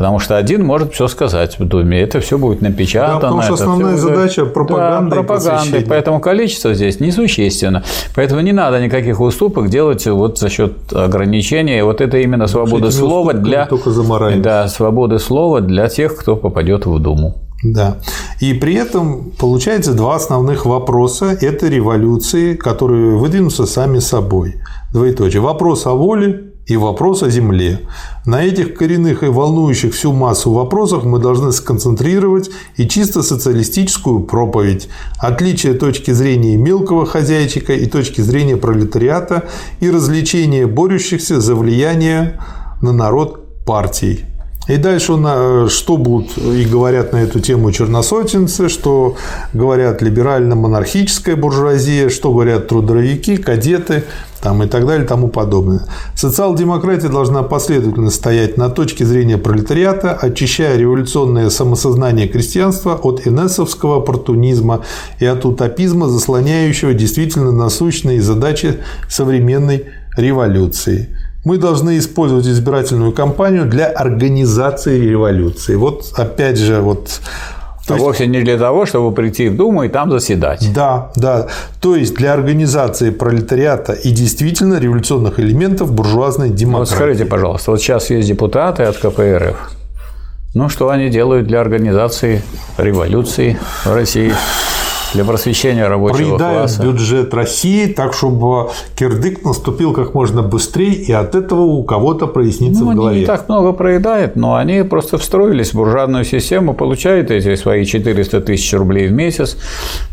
[0.00, 2.00] Потому что один может все сказать в Думе.
[2.00, 3.16] Это все будет напечатано.
[3.16, 4.06] Да, потому что основная все...
[4.06, 5.10] задача пропаганды.
[5.14, 5.84] Да, пропаганды.
[5.86, 7.84] Поэтому количество здесь несущественно.
[8.16, 11.84] Поэтому не надо никаких уступок делать вот за счет ограничения.
[11.84, 13.66] Вот это именно свобода слова для.
[13.66, 13.90] Только
[14.38, 17.34] да, свободы слова для тех, кто попадет в Думу.
[17.62, 17.98] Да.
[18.40, 21.36] И при этом получается два основных вопроса.
[21.38, 24.54] Это революции, которые выдвинутся сами собой.
[24.94, 25.42] Двоеточие.
[25.42, 27.80] Вопрос о воле и вопрос о земле.
[28.24, 34.88] На этих коренных и волнующих всю массу вопросах мы должны сконцентрировать и чисто социалистическую проповедь.
[35.18, 39.48] Отличие точки зрения мелкого хозяйчика и точки зрения пролетариата
[39.80, 42.40] и развлечение борющихся за влияние
[42.80, 44.29] на народ партий.
[44.68, 49.16] И дальше он, э, что будут и говорят на эту тему черносотенцы, что
[49.52, 54.04] говорят либерально-монархическая буржуазия, что говорят трудовики, кадеты
[54.40, 55.86] там, и так далее тому подобное.
[56.14, 64.84] Социал-демократия должна последовательно стоять на точке зрения пролетариата, очищая революционное самосознание крестьянства от энессовского оппортунизма
[65.18, 68.78] и от утопизма, заслоняющего действительно насущные задачи
[69.08, 71.08] современной революции.
[71.44, 75.74] Мы должны использовать избирательную кампанию для организации революции.
[75.74, 77.20] Вот опять же, вот
[77.86, 78.04] то а есть...
[78.04, 80.70] вовсе не для того, чтобы прийти в Думу и там заседать.
[80.74, 81.48] Да, да.
[81.80, 86.90] То есть для организации пролетариата и действительно революционных элементов буржуазной демократии.
[86.90, 89.72] Вот скажите, пожалуйста, вот сейчас есть депутаты от КПРФ.
[90.54, 92.42] Ну, что они делают для организации
[92.76, 94.32] революции в России?
[95.14, 96.82] Для просвещения рабочего Проедают класса.
[96.82, 102.84] бюджет России так, чтобы кирдык наступил как можно быстрее, и от этого у кого-то прояснится
[102.84, 103.10] ну, в голове.
[103.10, 107.84] Они не так много проедают, но они просто встроились в буржуазную систему, получают эти свои
[107.84, 109.56] 400 тысяч рублей в месяц.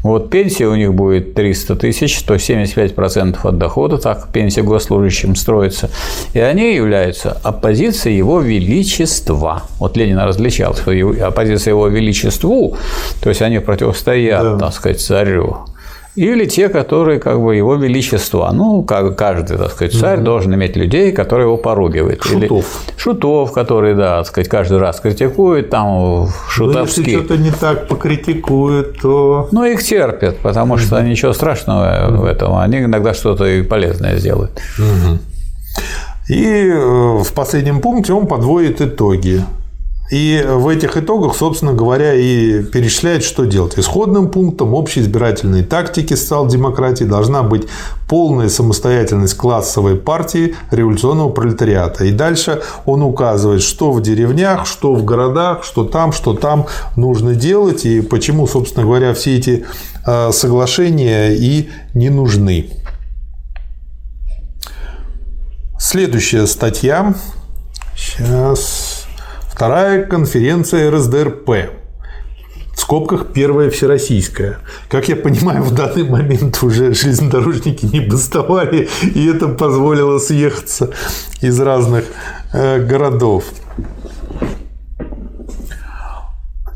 [0.04, 5.90] Вот пенсия у них будет 300 тысяч, то 75% от дохода, так пенсия госслужащим строится.
[6.34, 9.64] И они являются оппозицией его величества.
[9.80, 10.92] Вот Ленин различал, что
[11.26, 12.78] оппозиция его величеству,
[13.22, 14.58] то есть они противостоят, да.
[14.58, 15.58] так сказать, сказать, царю.
[16.16, 18.50] Или те, которые как бы его величество.
[18.52, 20.26] Ну, как каждый, так сказать, царь угу.
[20.26, 22.24] должен иметь людей, которые его поругивают.
[22.24, 22.66] Шутов.
[22.88, 27.06] Или шутов, которые, да, так сказать, каждый раз критикуют, там шутовские.
[27.06, 29.48] Ну, если что-то не так покритикуют, то.
[29.52, 32.22] Ну, их терпят, потому что ничего страшного угу.
[32.22, 32.56] в этом.
[32.56, 34.60] Они иногда что-то и полезное сделают.
[34.80, 35.20] Угу.
[36.30, 39.44] И э, в последнем пункте он подводит итоги.
[40.10, 43.78] И в этих итогах, собственно говоря, и перечисляет, что делать.
[43.78, 47.68] Исходным пунктом общей избирательной тактики социал-демократии должна быть
[48.08, 52.06] полная самостоятельность классовой партии революционного пролетариата.
[52.06, 57.36] И дальше он указывает, что в деревнях, что в городах, что там, что там нужно
[57.36, 59.66] делать, и почему, собственно говоря, все эти
[60.06, 62.70] э, соглашения и не нужны.
[65.78, 67.14] Следующая статья.
[67.96, 68.87] Сейчас.
[69.58, 71.50] Вторая конференция РСДРП.
[72.76, 74.60] В скобках первая всероссийская.
[74.88, 80.92] Как я понимаю, в данный момент уже железнодорожники не бастовали, и это позволило съехаться
[81.42, 82.06] из разных
[82.54, 83.46] э, городов.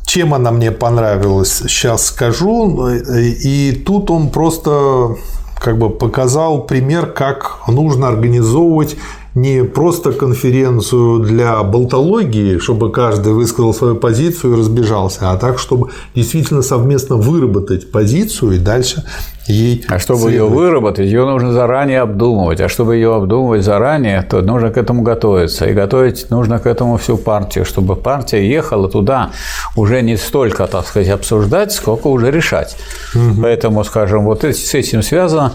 [0.07, 2.89] Чем она мне понравилась, сейчас скажу.
[2.89, 5.17] И тут он просто
[5.59, 8.97] как бы показал пример, как нужно организовывать
[9.33, 15.89] не просто конференцию для болтологии, чтобы каждый высказал свою позицию и разбежался, а так, чтобы
[16.13, 19.03] действительно совместно выработать позицию и дальше
[19.47, 20.51] ей А чтобы следовать.
[20.51, 22.59] ее выработать, ее нужно заранее обдумывать.
[22.61, 25.65] А чтобы ее обдумывать заранее, то нужно к этому готовиться.
[25.65, 29.31] И готовить нужно к этому всю партию, чтобы партия ехала туда
[29.75, 32.75] уже не столько, так сказать, обсуждать, сколько уже решать.
[33.15, 33.41] Угу.
[33.41, 35.53] Поэтому, скажем, вот с этим связано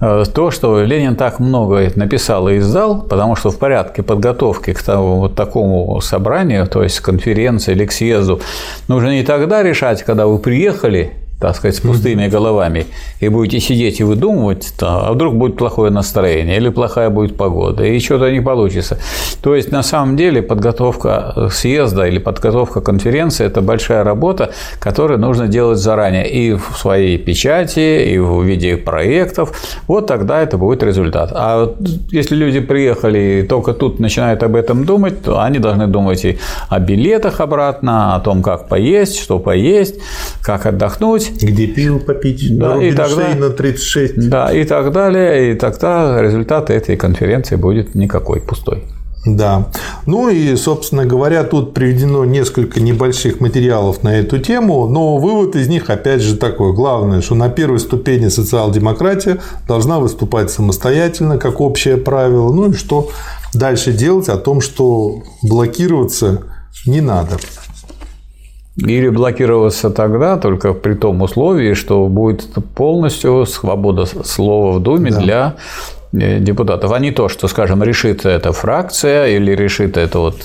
[0.00, 5.20] то, что Ленин так много написал и издал, потому что в порядке подготовки к тому,
[5.20, 8.40] вот такому собранию, то есть конференции или к съезду,
[8.88, 12.86] нужно не тогда решать, когда вы приехали так сказать, с пустыми головами,
[13.20, 17.84] и будете сидеть и выдумывать, то, а вдруг будет плохое настроение или плохая будет погода,
[17.84, 18.98] и что-то не получится.
[19.42, 25.48] То есть, на самом деле, подготовка съезда или подготовка конференции– это большая работа, которую нужно
[25.48, 29.52] делать заранее и в своей печати, и в виде проектов.
[29.86, 31.30] Вот тогда это будет результат.
[31.34, 31.74] А
[32.10, 36.38] если люди приехали и только тут начинают об этом думать, то они должны думать и
[36.68, 39.96] о билетах обратно, о том, как поесть, что поесть,
[40.42, 44.28] как отдохнуть, где пил попить, да, и тогда, на 36.
[44.28, 45.52] Да, и так далее.
[45.52, 48.84] И тогда результат этой конференции будет никакой, пустой.
[49.26, 49.68] Да.
[50.06, 55.68] Ну и, собственно говоря, тут приведено несколько небольших материалов на эту тему, но вывод из
[55.68, 56.72] них, опять же, такой.
[56.72, 59.38] Главное, что на первой ступени социал-демократия
[59.68, 62.50] должна выступать самостоятельно, как общее правило.
[62.50, 63.10] Ну и что
[63.52, 66.42] дальше делать о том, что блокироваться
[66.86, 67.36] не надо.
[68.86, 75.20] Или блокироваться тогда только при том условии, что будет полностью свобода слова в Думе да.
[75.20, 75.54] для
[76.12, 80.36] э, депутатов, а не то, что, скажем, решит эта фракция или решит эта вот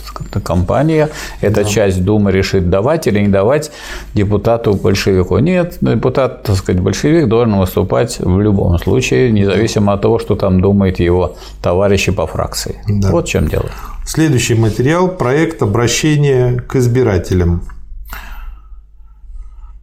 [0.43, 1.09] компания,
[1.41, 1.69] эта да.
[1.69, 3.71] часть Думы решит давать или не давать
[4.13, 5.37] депутату большевику.
[5.37, 10.61] Нет, депутат, так сказать, большевик должен выступать в любом случае, независимо от того, что там
[10.61, 12.75] думает его товарищи по фракции.
[12.87, 13.11] Да.
[13.11, 13.65] Вот в чем дело.
[14.05, 17.61] Следующий материал– проект обращения к избирателям.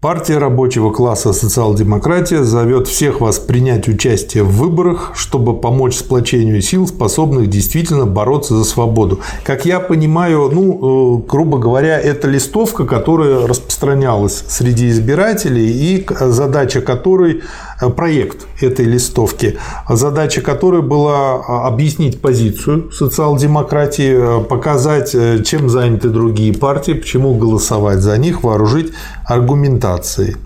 [0.03, 6.89] Партия рабочего класса «Социал-демократия» зовет всех вас принять участие в выборах, чтобы помочь сплочению сил,
[6.89, 9.21] способных действительно бороться за свободу.
[9.45, 16.81] Как я понимаю, ну, э, грубо говоря, это листовка, которая распространялась среди избирателей и задача
[16.81, 17.43] которой
[17.91, 26.09] проект этой листовки, задача которой была а, объяснить позицию социал-демократии, э, показать, э, чем заняты
[26.09, 28.93] другие партии, почему голосовать за них, вооружить
[29.25, 30.37] аргументацией.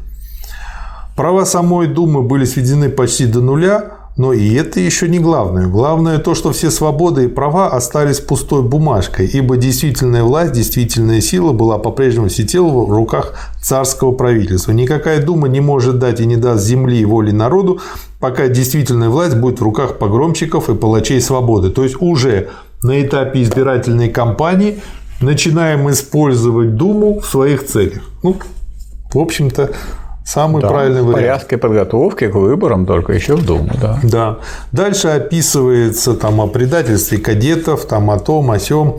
[1.16, 5.66] Права самой Думы были сведены почти до нуля, но и это еще не главное.
[5.66, 11.52] Главное то, что все свободы и права остались пустой бумажкой, ибо действительная власть, действительная сила
[11.52, 14.72] была по-прежнему сидела в руках царского правительства.
[14.72, 17.80] Никакая дума не может дать и не даст земли и воли народу,
[18.18, 21.70] пока действительная власть будет в руках погромщиков и палачей свободы.
[21.70, 22.48] То есть уже
[22.82, 24.80] на этапе избирательной кампании
[25.20, 28.02] начинаем использовать Думу в своих целях.
[28.22, 28.36] Ну,
[29.12, 29.72] в общем-то,
[30.26, 31.22] Самый да, правильный вариант.
[31.22, 34.00] Порядке подготовки к выборам, только еще в Думу, да.
[34.02, 34.38] Да.
[34.72, 38.98] Дальше описывается там о предательстве кадетов, там о том, о сём.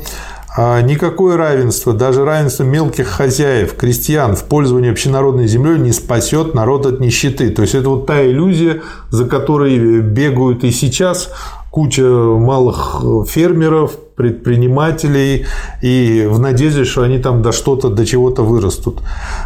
[0.57, 6.85] А никакое равенство, даже равенство мелких хозяев, крестьян в пользовании общенародной землей не спасет народ
[6.85, 7.49] от нищеты.
[7.49, 11.29] То есть это вот та иллюзия, за которой бегают и сейчас
[11.69, 15.45] куча малых фермеров, предпринимателей
[15.83, 19.01] и в надежде, что они там до что-то, до чего-то вырастут.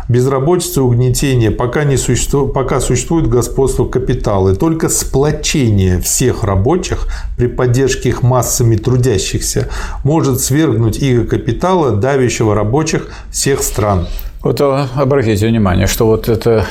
[0.07, 4.51] Безработица, угнетение, пока, не существует, пока существует господство капитала.
[4.51, 7.07] И только сплочение всех рабочих
[7.37, 9.67] при поддержке их массами трудящихся
[10.05, 14.07] может свергнуть иго капитала, давящего рабочих всех стран.
[14.41, 16.65] Вот а, обратите внимание, что вот это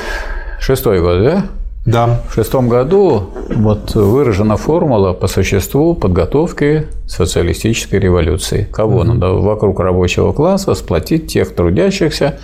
[0.59, 1.45] шестой год, да?
[1.85, 2.21] Да.
[2.29, 8.67] В шестом году вот выражена формула по существу подготовки социалистической революции.
[8.71, 12.39] Кого надо вокруг рабочего класса сплотить тех трудящихся,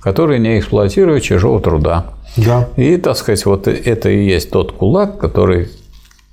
[0.00, 2.06] которые не эксплуатируют чужого труда.
[2.36, 2.68] Да.
[2.76, 5.68] И, так сказать, вот это и есть тот кулак, который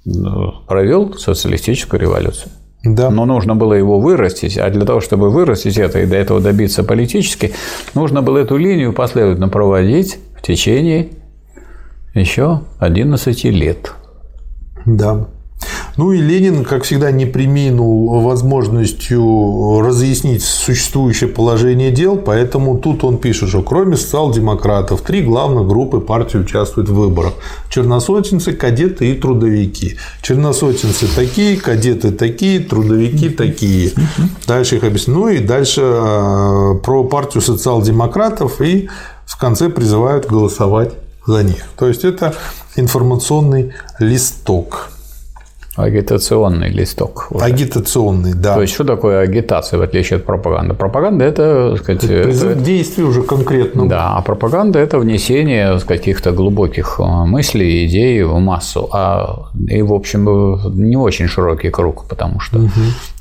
[0.05, 2.51] ну, провел социалистическую революцию.
[2.83, 3.09] Да.
[3.09, 6.83] Но нужно было его вырастить, а для того, чтобы вырастить это и до этого добиться
[6.83, 7.53] политически,
[7.93, 11.09] нужно было эту линию последовательно проводить в течение
[12.19, 13.93] еще 11 лет.
[14.85, 15.27] Да.
[15.97, 23.17] Ну и Ленин, как всегда, не приминул возможностью разъяснить существующее положение дел, поэтому тут он
[23.17, 27.33] пишет, что кроме социал-демократов три главных группы партии участвуют в выборах.
[27.69, 29.97] Черносотенцы, кадеты и трудовики.
[30.21, 33.91] Черносотенцы такие, кадеты такие, трудовики такие.
[34.45, 35.19] Дальше их объясняю.
[35.19, 38.87] Ну и дальше э, про партию социал-демократов и
[39.25, 40.93] в конце призывают голосовать
[41.27, 41.65] за них.
[41.77, 42.33] То есть это
[42.75, 44.89] информационный листок.
[45.77, 47.27] Агитационный листок.
[47.29, 47.43] Вот.
[47.43, 48.55] Агитационный, да.
[48.55, 50.73] То есть, что такое агитация, в отличие от пропаганды?
[50.73, 52.03] Пропаганда– это, так сказать…
[52.03, 53.87] Это действие уже конкретно.
[53.87, 58.89] Да, а пропаганда– это внесение каких-то глубоких э, мыслей, идей в массу.
[58.91, 60.25] А, и, в общем,
[60.73, 62.57] не очень широкий круг, потому что…
[62.57, 62.71] Угу.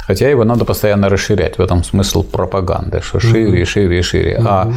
[0.07, 1.59] Хотя его надо постоянно расширять.
[1.59, 3.67] В этом смысл пропаганды, что шире, угу.
[3.67, 4.37] шире, шире.
[4.39, 4.47] Угу.
[4.49, 4.73] А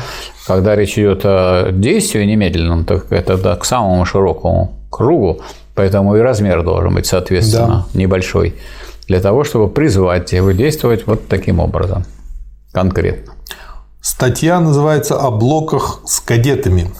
[0.47, 5.39] когда речь идет о действии немедленном, так это да, к самому широкому кругу,
[5.79, 7.99] поэтому и размер должен быть, соответственно, да.
[7.99, 8.53] небольшой,
[9.07, 12.03] для того, чтобы призвать его действовать вот таким образом,
[12.73, 13.31] конкретно.
[14.01, 16.91] Статья называется «О блоках с кадетами».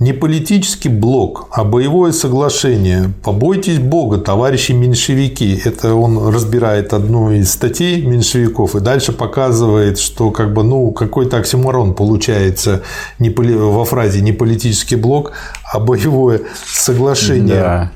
[0.00, 3.12] Не политический блок, а боевое соглашение.
[3.22, 5.60] Побойтесь Бога, товарищи меньшевики.
[5.62, 11.36] Это он разбирает одну из статей меньшевиков и дальше показывает, что как бы, ну, какой-то
[11.36, 12.80] оксиморон получается
[13.18, 13.54] не поли...
[13.54, 15.32] во фразе не политический блок,
[15.70, 17.60] а боевое соглашение.
[17.60, 17.92] Да.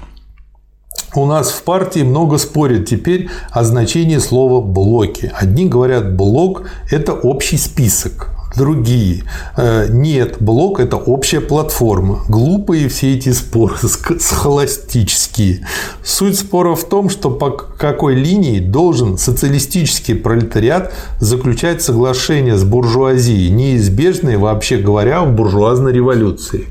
[1.15, 5.33] У нас в партии много спорят теперь о значении слова «блоки».
[5.35, 9.25] Одни говорят, блок– это общий список другие.
[9.57, 12.21] Э, нет, блок– это общая платформа.
[12.29, 13.77] Глупые все эти споры,
[14.19, 15.67] схоластические.
[16.03, 23.51] Суть спора в том, что по какой линии должен социалистический пролетариат заключать соглашение с буржуазией,
[23.51, 26.67] неизбежные, вообще говоря, в буржуазной революции.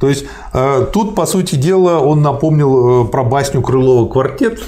[0.00, 4.60] То есть, э, тут, по сути дела, он напомнил э, про басню Крылова «Квартет»,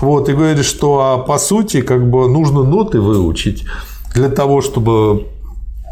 [0.00, 3.64] вот, и говорит, что а по сути как бы нужно ноты выучить
[4.14, 5.26] для того, чтобы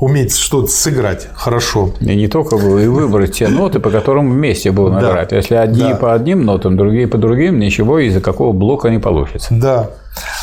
[0.04, 1.90] уметь что-то сыграть хорошо.
[2.00, 5.00] И не только и выбрать те ноты, по которым вместе да.
[5.00, 5.32] играть.
[5.32, 5.96] Если одни да.
[5.96, 9.48] по одним нотам, другие по другим, ничего из-за какого блока не получится.
[9.50, 9.90] Да.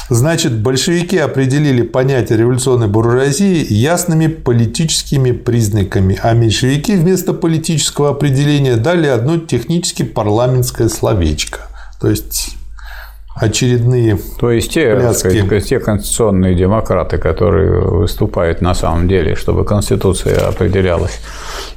[0.09, 9.07] Значит, большевики определили понятие революционной буржуазии ясными политическими признаками, а меньшевики вместо политического определения дали
[9.07, 11.59] одно технически парламентское словечко.
[12.01, 12.57] То есть
[13.35, 20.47] очередные То есть те, сказать, те конституционные демократы, которые выступают на самом деле, чтобы Конституция
[20.47, 21.19] определялась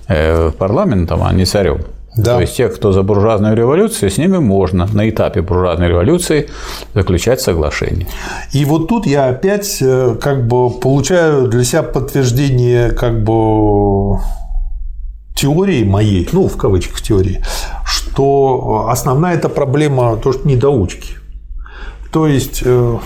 [0.08, 1.78] э, парламентом, а не царем.
[2.16, 2.34] Да.
[2.36, 6.48] То есть те, кто за буржуазную революцию, с ними можно на этапе буржуазной революции
[6.94, 8.06] заключать соглашение.
[8.52, 14.20] И вот тут я опять э, как бы получаю для себя подтверждение как бы
[15.34, 17.42] теории моей, ну, в кавычках теории,
[17.84, 21.16] что основная эта проблема то, что недоучки.
[22.14, 22.98] То есть, э,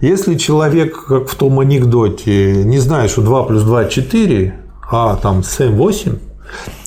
[0.00, 4.54] если человек, как в том анекдоте, не знает, что 2 плюс 2– 4,
[4.88, 6.18] а там 7– 8,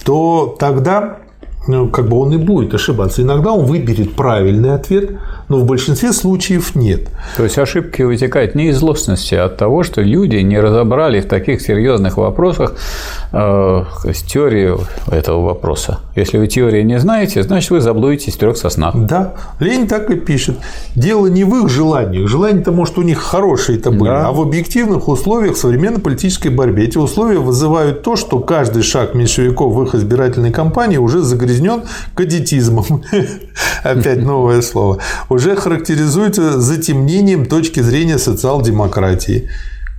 [0.06, 1.18] то тогда
[1.68, 3.22] ну, как бы он и будет ошибаться.
[3.22, 5.20] Иногда он выберет правильный ответ,
[5.50, 7.10] но в большинстве случаев нет.
[7.36, 11.28] То есть ошибки вытекают не из злостности, а от того, что люди не разобрали в
[11.28, 12.76] таких серьезных вопросах
[13.34, 13.84] э,
[14.28, 14.82] теорию
[15.12, 16.00] этого вопроса.
[16.16, 18.94] Если вы теории не знаете, значит вы заблудитесь в трех соснах.
[18.96, 20.58] Да, Ленин так и пишет.
[20.96, 22.28] Дело не в их желаниях.
[22.30, 24.28] Желания-то, может, у них хорошие-то были, да.
[24.28, 26.86] а в объективных условиях современной политической борьбе.
[26.86, 33.04] Эти условия вызывают то, что каждый шаг меньшевиков в их избирательной кампании уже загрязнен кадетизмом.
[33.84, 35.00] Опять новое слово
[35.40, 39.50] уже характеризуется затемнением точки зрения социал-демократии.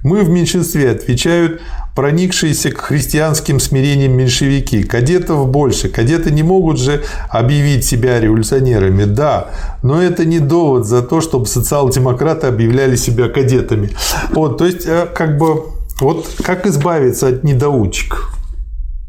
[0.04, 1.62] Мы в меньшинстве, отвечают
[1.96, 4.82] проникшиеся к христианским смирениям меньшевики.
[4.82, 5.88] Кадетов больше.
[5.88, 9.04] Кадеты не могут же объявить себя революционерами.
[9.04, 9.50] Да,
[9.82, 13.90] но это не довод за то, чтобы социал-демократы объявляли себя кадетами.
[14.32, 15.64] Вот, то есть, э, как бы,
[16.00, 18.28] вот как избавиться от недоучек,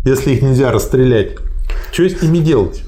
[0.05, 1.31] если их нельзя расстрелять?
[1.91, 2.83] Что с ними делать?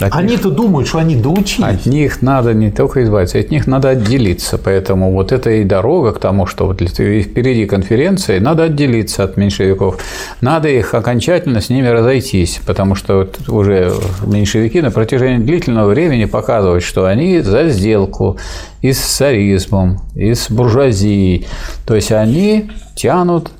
[0.00, 1.62] Они-то думают, что они доучились.
[1.62, 4.58] От них надо не только избавиться, от них надо отделиться.
[4.58, 9.98] Поэтому вот это и дорога к тому, что вот впереди конференции, надо отделиться от меньшевиков.
[10.40, 13.92] Надо их окончательно с ними разойтись, потому что вот уже
[14.26, 18.36] меньшевики на протяжении длительного времени показывают, что они за сделку
[18.82, 21.46] и с царизмом, и с буржуазией.
[21.86, 23.50] То есть они тянут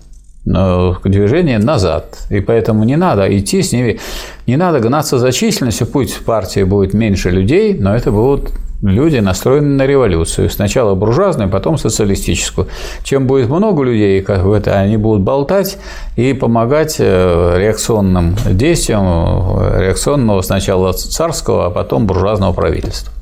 [0.44, 2.18] движение назад.
[2.30, 3.98] И поэтому не надо идти с ними,
[4.46, 5.86] не надо гнаться за численностью.
[5.86, 8.50] Путь в партии будет меньше людей, но это будут
[8.82, 10.50] люди, настроенные на революцию.
[10.50, 12.68] Сначала буржуазную, потом социалистическую.
[13.02, 15.78] Чем будет много людей, как это, они будут болтать
[16.16, 23.13] и помогать э, реакционным действиям реакционного сначала царского, а потом буржуазного правительства.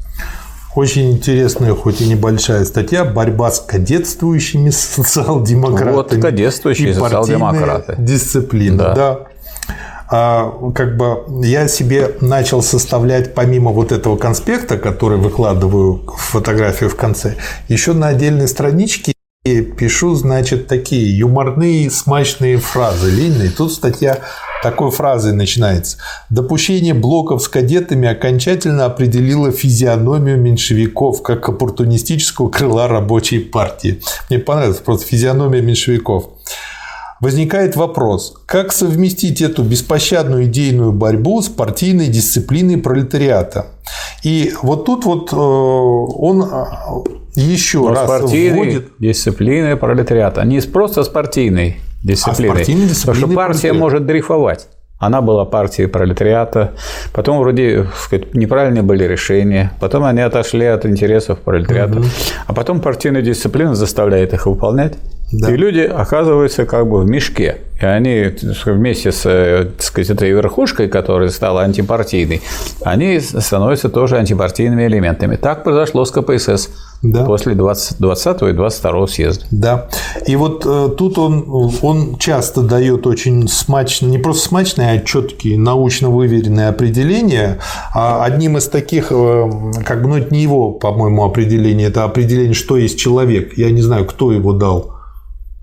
[0.75, 5.93] Очень интересная, хоть и небольшая статья «Борьба с кадетствующими социал-демократами».
[5.93, 7.97] Вот кадетствующие социал-демократы.
[7.99, 8.95] Дисциплина, да.
[8.95, 9.19] да.
[10.15, 16.97] А, как бы я себе начал составлять, помимо вот этого конспекта, который выкладываю фотографию в
[16.97, 17.37] конце,
[17.69, 23.11] еще на отдельной страничке пишу, значит, такие юморные, смачные фразы.
[23.11, 24.19] И тут статья
[24.63, 25.99] такой фразой начинается.
[26.31, 34.01] Допущение блоков с кадетами окончательно определило физиономию меньшевиков как оппортунистического крыла рабочей партии.
[34.31, 36.31] Мне понравилось просто физиономия меньшевиков.
[37.21, 43.67] Возникает вопрос, как совместить эту беспощадную идейную борьбу с партийной дисциплиной пролетариата?
[44.25, 46.45] И вот тут вот э, он
[47.37, 48.93] еще Но раз спортивной вводит...
[48.99, 50.43] дисциплины пролетариата.
[50.45, 52.63] Не просто спортивной дисциплиной.
[52.63, 54.69] А дисциплины потому что партия может дрейфовать.
[55.03, 56.75] Она была партией пролетариата.
[57.13, 59.73] Потом вроде сказать, неправильные были решения.
[59.81, 61.99] Потом они отошли от интересов пролетариата.
[61.99, 62.07] Угу.
[62.47, 64.95] А потом партийная дисциплина заставляет их выполнять.
[65.33, 65.51] Да.
[65.51, 67.57] И люди оказываются как бы в мешке.
[67.81, 68.33] И они
[68.65, 72.41] вместе с э, так сказать, этой верхушкой, которая стала антипартийной,
[72.85, 75.35] они становятся тоже антипартийными элементами.
[75.35, 76.71] Так произошло с КПСС
[77.03, 77.25] да.
[77.25, 79.45] после 20, 20 и 22 съезда.
[79.51, 79.89] Да.
[80.27, 81.45] И вот э, тут он,
[81.83, 87.59] он часто дает очень смачные, не просто смачные, а четкие, научно выверенные определения.
[87.95, 89.51] А одним из таких, э,
[89.85, 93.59] как бы, ну, это не его, по-моему, определение, это определение, что есть человек.
[93.59, 95.02] Я не знаю, кто его дал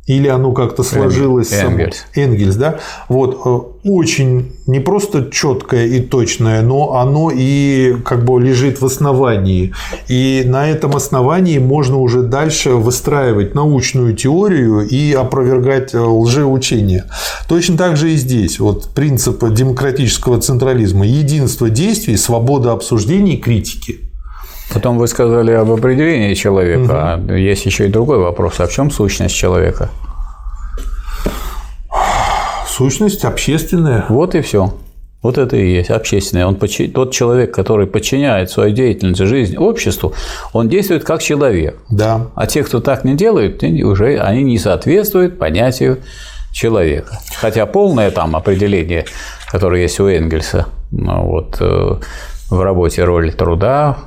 [0.10, 2.06] или оно как-то сложилось Энгельс.
[2.16, 2.80] Энгельс, да,
[3.10, 8.86] вот э, очень не просто четкое и точное, но оно и как бы лежит в
[8.86, 9.72] основании,
[10.08, 17.06] и на этом основании можно уже дальше выстраивать научную теорию и опровергать э, лжеучения.
[17.48, 24.09] Точно так же и здесь вот принцип демократического централизма: единство действий, свобода обсуждений, критики.
[24.74, 27.20] Потом вы сказали об определении человека.
[27.24, 27.34] Угу.
[27.34, 28.60] Есть еще и другой вопрос.
[28.60, 29.90] А в чем сущность человека?
[32.68, 34.06] Сущность общественная.
[34.10, 34.74] Вот и все.
[35.22, 36.46] Вот это и есть общественное.
[36.46, 40.14] Он, тот человек, который подчиняет свою деятельность, жизнь обществу,
[40.54, 41.78] он действует как человек.
[41.90, 42.28] Да.
[42.36, 46.00] А те, кто так не делают, уже они не соответствуют понятию
[46.54, 47.20] человека.
[47.36, 49.06] Хотя полное там определение,
[49.52, 51.96] которое есть у Энгельса, ну, вот, э,
[52.50, 53.98] в работе роль труда,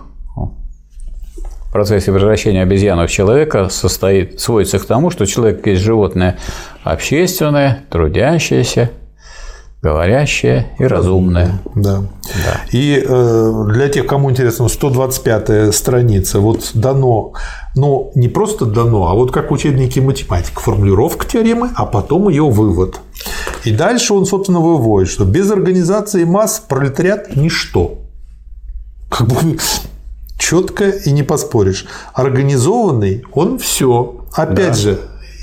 [1.73, 6.39] процессе превращения обезьяны в человека состоит, сводится к тому, что человек есть животное
[6.85, 8.90] общественное, трудящееся,
[9.82, 11.61] говорящее и разумное.
[11.74, 12.03] Да.
[12.24, 12.61] да.
[12.70, 17.32] И э, для тех, кому интересно, 125 страница, вот дано,
[17.74, 22.44] но не просто дано, а вот как в учебнике математики, формулировка теоремы, а потом ее
[22.44, 23.01] вывод.
[23.65, 27.99] И дальше он, собственно, выводит, что без организации масс пролетариат– ничто.
[29.11, 29.57] Как бы
[30.43, 31.86] четко и не поспоришь.
[32.14, 34.27] Организованный он все.
[34.32, 34.74] Опять да.
[34.74, 34.98] же,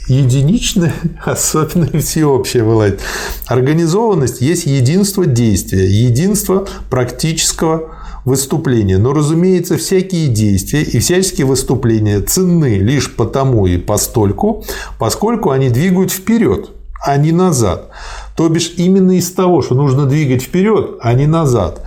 [0.08, 0.94] единичное,
[1.26, 3.00] особенно всеобщее бывает.
[3.48, 7.96] Организованность есть единство действия, единство практического
[8.26, 8.98] выступления.
[8.98, 14.66] Но, разумеется, всякие действия и всяческие выступления ценны лишь потому и постольку,
[14.98, 16.72] поскольку они двигают вперед,
[17.02, 17.90] а не назад.
[18.36, 21.82] То бишь именно из того, что нужно двигать вперед, а не назад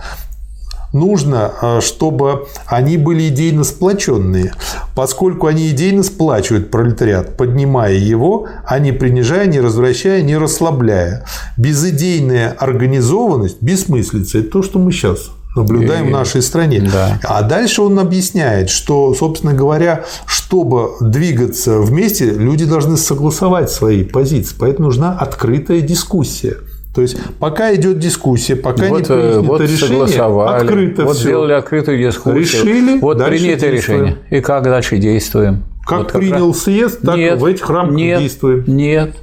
[0.93, 4.53] нужно, а, чтобы они были идейно сплоченные,
[4.95, 11.25] поскольку они идейно сплачивают пролетариат, поднимая его, а не принижая, не развращая, не расслабляя.
[11.57, 14.39] Безидейная организованность бессмыслица.
[14.39, 16.09] Это то, что мы сейчас наблюдаем и...
[16.09, 16.81] в нашей стране.
[16.91, 17.19] Да.
[17.23, 24.55] А дальше он объясняет, что, собственно говоря, чтобы двигаться вместе, люди должны согласовать свои позиции.
[24.57, 26.57] Поэтому нужна открытая дискуссия.
[26.93, 30.03] То есть пока идет дискуссия, пока вот, не принято вот решение,
[30.45, 31.23] открыто вот все.
[31.23, 34.17] сделали открытую дискуссию, решили, вот принято решение.
[34.29, 35.63] И как дальше действуем?
[35.87, 38.63] Как вот принял как съезд, так нет, в этих рамках нет, действуем.
[38.67, 39.15] Нет,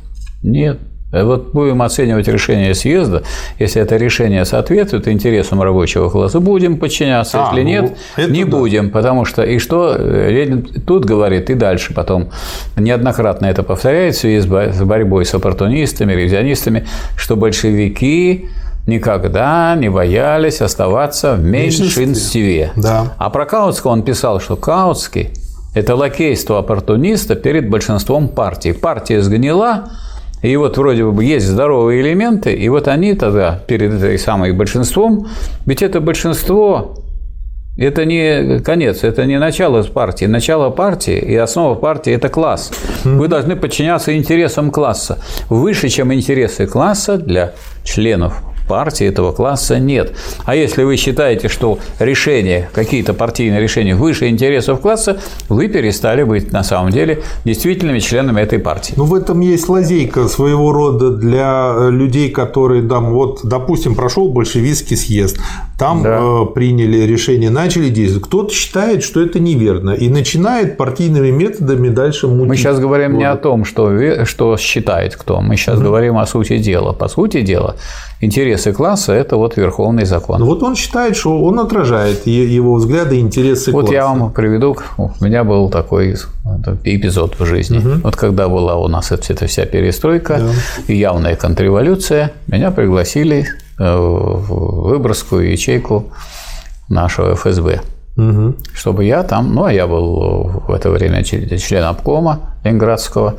[0.43, 0.79] нет.
[1.13, 3.23] Э, вот будем оценивать решение съезда.
[3.59, 7.39] Если это решение соответствует интересам рабочего класса, будем подчиняться.
[7.43, 8.51] А, Если ну, нет, не да.
[8.51, 8.91] будем.
[8.91, 12.31] Потому что и что э, Ленин тут говорит, и дальше потом
[12.77, 18.49] неоднократно это повторяет в связи с борьбой с оппортунистами, ревизионистами, что большевики
[18.87, 22.73] никогда не боялись оставаться в меньшинстве.
[22.77, 23.15] Да.
[23.19, 25.31] А про Каутского он писал, что Каутский–
[25.75, 28.73] это лакейство оппортуниста перед большинством партий.
[28.73, 29.91] Партия сгнила,
[30.43, 35.29] и вот вроде бы есть здоровые элементы, и вот они тогда перед этой самой большинством,
[35.67, 36.97] ведь это большинство
[37.77, 40.27] это не конец, это не начало партии.
[40.27, 42.73] Начало партии и основа партии– это класс.
[43.05, 45.19] Вы должны подчиняться интересам класса.
[45.49, 47.55] Выше, чем интересы класса для
[47.85, 50.13] членов партии этого класса нет.
[50.45, 56.53] А если вы считаете, что решения, какие-то партийные решения выше интересов класса, вы перестали быть
[56.53, 58.95] на самом деле действительными членами этой партии.
[58.97, 64.29] Ну, в этом есть лазейка своего рода для э, людей, которые, там, вот, допустим, прошел
[64.29, 65.41] большевистский съезд,
[65.81, 66.21] там да.
[66.21, 68.27] э, приняли решение, начали действовать.
[68.27, 72.49] Кто-то считает, что это неверно, и начинает партийными методами дальше мутить.
[72.49, 75.87] Мы сейчас говорим не о том, что, что считает кто, мы сейчас угу.
[75.87, 76.93] говорим о сути дела.
[76.93, 77.77] По сути дела,
[78.21, 80.41] интересы класса– это вот верховный закон.
[80.41, 84.05] Ну, вот он считает, что он отражает его взгляды и интересы вот класса.
[84.05, 86.15] Вот я вам приведу, у меня был такой
[86.85, 87.79] эпизод в жизни.
[87.79, 88.01] Угу.
[88.05, 90.93] Вот когда была у нас эта вся перестройка да.
[90.93, 93.47] и явная контрреволюция, меня пригласили
[93.81, 96.13] в выборгскую ячейку
[96.89, 97.81] нашего ФСБ.
[98.17, 98.55] Угу.
[98.75, 103.37] Чтобы я там, ну, а я был в это время член обкома Ленинградского,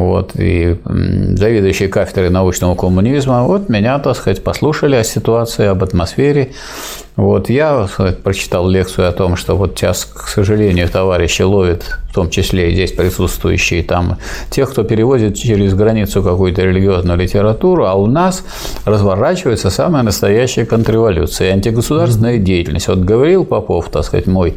[0.00, 6.50] вот, и заведующий кафедрой научного коммунизма, вот меня, так сказать, послушали о ситуации, об атмосфере.
[7.16, 12.14] Вот, я сказать, прочитал лекцию о том, что вот сейчас, к сожалению, товарищи ловят, в
[12.14, 14.18] том числе и здесь присутствующие, там,
[14.50, 18.44] тех, кто перевозит через границу какую-то религиозную литературу, а у нас
[18.84, 22.88] разворачивается самая настоящая контрреволюция, антигосударственная деятельность.
[22.88, 24.54] Вот говорил Попов, так сказать, мой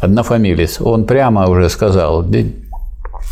[0.00, 2.24] однофамилец, он прямо уже сказал,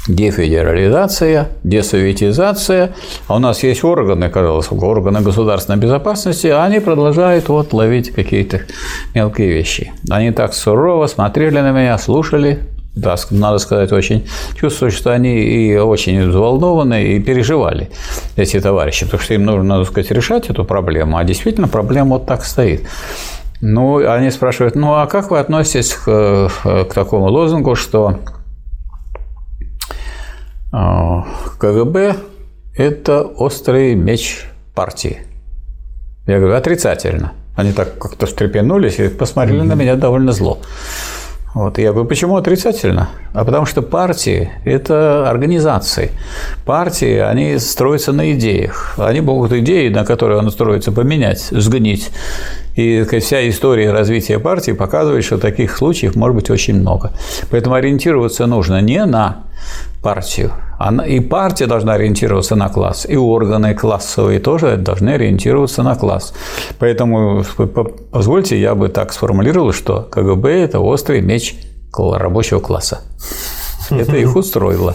[0.09, 2.95] дефедерализация, десоветизация.
[3.29, 8.63] А у нас есть органы, казалось, органы государственной безопасности, а они продолжают вот ловить какие-то
[9.15, 9.93] мелкие вещи.
[10.11, 12.61] Они так сурово смотрели на меня, слушали,
[12.97, 14.27] да, надо сказать, очень
[14.59, 17.91] чувствую, что они и очень взволнованы и переживали,
[18.35, 22.27] эти товарищи, потому что им нужно, надо сказать, решать эту проблему, а действительно проблема вот
[22.27, 22.83] так стоит.
[23.61, 28.19] Ну, они спрашивают, ну, а как вы относитесь к, к такому лозунгу, что
[30.71, 32.17] КГБ–
[32.77, 35.19] это острый меч партии.
[36.27, 37.33] Я говорю, отрицательно.
[37.57, 39.65] Они так как-то встрепенулись и посмотрели mm-hmm.
[39.65, 40.59] на меня довольно зло.
[41.55, 41.79] Вот.
[41.79, 43.09] Я говорю, почему отрицательно?
[43.33, 46.13] А потому что партии– это организации.
[46.67, 48.95] Партии, они строятся на идеях.
[48.99, 52.11] Они могут идеи, на которые она строится, поменять, сгнить.
[52.77, 57.13] И сказать, вся история развития партии показывает, что таких случаев может быть очень много.
[57.51, 59.48] Поэтому ориентироваться нужно не на
[60.03, 60.53] партию.
[60.79, 66.33] Она, и партия должна ориентироваться на класс, и органы классовые тоже должны ориентироваться на класс.
[66.79, 67.45] Поэтому,
[68.13, 71.57] позвольте, я бы так сформулировал, что КГБ– это острый меч
[71.97, 73.01] рабочего класса.
[73.91, 74.95] Это их устроило.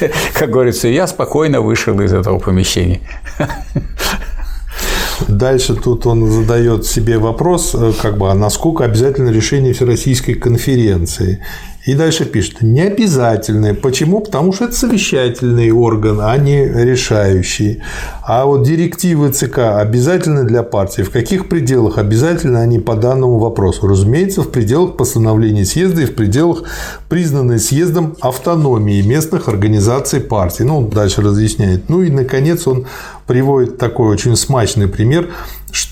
[0.34, 3.00] Как говорится, я спокойно вышел из этого помещения.
[5.28, 11.44] Дальше тут он задает себе вопрос, э, как бы, а насколько обязательно решение Всероссийской конференции.
[11.84, 13.74] И дальше пишет, не обязательные.
[13.74, 14.20] Почему?
[14.20, 17.82] Потому что это совещательный орган, а не решающий.
[18.22, 21.02] А вот директивы ЦК обязательны для партии.
[21.02, 23.88] В каких пределах обязательны они по данному вопросу?
[23.88, 26.62] Разумеется, в пределах постановления съезда и в пределах
[27.08, 30.62] признанной съездом автономии местных организаций партии.
[30.62, 31.88] Ну, дальше разъясняет.
[31.88, 32.86] Ну и, наконец, он
[33.26, 35.30] приводит такой очень смачный пример
[35.72, 35.91] что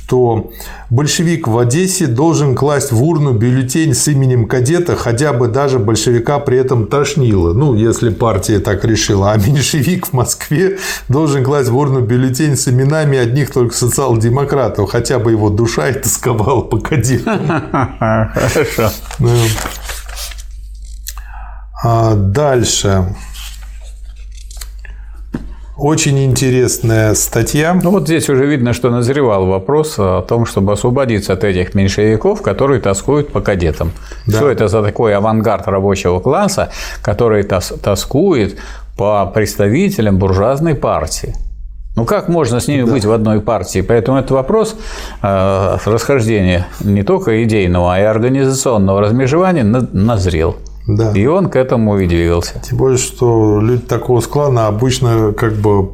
[0.90, 6.38] большевик в Одессе должен класть в урну бюллетень с именем кадета, хотя бы даже большевика
[6.38, 9.32] при этом тошнило, ну, если партия так решила.
[9.32, 10.78] А меньшевик в Москве
[11.08, 15.94] должен класть в урну бюллетень с именами одних только социал-демократов, хотя бы его душа и
[15.94, 17.40] тосковала по кадетам.
[18.34, 18.90] Хорошо.
[21.82, 23.14] А дальше.
[25.80, 27.72] Очень интересная статья.
[27.72, 32.42] Ну вот здесь уже видно, что назревал вопрос о том, чтобы освободиться от этих меньшевиков,
[32.42, 33.92] которые тоскуют по кадетам.
[34.26, 34.36] Да.
[34.36, 36.70] Что это за такой авангард рабочего класса,
[37.00, 38.58] который тоскует
[38.98, 41.34] по представителям буржуазной партии?
[41.96, 42.92] Ну как можно с ними да.
[42.92, 43.80] быть в одной партии?
[43.80, 44.76] Поэтому этот вопрос
[45.22, 50.56] э, расхождения не только идейного, а и организационного размежевания назрел.
[50.86, 51.12] Да.
[51.12, 52.60] И он к этому и двигался.
[52.62, 55.90] Тем более, что люди такого склада обычно как бы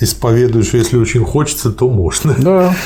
[0.00, 2.34] исповедуют, что если очень хочется, то можно.
[2.38, 2.74] Да.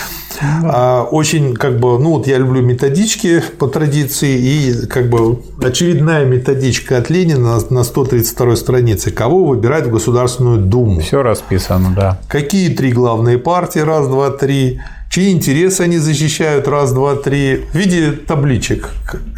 [0.65, 6.27] А очень как бы, ну вот я люблю методички по традиции, и как бы очередная
[6.27, 9.11] методичка от Ленина на 132 странице.
[9.11, 11.01] Кого выбирать в Государственную Думу?
[11.01, 12.21] Все расписано, да.
[12.29, 13.79] Какие три главные партии?
[13.79, 14.81] Раз, два, три
[15.17, 18.91] чьи интересы они защищают, раз, два, три, в виде табличек,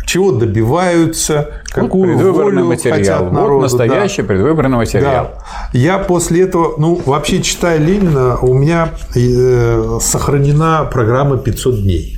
[0.06, 2.98] чего добиваются, какую вот волю материал.
[2.98, 3.54] хотят народу.
[3.54, 4.28] Вот настоящий да.
[4.28, 5.30] предвыборный материал.
[5.36, 5.70] Да.
[5.72, 12.16] Я после этого, ну, вообще, читая Ленина, у меня э, сохранена программа «500 дней».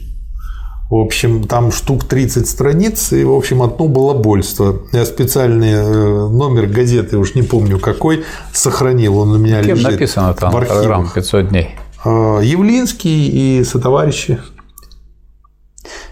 [0.89, 4.81] В общем, там штук 30 страниц, и, в общем, одно балабольство.
[4.93, 8.25] Я специальный э, номер газеты, уж не помню какой,
[8.55, 11.80] сохранил, он у меня Кем лежит написано там в программа «500 дней»?
[12.05, 14.39] Э, Явлинский и сотоварищи.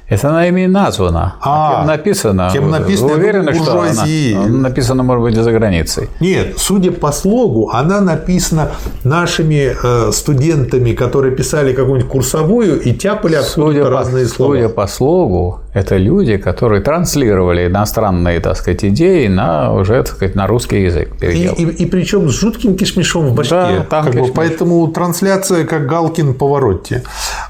[0.08, 1.36] Это она ими названа.
[1.42, 2.50] А, а кем написано?
[2.50, 3.08] Кем написано?
[3.08, 6.08] Вы уверены, что она написана, может быть, за границей?
[6.20, 8.70] Нет, судя по слогу, она написана
[9.04, 14.54] нашими э, студентами, которые писали какую-нибудь курсовую и тяпали откуда разные слова.
[14.54, 20.34] Судя по слогу, это люди, которые транслировали иностранные, так сказать, идеи на уже, так сказать,
[20.34, 21.10] на русский язык.
[21.20, 23.54] И, и, и причем с жутким кишмишом в башке.
[23.54, 27.02] Да, там как бы, поэтому трансляция как Галкин Поворотти.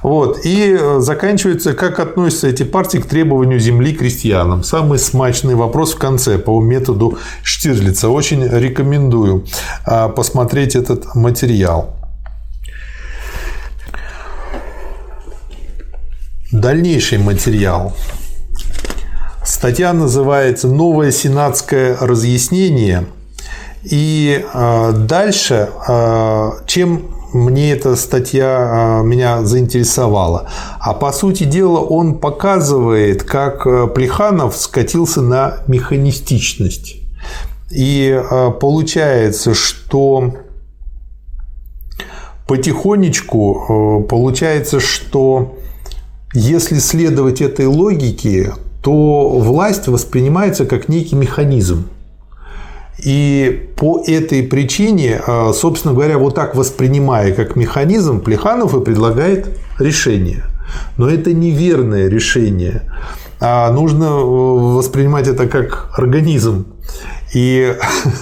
[0.02, 0.44] Вот.
[0.44, 4.64] И э, заканчивается, как относятся эти партии к требованию земли крестьянам.
[4.64, 8.08] Самый смачный вопрос в конце по методу Штирлица.
[8.08, 9.44] Очень рекомендую
[9.84, 11.97] а, посмотреть этот материал.
[16.52, 17.92] Дальнейший материал.
[19.44, 23.04] Статья называется «Новое сенатское разъяснение».
[23.84, 30.48] И а, дальше, а, чем мне эта статья меня заинтересовала.
[30.80, 36.96] А по сути дела он показывает, как Плеханов скатился на механистичность.
[37.70, 38.18] И
[38.58, 40.32] получается, что
[42.46, 45.57] потихонечку получается, что
[46.38, 51.88] если следовать этой логике, то власть воспринимается как некий механизм.
[52.98, 59.58] И по этой причине, а, собственно говоря, вот так воспринимая как механизм, Плеханов и предлагает
[59.78, 60.44] решение.
[60.96, 62.82] Но это неверное решение.
[63.40, 64.24] А нужно э,
[64.76, 66.66] воспринимать это как организм.
[67.34, 67.74] И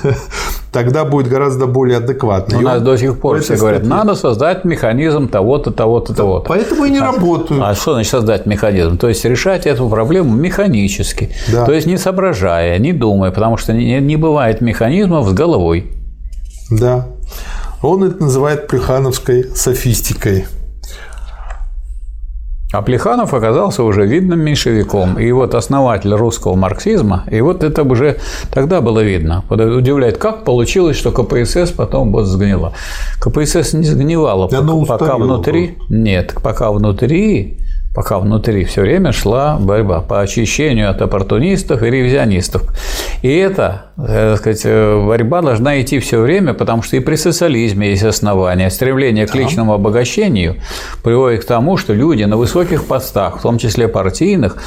[0.72, 2.59] тогда будет гораздо более адекватно.
[2.59, 3.97] У нас до сих пор все говорят, статье...
[3.97, 6.48] надо создать механизм того-то, того-то, да, того-то.
[6.48, 7.62] Поэтому и не а, работают.
[7.62, 8.98] А что значит создать механизм?
[8.98, 11.30] То есть решать эту проблему механически.
[11.51, 11.64] Да.
[11.64, 15.93] То есть не соображая, не думая, потому что не, не бывает механизмов с головой.
[16.70, 17.06] Да.
[17.82, 20.47] Он это называет плехановской софистикой.
[22.76, 25.18] А Плеханов оказался уже видным меньшевиком.
[25.18, 28.18] И вот основатель русского марксизма, и вот это уже
[28.52, 29.44] тогда было видно.
[29.48, 32.74] Удивляет, как получилось, что КПСС потом вот сгнила.
[33.18, 35.78] КПСС не сгнивала, пока, пока внутри...
[35.88, 37.60] Нет, пока внутри
[37.97, 42.62] пока внутри все время шла борьба по очищению от оппортунистов и ревизионистов.
[43.23, 48.05] И эта так сказать, борьба должна идти все время, потому что и при социализме есть
[48.05, 48.68] основания.
[48.68, 50.56] Стремление к личному обогащению
[51.02, 54.59] приводит к тому, что люди на высоких постах, в том числе партийных,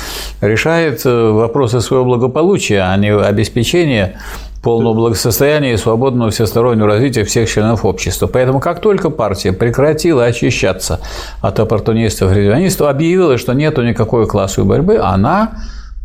[0.42, 4.20] решают вопросы своего благополучия, а не обеспечения
[4.61, 8.27] полного благосостояния и свободного всестороннего развития всех членов общества.
[8.27, 10.99] Поэтому как только партия прекратила очищаться
[11.41, 15.53] от оппортунистов и ревизионистов, объявила, что нет никакой классовой борьбы, она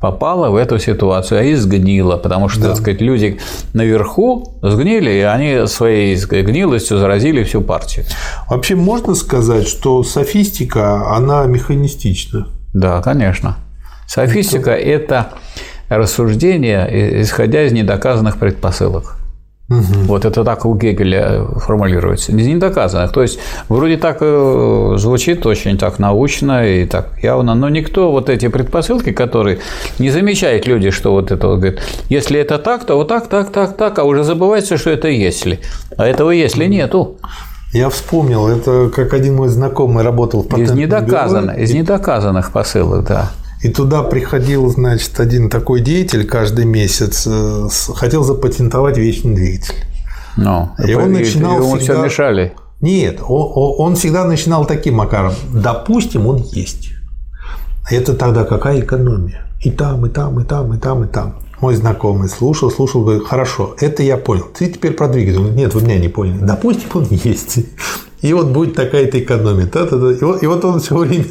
[0.01, 2.69] попала в эту ситуацию, а и сгнила, потому что, да.
[2.69, 3.39] так сказать, люди
[3.73, 8.05] наверху сгнили, и они своей сказать, гнилостью заразили всю партию.
[8.51, 12.49] Вообще можно сказать, что софистика, она механистична?
[12.75, 13.57] Да, конечно.
[14.07, 15.29] Софистика– это
[15.89, 19.17] рассуждение, исходя из недоказанных предпосылок.
[19.71, 20.05] Угу.
[20.07, 22.33] Вот это так у Гегеля формулируется.
[22.33, 23.13] Из недоказанных.
[23.13, 23.39] То есть,
[23.71, 29.13] вроде так э, звучит очень так научно и так явно, но никто вот эти предпосылки,
[29.13, 29.61] которые
[29.99, 31.81] не замечает люди, что вот это вот говорит,
[32.11, 35.61] если это так, то вот так, так, так, так, а уже забывается, что это если.
[35.97, 37.17] А этого если нету.
[37.73, 41.65] Я вспомнил, это как один мой знакомый работал в из недоказанных, бюро.
[41.65, 43.31] Из недоказанных посылок, да.
[43.65, 49.87] И туда приходил, значит, один такой деятель каждый месяц, э, хотел запатентовать вечный двигатель.
[50.37, 51.95] Ну, и он начинал ему всегда...
[51.95, 52.53] все мешали.
[52.83, 55.33] Нет, он, он всегда начинал таким макаром.
[55.51, 56.91] Допустим, он есть.
[57.91, 59.47] Это тогда какая экономия?
[59.63, 61.37] И там, и там, и там, и там, и там.
[61.65, 64.45] Мой знакомый слушал, слушал, говорит, хорошо, это я понял.
[64.55, 65.39] Ты теперь про двигатель.
[65.39, 66.37] Он говорит, нет, вы меня не поняли.
[66.43, 67.57] Допустим, он есть
[68.21, 69.65] и вот будет такая-то экономия.
[69.65, 70.13] Да, да, да.
[70.13, 71.25] И, вот, и вот он все время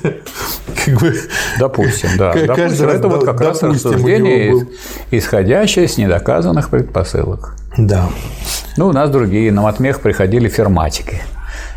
[0.85, 1.15] как бы...
[1.59, 2.33] Допустим, да.
[2.33, 4.65] Допустим, это вот как раз рассуждение,
[5.11, 7.55] исходящее с недоказанных предпосылок.
[7.77, 8.09] Да.
[8.75, 11.21] Ну, у нас другие, на матмех приходили ферматики.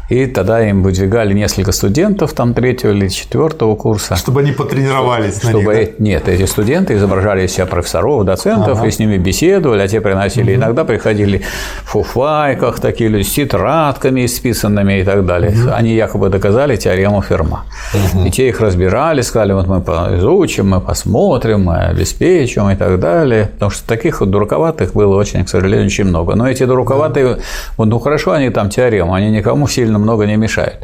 [0.09, 4.17] И тогда им выдвигали несколько студентов там третьего или четвертого курса.
[4.17, 6.05] Чтобы они потренировались чтобы, на них, да?
[6.05, 8.87] Нет, эти студенты изображали себя профессоров, доцентов, ага.
[8.87, 10.53] и с ними беседовали, а те приносили.
[10.53, 10.61] Угу.
[10.61, 11.43] Иногда приходили
[11.85, 15.51] в фуфайках такие люди, с тетрадками исписанными и так далее.
[15.51, 15.73] Угу.
[15.75, 17.65] Они якобы доказали теорему Ферма.
[17.93, 18.27] Угу.
[18.27, 19.79] И те их разбирали, сказали, вот мы
[20.17, 23.51] изучим, мы посмотрим, мы обеспечим и так далее.
[23.55, 26.37] Потому что таких вот дураковатых было очень, к сожалению, очень много.
[26.37, 27.41] Но эти дураковатые, да.
[27.77, 30.77] вот, ну хорошо, они там теорему, они никому сильно сильно много не мешает.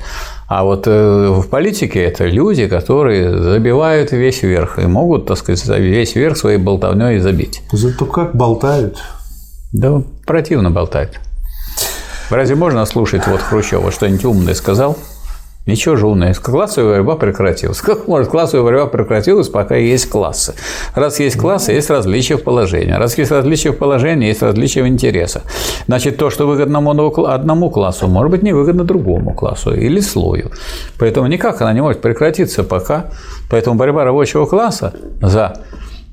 [0.48, 5.78] А вот э, в политике это люди, которые забивают весь верх и могут, так сказать,
[5.78, 7.62] весь верх своей болтовней забить.
[7.72, 8.98] Зато как болтают?
[9.72, 11.20] Да противно болтают.
[12.30, 14.96] Разве можно слушать вот Хрущева что-нибудь умное сказал?
[15.66, 16.34] Ничего же умное.
[16.34, 17.80] Классовая борьба прекратилась.
[17.80, 20.54] Как может классовая борьба прекратилась, пока есть классы?
[20.94, 22.92] Раз есть классы, есть различия в положении.
[22.92, 25.42] Раз есть различия в положении, есть различия в интересах.
[25.86, 26.78] Значит, то, что выгодно
[27.32, 30.50] одному классу, может быть, не выгодно другому классу или слою.
[30.98, 33.06] Поэтому никак она не может прекратиться пока.
[33.50, 35.54] Поэтому борьба рабочего класса за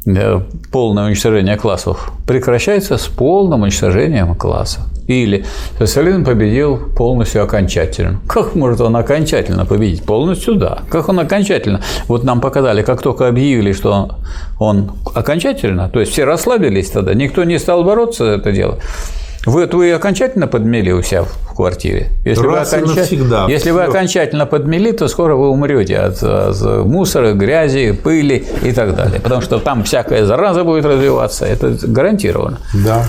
[0.06, 0.40] Э,
[0.72, 4.82] полное уничтожение классов прекращается с полным уничтожением класса.
[5.10, 5.44] Или
[5.80, 8.22] социализм победил полностью окончательно.
[8.28, 10.04] Как может он окончательно победить?
[10.04, 10.84] Полностью да.
[10.92, 11.82] Как он окончательно?
[12.08, 14.14] Вот нам показали, как только объявили, что он,
[14.60, 18.78] он окончательно, то есть все расслабились тогда, никто не стал бороться за это дело.
[19.46, 22.10] Вы, вы окончательно подмели у себя в квартире?
[22.26, 27.34] Если, Раз вы, окончательно, если вы окончательно подмели, то скоро вы умрете от, от мусора,
[27.34, 29.20] грязи, пыли и так далее.
[29.22, 31.46] Потому что там всякая зараза будет развиваться.
[31.46, 32.60] Это гарантированно.
[32.74, 33.06] Да.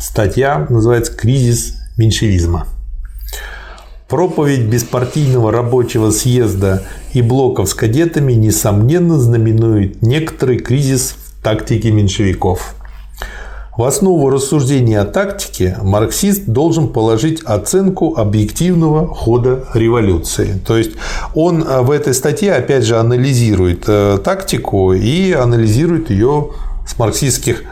[0.00, 2.66] Статья называется «Кризис меньшевизма».
[4.08, 12.74] Проповедь беспартийного рабочего съезда и блоков с кадетами несомненно знаменует некоторый кризис в тактике меньшевиков–
[13.78, 20.60] в основу рассуждения о тактике марксист должен положить оценку объективного хода революции.
[20.66, 20.96] То есть
[21.32, 26.48] он э, в этой статье опять же анализирует э, тактику и анализирует ее
[26.88, 27.62] с марксистских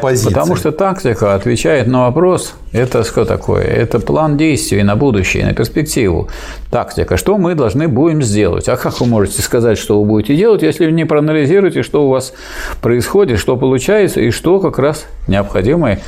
[0.00, 0.28] позиции.
[0.28, 3.62] Потому что тактика отвечает на вопрос, это что такое?
[3.62, 6.28] Это план действий на будущее, на перспективу.
[6.70, 7.16] Тактика.
[7.16, 8.68] Что мы должны будем сделать?
[8.68, 12.10] А как вы можете сказать, что вы будете делать, если вы не проанализируете, что у
[12.10, 12.32] вас
[12.80, 15.98] происходит, что получается и что как раз необходимо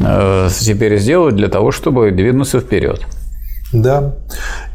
[0.00, 3.00] э, теперь сделать для того, чтобы двинуться вперед?
[3.72, 4.16] Да.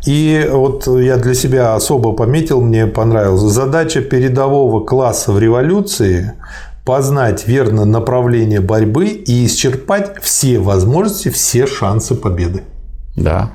[0.05, 3.41] И вот я для себя особо пометил, мне понравилось.
[3.41, 6.33] Задача передового класса в революции
[6.87, 12.63] познать верно направление борьбы и исчерпать все возможности, все шансы победы.
[13.17, 13.51] Да.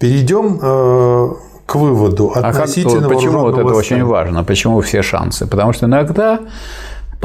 [0.00, 1.34] Перейдем э,
[1.64, 4.42] к выводу относительно а как, Почему вот это очень важно?
[4.42, 5.46] Почему все шансы?
[5.46, 6.40] Потому что иногда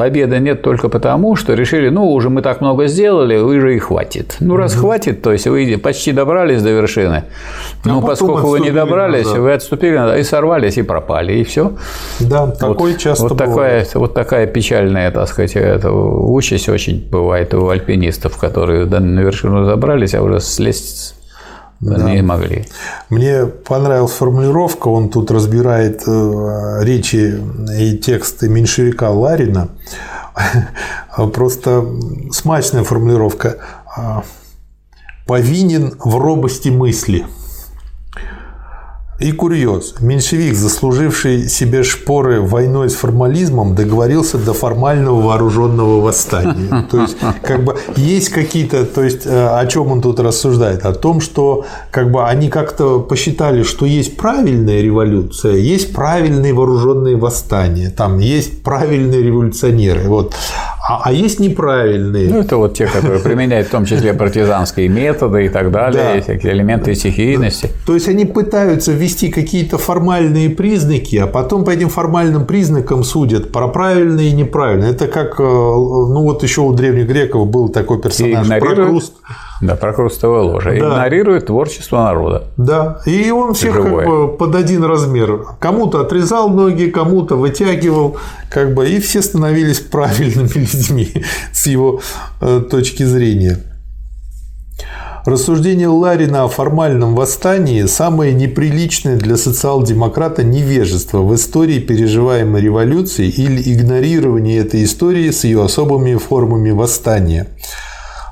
[0.00, 4.36] победы нет только потому, что решили, ну, уже мы так много сделали, уже и хватит.
[4.40, 4.80] Ну, раз угу.
[4.86, 7.24] хватит, то есть вы почти добрались до вершины,
[7.84, 9.40] а но поскольку вы не добрались, назад.
[9.40, 11.72] вы отступили и сорвались, и пропали, и все.
[12.18, 13.88] Да, вот, такое часто вот бывает.
[13.88, 19.66] Такая, вот такая печальная, так сказать, это, участь очень бывает у альпинистов, которые на вершину
[19.66, 21.14] забрались, а уже слезть
[21.80, 22.10] да.
[22.10, 22.66] не могли.
[23.08, 27.40] Мне понравилась формулировка, он тут разбирает э, речи
[27.78, 29.68] и тексты меньшевика Ларина.
[31.32, 31.84] Просто
[32.32, 33.56] смачная формулировка.
[35.26, 37.26] Повинен в робости мысли–
[39.20, 39.94] и курьез.
[40.00, 46.86] Меньшевик, заслуживший себе шпоры войной с формализмом, договорился до формального вооруженного восстания.
[46.90, 50.86] То есть, как бы есть какие-то, то есть, э, о чем он тут рассуждает?
[50.86, 57.16] О том, что как бы они как-то посчитали, что есть правильная революция, есть правильные вооруженные
[57.16, 60.08] восстания, там есть правильные революционеры.
[60.08, 60.34] Вот.
[60.90, 62.28] А, а есть неправильные.
[62.28, 66.34] Ну, это вот те, которые применяют в том числе партизанские методы и так далее, да.
[66.34, 67.70] элементы стихийности.
[67.86, 73.52] То есть они пытаются ввести какие-то формальные признаки, а потом по этим формальным признакам судят
[73.52, 74.90] про правильные и неправильные.
[74.90, 79.12] Это как, э, ну вот еще у древних греков был такой персонаж Прокруст.
[79.60, 80.70] Да, прокрустовая ложа.
[80.70, 80.76] Да.
[80.76, 82.44] Игнорирует творчество народа.
[82.56, 83.00] Да.
[83.04, 84.04] И он всех Живое.
[84.04, 85.44] как бы под один размер.
[85.58, 88.16] Кому-то отрезал ноги, кому-то вытягивал,
[88.50, 91.12] как бы, и все становились правильными людьми
[91.52, 92.00] с его
[92.40, 93.58] э, точки зрения.
[95.26, 103.60] Рассуждение Ларина о формальном восстании– самое неприличное для социал-демократа невежество в истории переживаемой революции или
[103.74, 107.48] игнорирование этой истории с ее особыми формами восстания–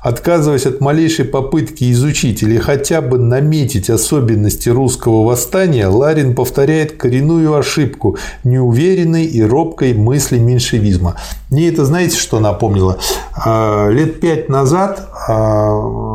[0.01, 7.55] Отказываясь от малейшей попытки изучить или хотя бы наметить особенности русского восстания, Ларин повторяет коренную
[7.55, 11.15] ошибку неуверенной и робкой мысли меньшевизма.
[11.49, 12.97] Мне это, знаете, что напомнило?
[13.35, 15.73] А, лет пять назад а,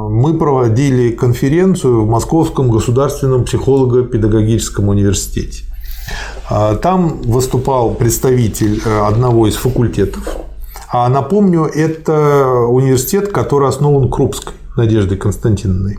[0.09, 5.65] мы проводили конференцию в Московском государственном психолого-педагогическом университете.
[6.49, 10.37] А, там выступал представитель э, одного из факультетов
[10.97, 15.99] а напомню, это университет, который основан Крупской Надеждой Константиновной.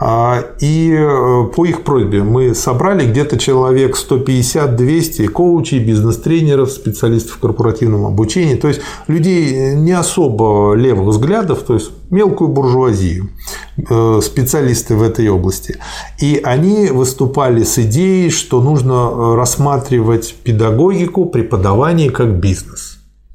[0.00, 7.38] А, и э, по их просьбе мы собрали где-то человек 150-200 коучей, бизнес-тренеров, специалистов в
[7.38, 13.28] корпоративном обучении, то есть людей не особо левых взглядов, то есть мелкую буржуазию,
[13.76, 15.76] э, специалисты в этой области.
[16.18, 22.89] И они выступали с идеей, что нужно э, рассматривать педагогику, преподавание как бизнес.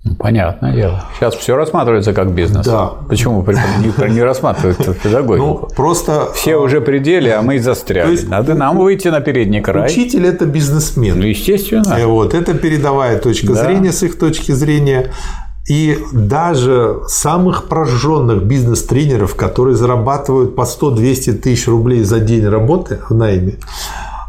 [0.06, 1.04] Ну, понятное дело.
[1.18, 2.66] Сейчас все рассматривается как бизнес.
[2.66, 2.92] Да.
[3.10, 5.46] Почему не, не рассматривают педагогику?
[5.46, 6.32] Ну, просто...
[6.34, 8.12] Все уже пределе, а мы застряли.
[8.12, 9.88] есть, Надо нам выйти на передний край.
[9.88, 11.20] Учитель– это бизнесмен.
[11.20, 11.96] Ну, естественно.
[12.00, 13.64] И вот, это передовая точка да.
[13.66, 15.12] зрения с их точки зрения.
[15.68, 23.16] И даже самых прожженных бизнес-тренеров, которые зарабатывают по 100-200 тысяч рублей за день работы в
[23.16, 23.56] найме,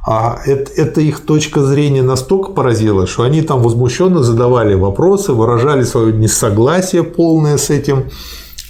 [0.07, 5.83] а это, это их точка зрения настолько поразила, что они там возмущенно задавали вопросы, выражали
[5.83, 8.05] свое несогласие полное с этим.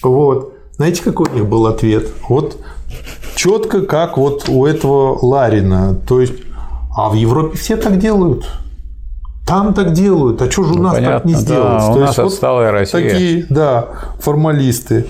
[0.03, 0.55] Вот.
[0.77, 2.09] Знаете, какой у них был ответ?
[2.31, 2.57] Вот
[3.35, 5.95] четко как вот у этого Ларина.
[6.09, 6.35] То есть,
[6.97, 8.51] а в Европе все так делают.
[9.47, 11.79] Там так делают, а что же у ну, нас понятно, так не сделать?
[11.79, 13.11] Да, у нас есть, отсталая вот Россия.
[13.11, 13.89] Такие, да,
[14.19, 15.07] формалисты.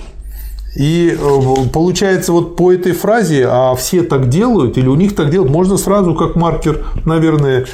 [0.77, 5.31] И э, получается, вот по этой фразе, а все так делают, или у них так
[5.31, 7.65] делают, можно сразу как маркер, наверное,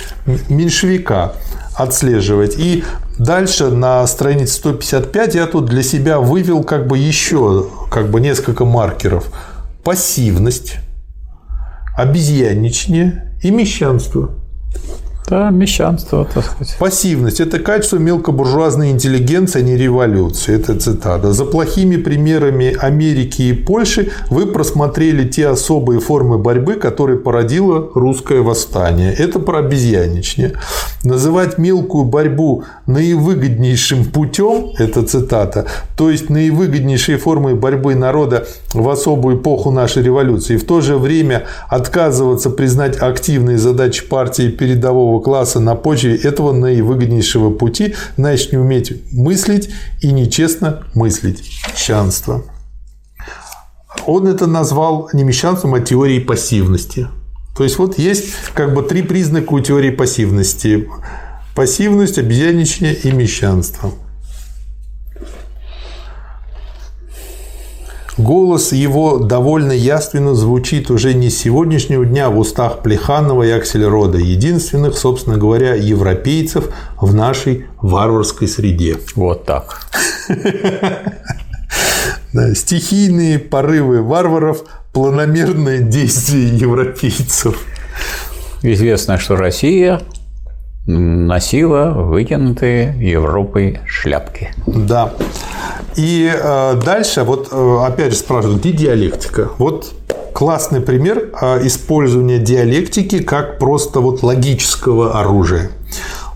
[0.48, 1.34] меньшевика
[1.76, 2.56] отслеживать.
[2.58, 2.86] И
[3.20, 8.64] дальше на странице 155 я тут для себя вывел как бы еще как бы несколько
[8.64, 9.26] маркеров.
[9.84, 10.78] Пассивность,
[11.98, 14.32] обезьянничание и мещанство–
[15.28, 16.76] да, мещанство, так сказать.
[16.80, 20.56] Пассивность– это качество мелкобуржуазной интеллигенции, а не революции.
[20.56, 21.34] Это цитата.
[21.34, 28.42] За плохими примерами Америки и Польши вы просмотрели те особые формы борьбы, которые породило русское
[28.42, 29.14] восстание.
[29.14, 30.54] Это про обезьяничнее.
[31.04, 35.66] Называть мелкую борьбу наивыгоднейшим путем– это цитата,
[35.98, 40.98] то есть наивыгоднейшей формой борьбы народа в особую эпоху нашей революции, и в то же
[40.98, 48.52] время отказываться признать активные задачи партии передового трудового класса на почве этого наивыгоднейшего пути, значит
[48.52, 49.70] не уметь мыслить
[50.02, 51.44] и нечестно мыслить.
[51.74, 52.44] Мещанство.
[54.06, 57.08] Он это назвал не мещанством, а теорией пассивности.
[57.56, 60.90] То есть вот есть как бы три признака у теории пассивности.
[61.56, 63.92] Пассивность, обезьяничание и мещанство.
[68.18, 74.20] Голос его довольно яственно звучит уже не с сегодняшнего дня в устах Плеханова и Аксельрода,
[74.20, 76.70] единственных, собственно говоря, европейцев
[77.02, 78.98] в нашей варварской среде.
[79.16, 79.82] Вот так.
[82.56, 84.64] Стихийные порывы варваров,
[84.94, 87.60] планомерные действия европейцев.
[88.62, 90.02] Известно, что Россия
[90.86, 94.54] носила выкинутые Европой шляпки.
[94.68, 95.14] Да.
[95.96, 99.50] И э, дальше, вот э, опять же спрашивают, где диалектика?
[99.58, 99.94] Вот
[100.34, 105.72] классный пример э, использования диалектики как просто вот логического оружия.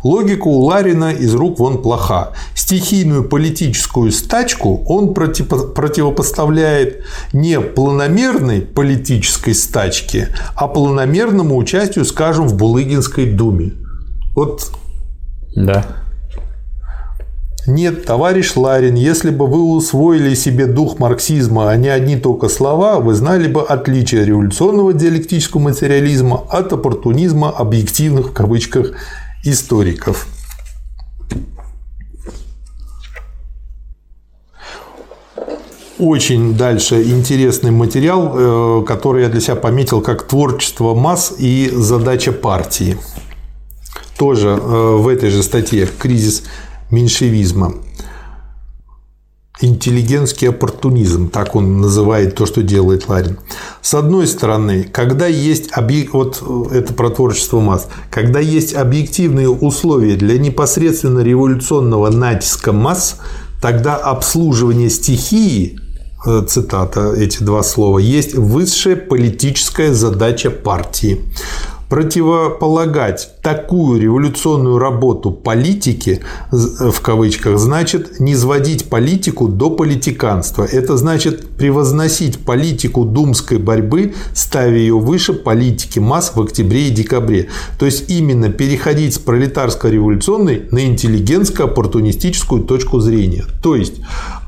[0.03, 2.33] Логика у Ларина из рук вон плоха.
[2.53, 7.03] Стихийную политическую стачку он противопоставляет
[7.33, 13.73] не планомерной политической стачке, а планомерному участию, скажем, в Булыгинской думе.
[14.35, 14.71] Вот
[15.55, 15.83] да.
[17.67, 23.01] Нет, товарищ Ларин, если бы вы усвоили себе дух марксизма, а не одни только слова,
[23.01, 28.93] вы знали бы отличие революционного диалектического материализма от оппортунизма объективных в кавычках
[29.43, 30.27] историков.
[35.99, 42.31] Очень дальше интересный материал, э, который я для себя пометил как творчество масс и задача
[42.31, 42.97] партии.
[44.17, 46.43] Тоже э, в этой же статье «Кризис
[46.91, 47.73] меньшевизма».
[49.59, 53.39] Интеллигентский оппортунизм, так он называет то, что делает Ларин.
[53.81, 60.15] С одной стороны, когда есть объект, вот это про творчество масс, когда есть объективные условия
[60.15, 63.15] для непосредственно революционного натиска масс,
[63.59, 65.79] тогда обслуживание стихии
[66.27, 71.21] э, цитата, эти два слова, есть высшая политическая задача партии
[71.89, 80.63] противополагать такую революционную работу политики, в кавычках, значит не сводить политику до политиканства.
[80.65, 87.47] Это значит превозносить политику думской борьбы, ставя ее выше политики масс в октябре и декабре.
[87.79, 93.45] То есть именно переходить с пролетарско-революционной на интеллигентско-оппортунистическую точку зрения.
[93.63, 94.01] То есть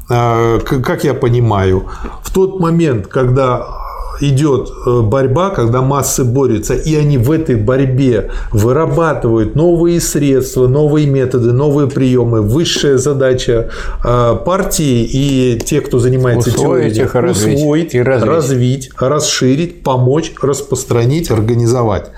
[0.09, 1.85] а, как я понимаю,
[2.23, 3.78] в тот момент, когда
[4.19, 11.07] идет э, борьба, когда массы борются, и они в этой борьбе вырабатывают новые средства, новые
[11.07, 12.41] методы, новые приемы.
[12.41, 13.69] Высшая задача
[14.03, 18.29] э, партии и тех, кто занимается усвоить теорией, их, усвоить, и развить.
[18.29, 22.11] развить, расширить, помочь, распространить, организовать.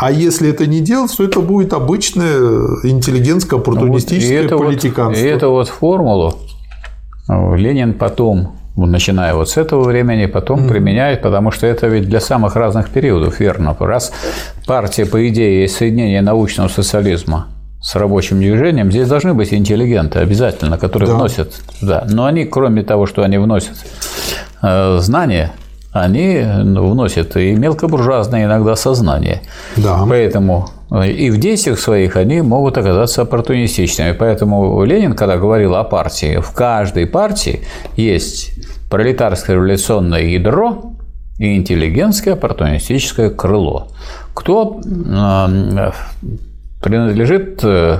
[0.00, 2.38] А если это не делать, то это будет обычное
[2.84, 5.20] интеллигентское, оппортунистическое ну, вот, политиканство.
[5.22, 6.34] Вот, и эту вот формулу
[7.28, 10.68] Ленин потом начиная вот с этого времени, потом mm-hmm.
[10.68, 13.76] применяет, потому что это ведь для самых разных периодов верно.
[13.78, 14.12] Раз
[14.66, 17.46] партия, по идее, есть соединение научного социализма
[17.80, 21.14] с рабочим движением, здесь должны быть интеллигенты обязательно, которые да.
[21.14, 23.76] вносят да, Но они, кроме того, что они вносят
[24.62, 25.52] э, знания,
[25.92, 29.42] они ну, вносят и мелкобуржуазное иногда сознание.
[29.76, 30.04] Да.
[30.08, 34.12] Поэтому э, и в действиях своих они могут оказаться оппортунистичными.
[34.12, 37.60] Поэтому Ленин, когда говорил о партии, в каждой партии
[37.96, 38.57] есть
[38.90, 40.92] пролетарское революционное ядро
[41.38, 43.88] и интеллигентское оппортунистическое крыло.
[44.34, 45.90] Кто э,
[46.80, 47.98] принадлежит э,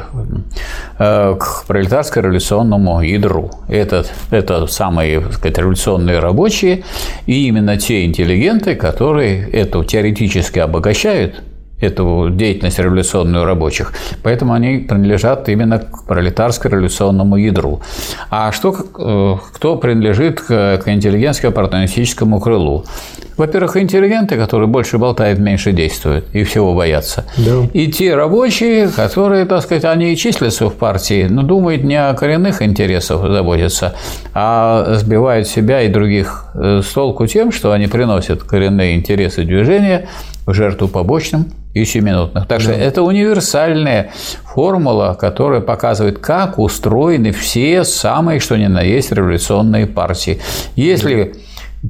[0.99, 3.51] э, к пролетарско-революционному ядру.
[3.69, 6.85] Это, это самые так сказать, революционные рабочие
[7.27, 11.43] и именно те интеллигенты, которые это теоретически обогащают
[11.81, 13.93] эту деятельность революционную рабочих.
[14.23, 17.81] Поэтому они принадлежат именно к пролетарско-революционному ядру.
[18.31, 22.85] А что, э, кто принадлежит к, к интеллигентско-оппортунистическому крылу?
[23.39, 27.25] Во-первых, интеллигенты, которые больше болтают, меньше действуют и всего боятся.
[27.37, 27.69] Да.
[27.73, 32.13] И те рабочие, которые, так сказать, они и числятся в партии, но думают не о
[32.15, 33.95] коренных интересах заботятся,
[34.35, 40.09] а сбивают себя и других э, с толку тем, что они приносят коренные интересы движения
[40.45, 42.49] в жертву побочным и семинутных.
[42.49, 42.79] Так что да.
[42.79, 44.11] это универсальная
[44.45, 50.41] формула, которая показывает, как устроены все самые, что ни на есть, революционные партии.
[50.75, 51.35] Если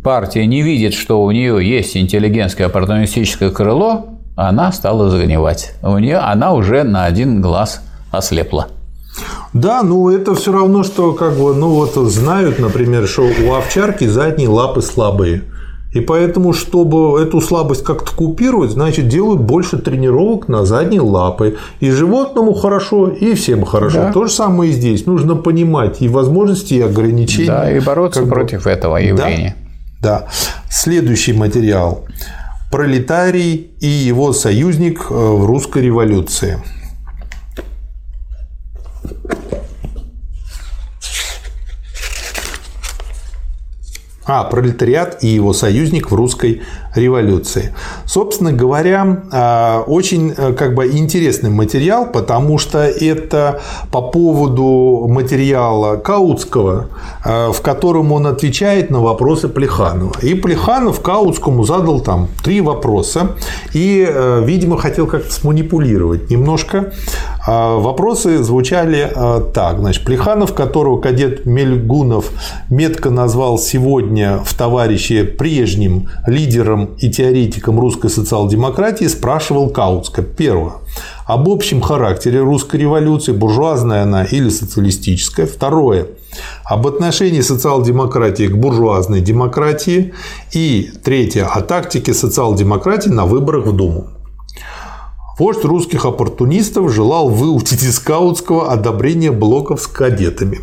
[0.03, 4.07] партия не видит, что у нее есть интеллигентское оппортунистическое крыло,
[4.37, 5.75] она стала загнивать.
[5.83, 8.69] У нее она уже на один глаз ослепла.
[9.53, 14.07] Да, ну это все равно, что как бы, ну вот знают, например, что у овчарки
[14.07, 15.43] задние лапы слабые.
[15.93, 21.57] И поэтому, чтобы эту слабость как-то купировать, значит, делают больше тренировок на задние лапы.
[21.81, 23.97] И животному хорошо, и всем хорошо.
[23.97, 24.13] Да.
[24.13, 25.07] То же самое и здесь.
[25.07, 27.47] Нужно понимать и возможности, и ограничения.
[27.47, 28.71] Да, и бороться против бы...
[28.71, 29.57] этого явления.
[29.59, 29.68] Да.
[30.09, 30.27] Да.
[30.71, 32.07] Следующий материал.
[32.71, 36.59] Пролетарий и его союзник э, в русской революции.
[44.31, 46.61] а пролетариат и его союзник в русской
[46.95, 47.73] революции.
[48.05, 53.61] Собственно говоря, а, очень э, как бы интересный материал, потому что это
[53.91, 56.89] по поводу материала Каутского,
[57.25, 60.13] э, в котором он отвечает на вопросы Плеханова.
[60.23, 63.33] И Плеханов Каутскому задал там три вопроса
[63.75, 66.93] и, э, видимо, хотел как-то сманипулировать немножко.
[67.47, 69.11] А, вопросы звучали
[69.55, 69.79] так.
[69.79, 72.31] Значит, Плеханов, которого кадет Мельгунов
[72.71, 80.23] метко назвал сегодня в товарище прежним лидером и теоретиком русской социал-демократии спрашивал Каутска.
[80.23, 80.75] Первое.
[81.27, 85.47] Об общем характере русской революции, буржуазная она или социалистическая.
[85.47, 86.09] Второе.
[86.65, 90.15] Об отношении социал-демократии к буржуазной демократии.
[90.53, 91.47] И третье.
[91.47, 94.09] О тактике социал-демократии на выборах в Думу.
[95.39, 100.61] Вождь русских оппортунистов желал выучить из Каутского одобрение блоков с кадетами.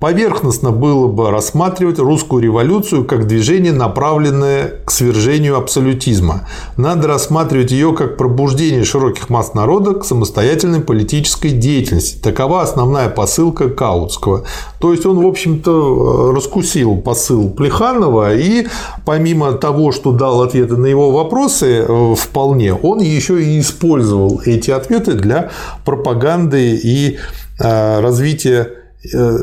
[0.00, 6.48] Поверхностно было бы рассматривать русскую революцию как движение, направленное к свержению абсолютизма.
[6.76, 12.18] Надо рассматривать ее как пробуждение широких масс народа к самостоятельной политической деятельности.
[12.18, 14.44] Такова основная посылка Каутского.
[14.78, 18.68] То есть он, в общем-то, раскусил посыл Плеханова и
[19.04, 24.70] помимо того, что дал ответы на его вопросы э, вполне, он еще и использовал эти
[24.70, 25.50] ответы для
[25.84, 27.18] пропаганды и
[27.58, 28.68] э, развития
[29.14, 29.38] Э,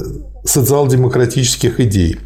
[0.45, 2.19] социал-демократических идей.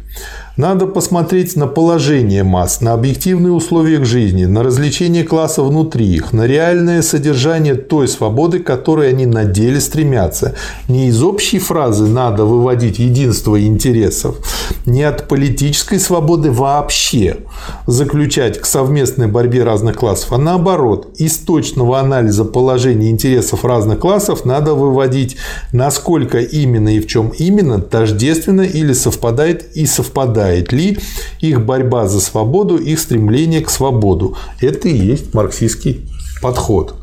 [0.60, 6.34] Надо посмотреть на положение масс, на объективные условия их жизни, на развлечение класса внутри их,
[6.34, 10.54] на реальное содержание той свободы, к которой они на деле стремятся.
[10.86, 14.36] Не из общей фразы надо выводить единство интересов,
[14.84, 17.38] не от политической свободы вообще
[17.86, 24.44] заключать к совместной борьбе разных классов, а наоборот, из точного анализа положения интересов разных классов
[24.44, 25.38] надо выводить,
[25.72, 30.98] насколько именно и в чем именно тождественно или совпадает и совпадает совпадает ли
[31.40, 34.36] их борьба за свободу, их стремление к свободу.
[34.60, 36.08] Это и есть марксистский
[36.42, 36.94] подход.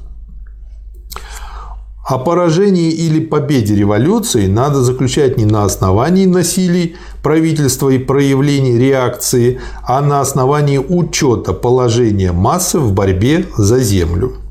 [2.10, 9.60] О поражении или победе революции надо заключать не на основании насилий правительства и проявлений реакции,
[9.84, 14.47] а на основании учета положения массы в борьбе за землю.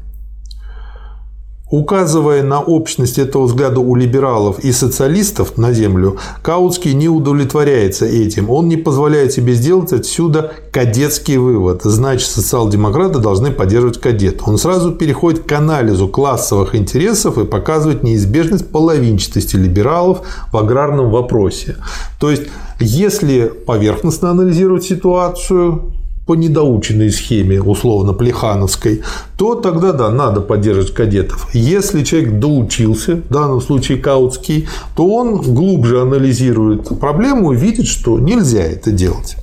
[1.69, 8.51] Указывая на общность этого взгляда у либералов и социалистов на землю, Каутский не удовлетворяется этим.
[8.51, 11.83] Он не позволяет себе сделать отсюда кадетский вывод.
[11.83, 14.43] Значит, социал-демократы должны поддерживать кадет.
[14.47, 20.21] Он сразу переходит к анализу классовых интересов и показывает неизбежность половинчатости либералов
[20.53, 21.77] в аграрном вопросе.
[22.21, 22.45] То есть,
[22.79, 25.93] если поверхностно анализировать ситуацию,
[26.27, 29.03] по недоученной схеме, условно, плехановской,
[29.39, 31.49] то тогда, да, надо поддерживать кадетов.
[31.55, 38.19] Если человек доучился, в данном случае Каутский, то он глубже анализирует проблему и видит, что
[38.19, 39.37] нельзя это делать.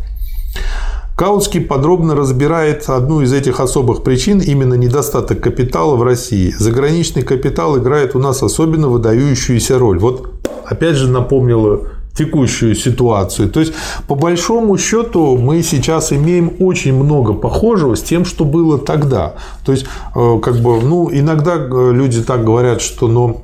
[1.15, 6.53] Каутский подробно разбирает одну из этих особых причин, именно недостаток капитала в России.
[6.57, 9.99] Заграничный капитал играет у нас особенно выдающуюся роль.
[9.99, 10.31] Вот
[10.65, 13.49] опять же напомнила текущую ситуацию.
[13.49, 13.73] То есть,
[14.07, 19.33] по большому счету, мы сейчас имеем очень много похожего с тем, что было тогда.
[19.65, 19.85] То есть,
[20.15, 23.41] э, как бы, ну, иногда э, люди так говорят, что, ну,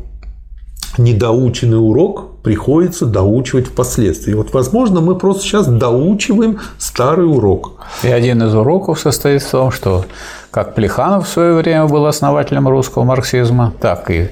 [0.97, 4.33] недоученный урок приходится доучивать впоследствии.
[4.33, 7.73] Вот, возможно, мы просто сейчас доучиваем старый урок.
[8.03, 10.05] И один из уроков состоит в том, что
[10.51, 14.29] как Плеханов в свое время был основателем русского марксизма, так и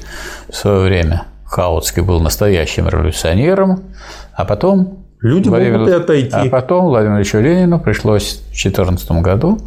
[0.49, 3.83] в свое время Хаутский был настоящим революционером,
[4.33, 6.35] а потом Люди Владимир, могут и отойти.
[6.35, 9.57] А потом Владимиру Ильичу Ленину пришлось в 2014 году,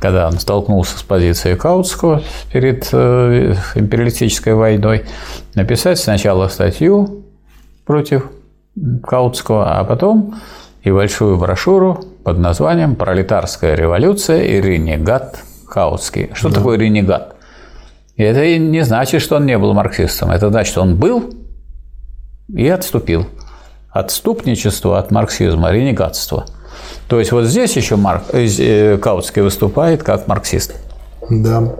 [0.00, 5.04] когда он столкнулся с позицией Каутского перед э, империалистической войной,
[5.54, 7.24] написать сначала статью
[7.84, 8.30] против
[9.02, 10.36] Каутского, а потом
[10.82, 16.30] и большую брошюру под названием «Пролетарская революция и ренегат Каутский».
[16.34, 16.56] Что да.
[16.56, 17.33] такое ренегат?
[18.16, 20.30] И это не значит, что он не был марксистом.
[20.30, 21.34] Это значит, что он был
[22.48, 23.26] и отступил
[23.90, 26.46] отступничество от марксизма, ренегатство.
[27.08, 30.74] То есть вот здесь еще Марк, э, Каутский выступает как марксист.
[31.30, 31.76] Да.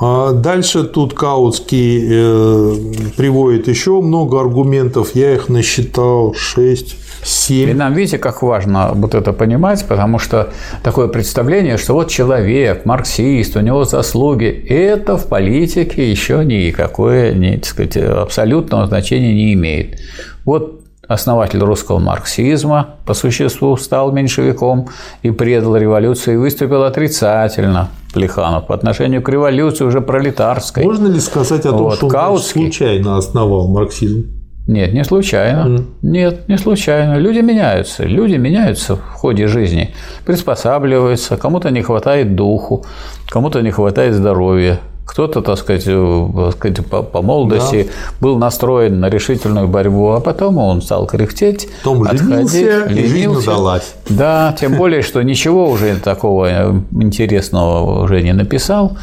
[0.00, 2.74] А дальше тут Каутский э,
[3.16, 5.14] приводит еще много аргументов.
[5.14, 7.70] Я их насчитал 6 7.
[7.70, 10.50] И нам, видите, как важно вот это понимать, потому что
[10.82, 17.56] такое представление, что вот человек, марксист, у него заслуги, это в политике еще никакое, не,
[17.56, 19.98] так сказать, абсолютного значения не имеет.
[20.44, 20.77] Вот
[21.08, 24.88] основатель русского марксизма, по существу стал меньшевиком
[25.22, 30.84] и предал революцию и выступил отрицательно Плеханов по отношению к революции уже пролетарской.
[30.84, 32.62] Можно ли сказать о том, вот, что он Каутский...
[32.62, 34.26] случайно основал марксизм?
[34.66, 35.66] Нет, не случайно.
[35.66, 35.84] Mm.
[36.02, 37.16] Нет, не случайно.
[37.16, 38.04] Люди меняются.
[38.04, 39.94] Люди меняются в ходе жизни,
[40.26, 41.38] приспосабливаются.
[41.38, 42.84] Кому-то не хватает духу,
[43.30, 44.78] кому-то не хватает здоровья,
[45.08, 48.14] кто-то, так сказать, э, так сказать по, по молодости да.
[48.20, 53.52] был настроен на решительную борьбу, а потом он стал кряхтеть, потом отходить, ленился, ленился.
[53.52, 53.94] удалась.
[54.10, 58.98] Да, тем более, что ничего уже такого э, интересного уже не написал.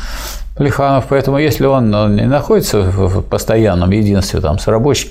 [0.55, 5.09] Плеханов, поэтому если он не находится в постоянном единстве там, с рабочим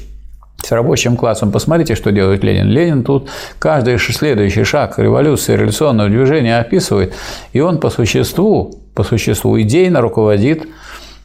[0.63, 1.53] с рабочим классом.
[1.53, 2.69] Посмотрите, что делает Ленин.
[2.69, 7.13] Ленин тут каждый следующий шаг революции, революционного движения описывает,
[7.53, 10.69] и он по существу, по существу идейно руководит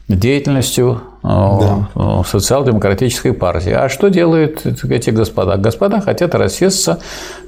[0.08, 1.88] деятельностью да.
[1.94, 3.72] Э, социал-демократической партии.
[3.72, 5.56] А что делают эти господа?
[5.56, 6.98] Господа хотят рассесться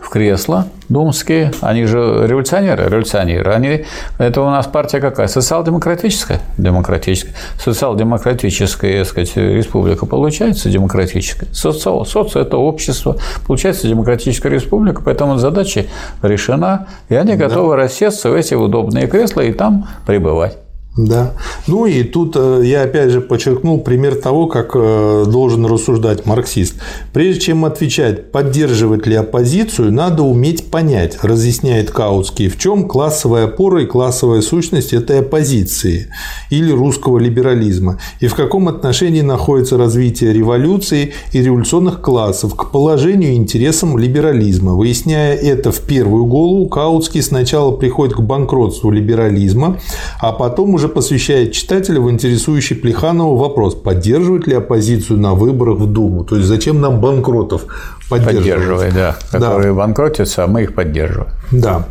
[0.00, 1.52] в кресла думские.
[1.62, 3.52] Они же революционеры, революционеры.
[3.52, 3.84] Они,
[4.18, 5.26] это у нас партия какая?
[5.26, 6.40] Социал-демократическая?
[6.58, 7.34] Демократическая.
[7.58, 11.46] Социал-демократическая, так сказать, республика получается демократическая.
[11.52, 13.16] Социал, соци– это общество.
[13.46, 15.86] Получается демократическая республика, поэтому задача
[16.20, 17.82] решена, и они готовы да.
[17.84, 20.58] рассесться в эти удобные кресла и там пребывать.
[20.96, 21.32] Да.
[21.66, 26.74] Ну и тут э, я опять же подчеркнул пример того, как э, должен рассуждать марксист.
[27.14, 33.84] Прежде чем отвечать, поддерживать ли оппозицию, надо уметь понять, разъясняет Каутский, в чем классовая опора
[33.84, 36.08] и классовая сущность этой оппозиции
[36.50, 43.32] или русского либерализма, и в каком отношении находится развитие революции и революционных классов к положению
[43.32, 44.74] и интересам либерализма.
[44.74, 49.80] Выясняя это в первую голову, Каутский сначала приходит к банкротству либерализма,
[50.20, 55.78] а потом уже уже посвящает читателя в интересующий Плеханову вопрос, поддерживать ли оппозицию на выборах
[55.78, 56.24] в Думу.
[56.24, 57.66] То есть зачем нам банкротов
[58.10, 58.36] поддерживать?
[58.36, 59.16] Поддерживать, да.
[59.30, 59.78] Которые да.
[59.78, 61.30] банкротятся, а мы их поддерживаем.
[61.52, 61.86] Да.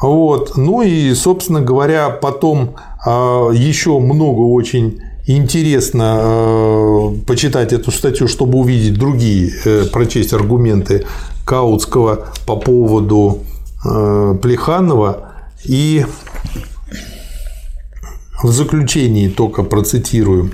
[0.00, 0.56] Вот.
[0.56, 8.58] Ну и, собственно говоря, потом а, еще много очень интересно а, почитать эту статью, чтобы
[8.58, 11.04] увидеть другие, э, прочесть аргументы
[11.44, 13.40] Каутского по поводу
[13.84, 15.24] э, Плеханова.
[15.64, 16.06] И
[18.42, 20.52] в заключении только процитирую.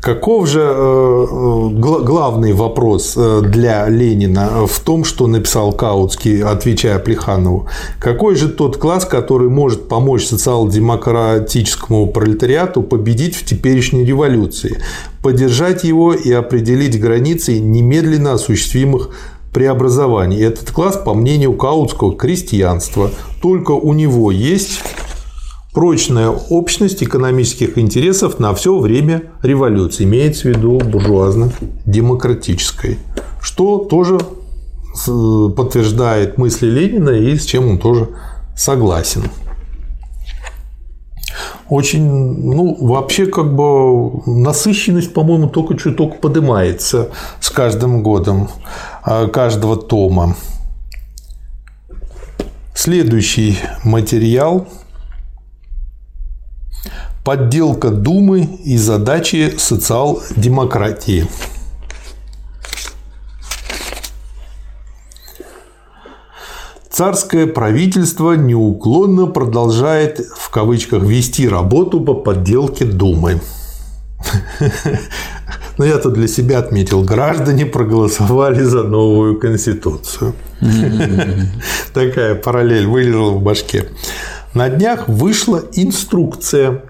[0.00, 7.68] Каков же э, главный вопрос э, для Ленина в том, что написал Каутский, отвечая Плеханову?
[7.98, 14.82] Какой же тот класс, который может помочь социал-демократическому пролетариату победить в теперешней революции,
[15.22, 19.08] поддержать его и определить границы немедленно осуществимых
[19.54, 20.42] преобразований?
[20.42, 23.10] Этот класс, по мнению Каутского, крестьянство.
[23.40, 24.80] Только у него есть
[25.72, 32.98] прочная общность экономических интересов на все время революции, имеется в виду буржуазно-демократической,
[33.40, 34.20] что тоже
[35.56, 38.10] подтверждает мысли Ленина и с чем он тоже
[38.54, 39.22] согласен.
[41.70, 47.08] Очень, ну, вообще, как бы насыщенность, по-моему, только чуток поднимается
[47.40, 48.50] с каждым годом
[49.02, 50.36] а, каждого тома.
[52.74, 54.66] Следующий материал–
[57.24, 61.28] Подделка Думы и задачи социал-демократии.
[66.90, 73.40] Царское правительство неуклонно продолжает в кавычках вести работу по подделке Думы.
[75.78, 80.34] Но я тут для себя отметил, граждане проголосовали за новую конституцию.
[81.94, 83.90] Такая параллель вылезла в башке.
[84.54, 86.82] На днях вышла инструкция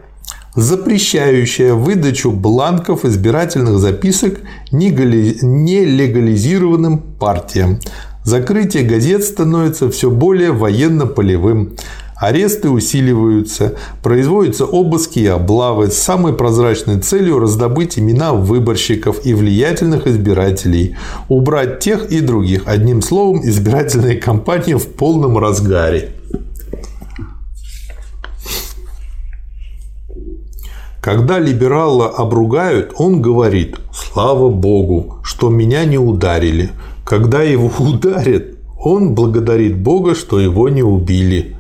[0.55, 4.39] запрещающая выдачу бланков избирательных записок
[4.71, 7.81] нелегализированным партиям.
[8.25, 11.73] Закрытие газет становится все более военно-полевым.
[12.17, 20.07] Аресты усиливаются, производятся обыски и облавы с самой прозрачной целью раздобыть имена выборщиков и влиятельных
[20.07, 20.95] избирателей,
[21.29, 22.63] убрать тех и других.
[22.67, 26.15] Одним словом, избирательная кампания в полном разгаре.
[31.03, 36.71] Когда либерала обругают, он говорит «Слава Богу, что меня не ударили».
[37.05, 41.57] Когда его ударят, он благодарит Бога, что его не убили.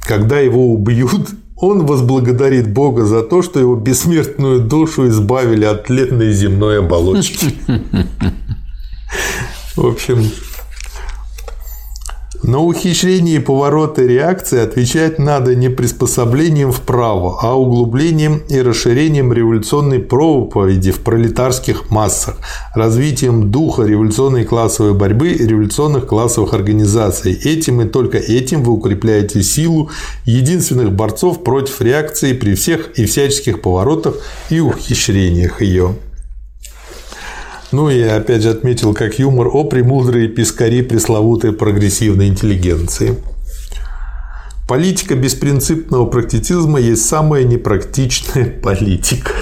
[0.00, 6.32] Когда его убьют, он возблагодарит Бога за то, что его бессмертную душу избавили от тлетной
[6.32, 7.54] земной оболочки.
[9.76, 10.24] В общем,
[12.42, 20.00] на ухищрение и повороты реакции отвечать надо не приспособлением вправо, а углублением и расширением революционной
[20.00, 22.36] проповеди в пролетарских массах,
[22.74, 27.32] развитием духа революционной классовой борьбы и революционных классовых организаций.
[27.32, 29.90] Этим и только этим вы укрепляете силу
[30.24, 34.16] единственных борцов против реакции при всех и всяческих поворотах
[34.50, 35.94] и ухищрениях ее.
[37.72, 43.16] Ну и опять же отметил как юмор о премудрые пескари пресловутой прогрессивной интеллигенции.
[44.68, 49.32] Политика беспринципного практицизма есть самая непрактичная политика.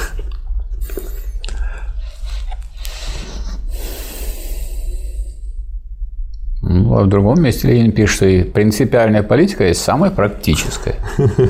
[6.62, 10.94] Ну, а в другом месте Ленин пишет, что и принципиальная политика есть самая практическая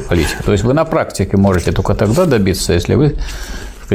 [0.09, 0.43] политика.
[0.45, 3.17] То есть вы на практике можете только тогда добиться, если вы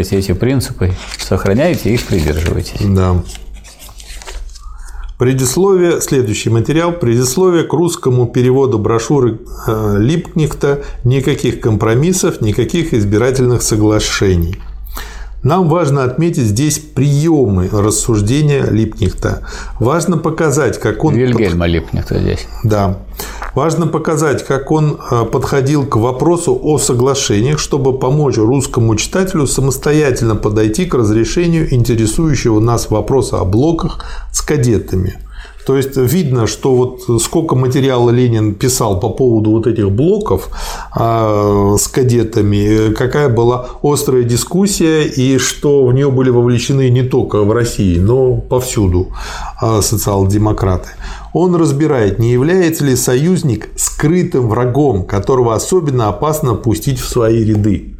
[0.04, 2.80] сказать, эти принципы сохраняете и их придерживаетесь.
[2.82, 3.24] Да.
[5.18, 14.58] Предисловие, следующий материал, предисловие к русскому переводу брошюры э, Липкнихта «Никаких компромиссов, никаких избирательных соглашений».
[15.46, 19.48] Нам важно отметить здесь приемы рассуждения Липнихта.
[19.80, 21.14] Важно показать, как он...
[21.14, 22.48] Вильгельма Липнихта здесь.
[22.64, 22.98] Да.
[23.54, 30.36] Важно показать, как он э, подходил к вопросу о соглашениях, чтобы помочь русскому читателю самостоятельно
[30.36, 35.20] подойти к разрешению интересующего нас вопроса о блоках с кадетами–
[35.66, 40.50] то есть видно, что вот сколько материала Ленин писал по поводу вот этих блоков
[40.92, 47.44] а, с кадетами, какая была острая дискуссия и что в нее были вовлечены не только
[47.44, 49.08] в России, но повсюду
[49.60, 50.90] а, социал-демократы.
[51.34, 57.95] Он разбирает, не является ли союзник скрытым врагом, которого особенно опасно пустить в свои ряды.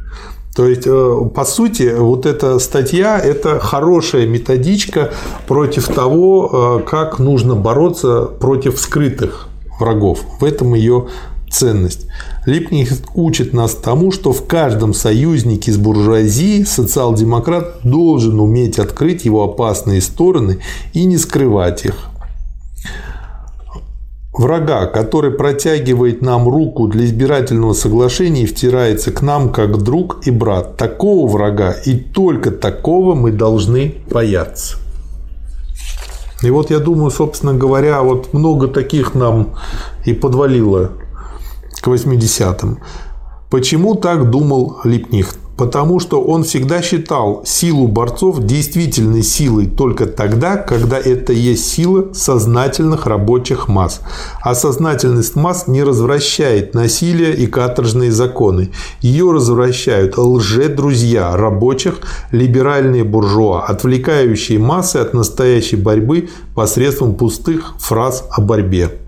[0.56, 5.12] То есть, э, по сути, вот эта статья– это хорошая методичка
[5.46, 10.20] против того, э, как нужно бороться против скрытых врагов.
[10.40, 11.08] В этом ее
[11.50, 12.06] ценность.
[12.46, 19.44] Липкних учит нас тому, что в каждом союзнике с буржуазией социал-демократ должен уметь открыть его
[19.44, 20.60] опасные стороны
[20.94, 22.08] и не скрывать их
[24.38, 30.30] врага, который протягивает нам руку для избирательного соглашения и втирается к нам как друг и
[30.30, 30.76] брат.
[30.76, 34.76] Такого врага и только такого мы должны бояться.
[36.42, 39.54] И вот я думаю, собственно говоря, вот много таких нам
[40.04, 40.90] и подвалило
[41.80, 42.78] к 80-м.
[43.50, 45.38] Почему так думал Липнихт?
[45.56, 52.12] Потому что он всегда считал силу борцов действительной силой только тогда, когда это есть сила
[52.12, 54.00] сознательных рабочих масс.
[54.42, 58.70] А сознательность масс не развращает насилие и каторжные законы.
[59.00, 62.00] Ее развращают лже-друзья рабочих,
[62.30, 69.05] либеральные буржуа, отвлекающие массы от настоящей борьбы посредством пустых фраз о борьбе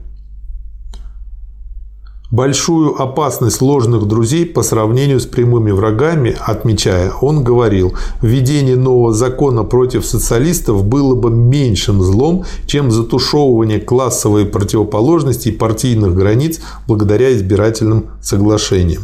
[2.31, 9.65] большую опасность ложных друзей по сравнению с прямыми врагами, отмечая, он говорил, введение нового закона
[9.65, 18.07] против социалистов было бы меньшим злом, чем затушевывание классовой противоположности и партийных границ благодаря избирательным
[18.21, 19.03] соглашениям.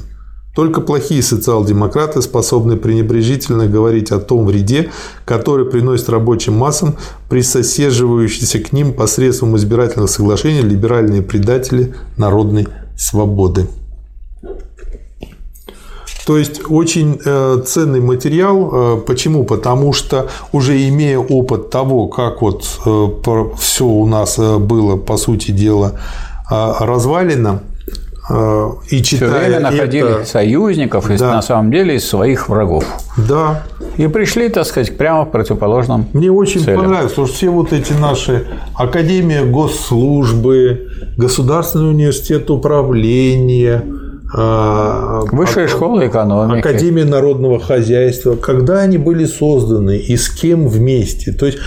[0.55, 4.93] Только плохие социал-демократы способны пренебрежительно говорить о том вреде,
[5.25, 6.95] который приносит рабочим массам
[7.29, 13.67] присоседживающиеся к ним посредством избирательных соглашений либеральные предатели народной свободы.
[16.27, 18.97] То есть очень э, ценный материал.
[18.97, 19.45] Э, почему?
[19.45, 23.09] Потому что уже имея опыт того, как вот э,
[23.59, 26.01] все у нас было, по сути дела,
[26.49, 27.61] развалено,
[28.91, 30.25] и читая Все время находили это...
[30.25, 31.35] союзников да.
[31.35, 32.85] на самом деле из своих врагов.
[33.17, 33.65] Да.
[33.97, 36.07] И пришли, так сказать, прямо в противоположном.
[36.13, 36.83] Мне очень целям.
[36.83, 43.85] понравилось, потому что все вот эти наши Академия госслужбы, Государственный университет управления,
[44.37, 46.59] а, Высшая школа экономики.
[46.59, 48.35] Академия народного хозяйства.
[48.35, 51.31] Когда они были созданы и с кем вместе?
[51.31, 51.59] То есть,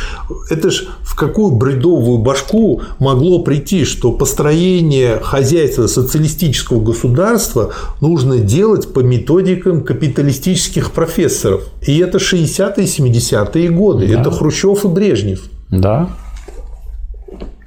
[0.49, 7.71] это ж в какую бредовую башку могло прийти, что построение хозяйства социалистического государства
[8.01, 11.63] нужно делать по методикам капиталистических профессоров.
[11.81, 14.07] И это 60-е, 70-е годы.
[14.07, 14.19] Да.
[14.19, 15.39] Это Хрущев и Брежнев.
[15.69, 16.09] Да.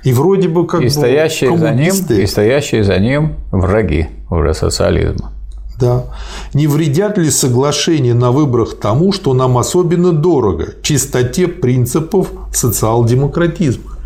[0.04, 4.54] И вроде бы как и стоящие бы за ним, и стоящие за ним враги уже
[4.54, 5.32] социализма.
[5.78, 6.04] Да.
[6.52, 13.96] Не вредят ли соглашения на выборах тому, что нам особенно дорого– чистоте принципов социал-демократизма?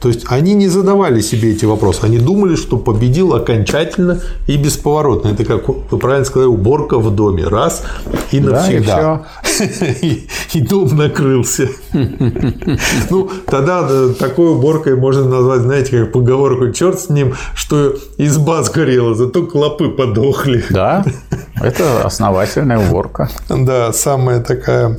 [0.00, 5.28] То есть они не задавали себе эти вопросы, они думали, что победил окончательно и бесповоротно.
[5.28, 7.44] Это как вы правильно сказали, уборка в доме.
[7.44, 7.82] Раз
[8.30, 9.26] и навсегда.
[9.58, 11.68] Да, и, и, и дом накрылся.
[13.10, 18.62] Ну, тогда э, такой уборкой можно назвать, знаете, как поговорку черт с ним, что изба
[18.62, 20.64] сгорела, зато клопы подохли.
[20.70, 21.04] Да,
[21.60, 23.30] это основательная уборка.
[23.48, 24.98] Да, самая такая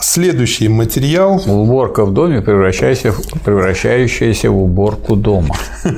[0.00, 1.42] Следующий материал.
[1.46, 5.56] Уборка в доме, превращающаяся в уборку дома.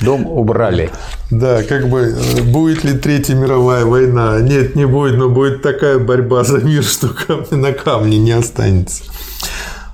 [0.00, 0.90] Дом убрали.
[1.30, 2.14] Да, как бы,
[2.44, 4.40] будет ли Третья мировая война?
[4.40, 9.04] Нет, не будет, но будет такая борьба за мир, что камня на камне не останется.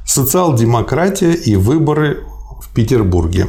[0.06, 2.18] Социал-демократия и выборы
[2.60, 3.46] в Петербурге.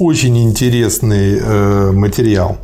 [0.00, 2.56] Очень интересный э, материал.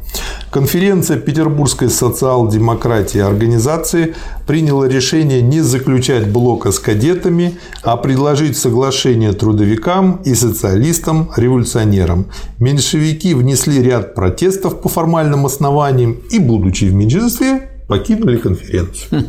[0.50, 4.14] Конференция Петербургской социал-демократии организации
[4.46, 12.24] приняла решение не заключать блока с кадетами, а предложить соглашение трудовикам и социалистам-революционерам.
[12.58, 19.26] Меньшевики внесли ряд протестов по формальным основаниям и, будучи в меньшинстве, покинули конференцию.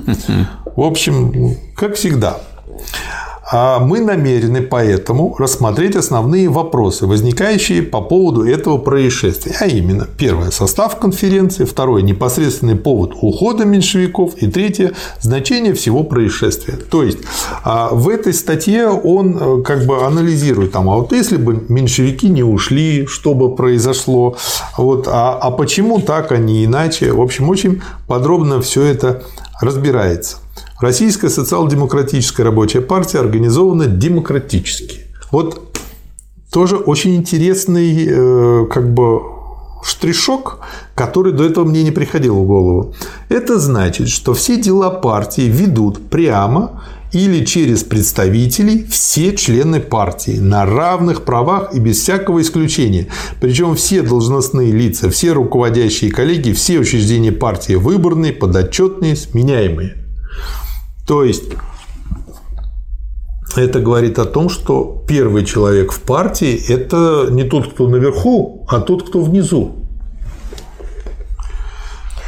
[0.78, 2.38] В общем, как всегда.
[3.50, 9.56] А мы намерены поэтому рассмотреть основные вопросы, возникающие по поводу этого происшествия.
[9.62, 16.76] А именно, первое– состав конференции, второе– непосредственный повод ухода меньшевиков и третье– значение всего происшествия.
[16.76, 17.20] То есть,
[17.64, 22.28] а, в этой статье он э, как бы анализирует, там, а вот если бы меньшевики
[22.28, 24.36] не ушли, что бы произошло,
[24.78, 27.14] вот, а, а почему так, а не иначе.
[27.14, 29.24] В общем, очень подробно все это
[29.62, 30.38] разбирается.
[30.80, 35.02] Российская социал-демократическая рабочая партия организована демократически.
[35.32, 35.76] Вот
[36.52, 39.22] тоже очень интересный э, как бы
[39.84, 40.60] штришок,
[40.94, 42.94] который до этого мне не приходил в голову.
[43.30, 50.66] Это значит, что все дела партии ведут прямо или через представителей все члены партии на
[50.66, 53.08] равных правах и без всякого исключения.
[53.40, 60.07] Причем все должностные лица, все руководящие коллеги, все учреждения партии выборные, подотчетные, сменяемые.
[61.08, 61.46] То есть
[63.56, 68.82] это говорит о том, что первый человек в партии– это не тот, кто наверху, а
[68.82, 69.76] тот, кто внизу.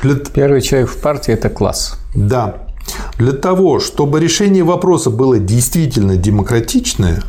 [0.01, 0.16] Для...
[0.16, 1.99] Первый человек в партии– это класс.
[2.16, 2.67] Да.
[3.17, 7.22] Для того, чтобы решение вопроса было действительно демократичное,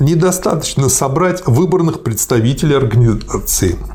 [0.00, 3.76] недостаточно собрать выборных представителей организации–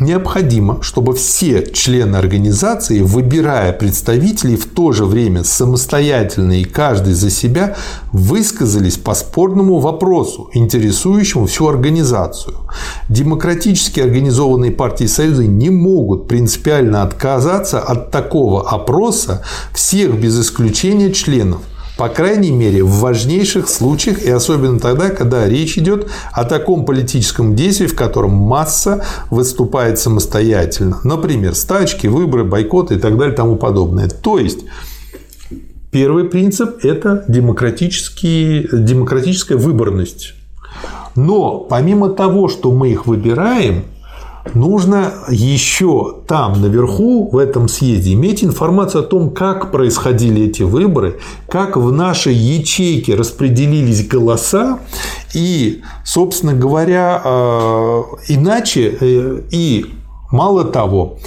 [0.00, 7.30] Необходимо, чтобы все члены организации, выбирая представителей, в то же время самостоятельно и каждый за
[7.30, 7.76] себя
[8.12, 12.54] высказались по спорному вопросу, интересующему всю организацию.
[13.08, 19.42] Демократически организованные партии и союзы не могут принципиально отказаться от такого опроса
[19.74, 21.60] всех без исключения членов–
[21.98, 27.56] по крайней мере, в важнейших случаях, и особенно тогда, когда речь идет о таком политическом
[27.56, 31.00] действии, в котором масса выступает самостоятельно.
[31.02, 34.08] Например, стачки, выборы, бойкоты и так далее и тому подобное.
[34.08, 34.60] То есть,
[35.90, 40.34] первый принцип– это демократическая выборность.
[41.16, 43.82] Но помимо того, что мы их выбираем,
[44.54, 51.18] нужно еще там, наверху, в этом съезде, иметь информацию о том, как происходили эти выборы,
[51.48, 54.78] как в нашей ячейке распределились голоса,
[55.34, 59.86] и, собственно говоря, э, иначе, э, и
[60.30, 61.18] мало того,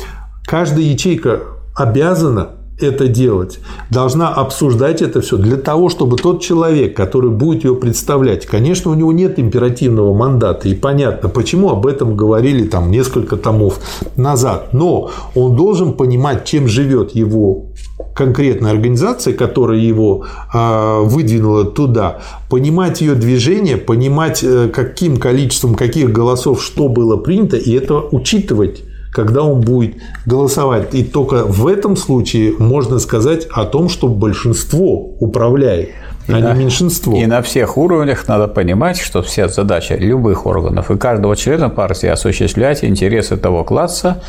[0.46, 1.42] каждая ячейка
[1.76, 7.76] обязана это делать, должна обсуждать это все для того, чтобы тот человек, который будет ее
[7.76, 13.38] представлять, конечно, у него нет императивного мандата, и понятно, почему об этом говорили там несколько
[13.38, 13.80] томов
[14.16, 17.68] назад, но он должен понимать, чем живет его
[18.14, 22.20] конкретная организация, которая его а, выдвинула туда,
[22.50, 28.84] понимать ее движение, понимать, э, каким количеством каких голосов что было принято, и это учитывать
[29.12, 30.94] когда он будет голосовать.
[30.94, 35.90] И только в этом случае можно сказать о том, что большинство управляет,
[36.28, 37.16] а и не меньшинство.
[37.16, 42.08] И на всех уровнях надо понимать, что вся задача любых органов и каждого члена партии
[42.08, 44.22] осуществлять интересы того класса,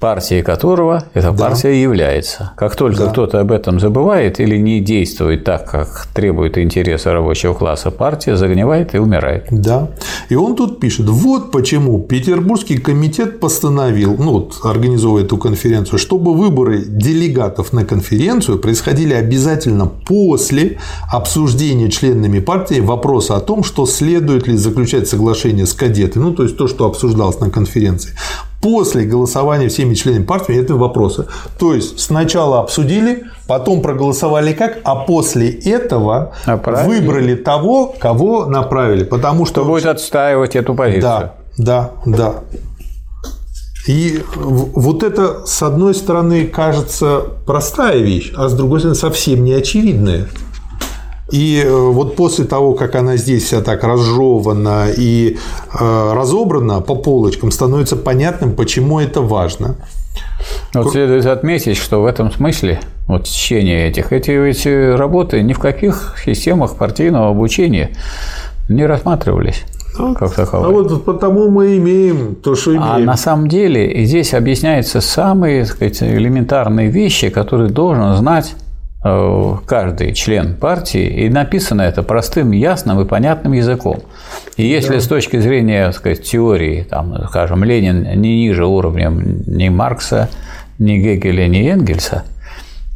[0.00, 1.36] партией которого эта да.
[1.36, 2.52] партия является.
[2.56, 3.10] Как только да.
[3.10, 8.94] кто-то об этом забывает или не действует так, как требует интересы рабочего класса, партия загнивает
[8.94, 9.46] и умирает.
[9.50, 9.90] Да.
[10.30, 16.34] И он тут пишет, вот почему Петербургский комитет постановил, ну, вот, организовывая эту конференцию, чтобы
[16.34, 20.78] выборы делегатов на конференцию происходили обязательно после
[21.12, 26.44] обсуждения членами партии вопроса о том, что следует ли заключать соглашение с кадетами, ну, то
[26.44, 28.12] есть то, что обсуждалось на конференции
[28.60, 31.26] после голосования всеми членами партии это вопросы.
[31.58, 37.00] То есть сначала обсудили, потом проголосовали как, а после этого направили.
[37.00, 39.04] выбрали того, кого направили.
[39.04, 39.62] Потому что...
[39.62, 41.02] Кто будет отстаивать эту позицию.
[41.02, 42.34] Да, да, да.
[43.86, 49.54] И вот это, с одной стороны, кажется простая вещь, а с другой стороны, совсем не
[49.54, 50.28] очевидная.
[51.30, 55.36] И э, вот после того, как она здесь вся так разжевана и
[55.78, 59.76] э, разобрана по полочкам, становится понятным, почему это важно.
[60.74, 65.58] Вот следует отметить, что в этом смысле вот течение этих, эти, эти работы ни в
[65.58, 67.90] каких системах партийного обучения
[68.68, 69.64] не рассматривались.
[69.98, 70.54] ну, как.
[70.54, 72.84] А вот потому мы имеем то, что имеем.
[72.84, 78.54] А на самом деле здесь объясняются самые так сказать, элементарные вещи, которые должен знать
[79.02, 84.00] каждый член партии, и написано это простым, ясным и понятным языком.
[84.56, 85.00] И если да.
[85.00, 90.28] с точки зрения так сказать, теории, там, скажем, Ленин не ниже уровнем ни Маркса,
[90.78, 92.24] ни Гегеля, ни Энгельса,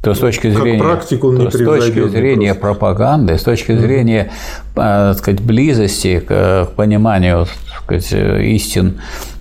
[0.03, 2.61] то с точки зрения, практику не с точки зрения просто.
[2.61, 4.31] пропаганды, с точки зрения
[4.75, 9.01] э, так сказать, близости к пониманию так сказать, истин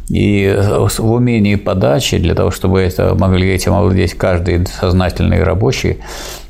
[0.09, 0.57] и
[0.97, 5.97] в умении подачи для того, чтобы это могли этим овладеть каждый сознательный рабочий,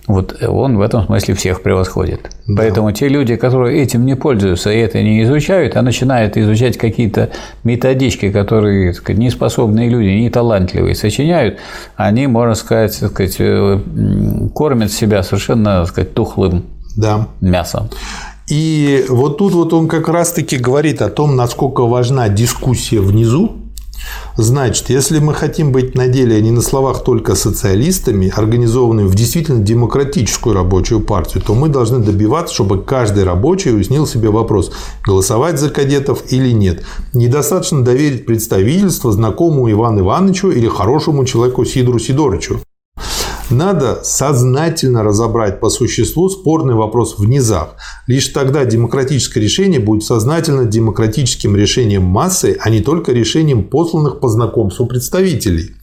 [0.07, 2.29] вот он в этом смысле всех превосходит.
[2.45, 2.61] Да.
[2.61, 7.29] Поэтому те люди, которые этим не пользуются и это не изучают, а начинают изучать какие-то
[7.63, 11.57] методички, которые сказать, неспособные люди, не талантливые сочиняют,
[11.95, 13.79] они, можно сказать, сказать э,
[14.53, 16.65] кормят себя совершенно сказать, тухлым
[16.97, 17.29] да.
[17.39, 17.89] мясом.
[18.49, 23.62] И вот тут вот он как раз-таки говорит о том, насколько важна дискуссия внизу,
[24.35, 29.15] Значит, если мы хотим быть на деле, а не на словах только социалистами, организованными в
[29.15, 34.71] действительно демократическую рабочую партию, то мы должны добиваться, чтобы каждый рабочий уяснил себе вопрос,
[35.05, 36.83] голосовать за кадетов или нет.
[37.13, 42.59] Недостаточно доверить представительство знакомому Ивану Ивановичу или хорошему человеку Сидору Сидорычу.
[43.49, 47.75] Надо сознательно разобрать по существу спорный вопрос в низах.
[48.07, 54.29] Лишь тогда демократическое решение будет сознательно демократическим решением массы, а не только решением посланных по
[54.29, 55.75] знакомству представителей.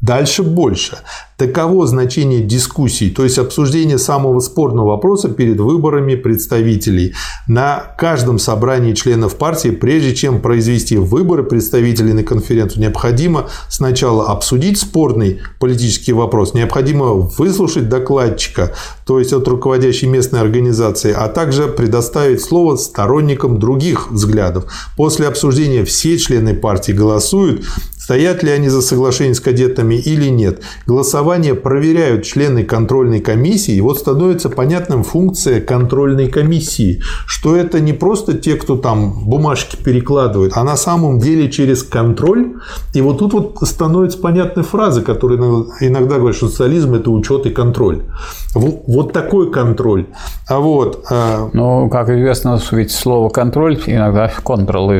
[0.00, 0.98] Дальше больше.
[1.36, 7.12] Таково значение дискуссий, то есть обсуждение самого спорного вопроса перед выборами представителей.
[7.46, 14.80] На каждом собрании членов партии, прежде чем произвести выборы представителей на конференцию, необходимо сначала обсудить
[14.80, 18.72] спорный политический вопрос, необходимо выслушать докладчика,
[19.04, 24.72] то есть от руководящей местной организации, а также предоставить слово сторонникам других взглядов.
[24.96, 27.66] После обсуждения все члены партии голосуют,
[27.98, 30.62] стоят ли они за соглашение с кадетами или нет.
[30.86, 37.92] Голосование проверяют члены контрольной комиссии, и вот становится понятным функция контрольной комиссии, что это не
[37.92, 42.54] просто те, кто там бумажки перекладывает, а на самом деле через контроль.
[42.94, 45.38] И вот тут вот становится понятной фраза, которая
[45.80, 48.02] иногда говорят, что социализм– это учет и контроль.
[48.54, 50.06] Вот такой контроль.
[50.48, 51.04] А вот...
[51.10, 54.90] Э, ну, как известно, ведь слово «контроль» иногда «контрол»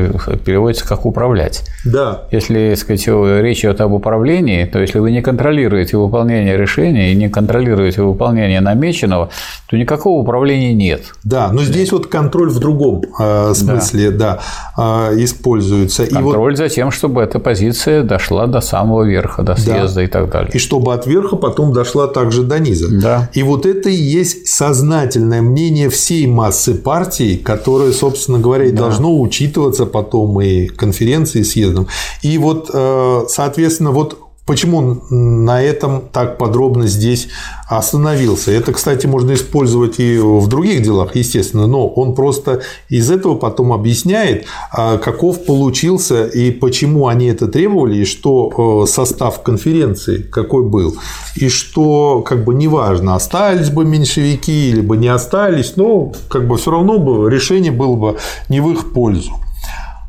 [0.45, 1.63] переводится как «управлять».
[1.85, 2.25] Да.
[2.31, 7.15] Если, сказать, сказать, речь идет об управлении, то если вы не контролируете выполнение решения и
[7.15, 9.29] не контролируете выполнение намеченного,
[9.69, 11.13] то никакого управления нет.
[11.23, 14.39] Да, но здесь вот контроль в другом э, смысле, да,
[14.75, 16.05] да э, используется.
[16.07, 16.57] Контроль и вот...
[16.57, 20.03] за тем, чтобы эта позиция дошла до самого верха, до съезда да.
[20.03, 20.51] и так далее.
[20.53, 22.87] И чтобы от верха потом дошла также до низа.
[22.89, 23.29] Да.
[23.33, 28.77] И вот это и есть сознательное мнение всей массы партий, которое, собственно говоря, да.
[28.77, 31.87] должно учитываться потом и конференции, и съездом.
[32.21, 37.27] И вот э, соответственно, вот Почему на этом так подробно здесь
[37.67, 38.51] остановился?
[38.51, 43.73] Это, кстати, можно использовать и в других делах, естественно, но он просто из этого потом
[43.73, 50.63] объясняет, а, каков получился и почему они это требовали, и что э, состав конференции какой
[50.63, 50.95] был,
[51.35, 56.55] и что как бы неважно, остались бы меньшевики или бы не остались, но как бы
[56.55, 58.17] все равно бы решение было бы
[58.47, 59.33] не в их пользу.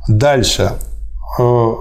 [0.07, 0.75] Дальше
[1.41, 1.73] э,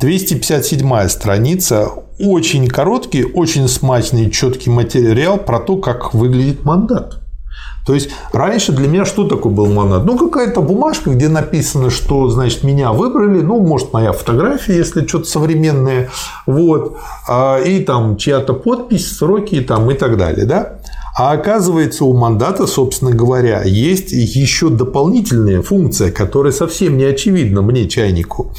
[0.00, 1.90] 257 страница.
[2.18, 7.20] Очень короткий, очень смачный, четкий материал про то, как выглядит мандат.
[7.86, 10.04] То есть раньше для меня что такое был мандат?
[10.04, 15.26] Ну, какая-то бумажка, где написано, что, значит, меня выбрали, ну, может, моя фотография, если что-то
[15.26, 16.10] современное,
[16.46, 16.96] вот,
[17.28, 20.78] а, и там чья-то подпись, сроки там, и так далее, да?
[21.16, 27.88] А оказывается, у мандата, собственно говоря, есть еще дополнительная функция, которая совсем не очевидна мне,
[27.88, 28.52] чайнику.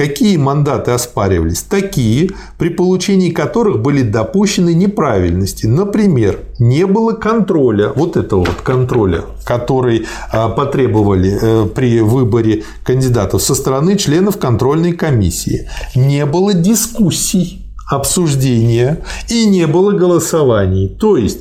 [0.00, 1.60] Какие мандаты оспаривались?
[1.60, 5.66] Такие, при получении которых были допущены неправильности.
[5.66, 13.42] Например, не было контроля, вот этого вот контроля, который а, потребовали э, при выборе кандидатов
[13.42, 15.68] со стороны членов контрольной комиссии.
[15.94, 20.88] Не было дискуссий обсуждения и не было голосований.
[20.88, 21.40] То есть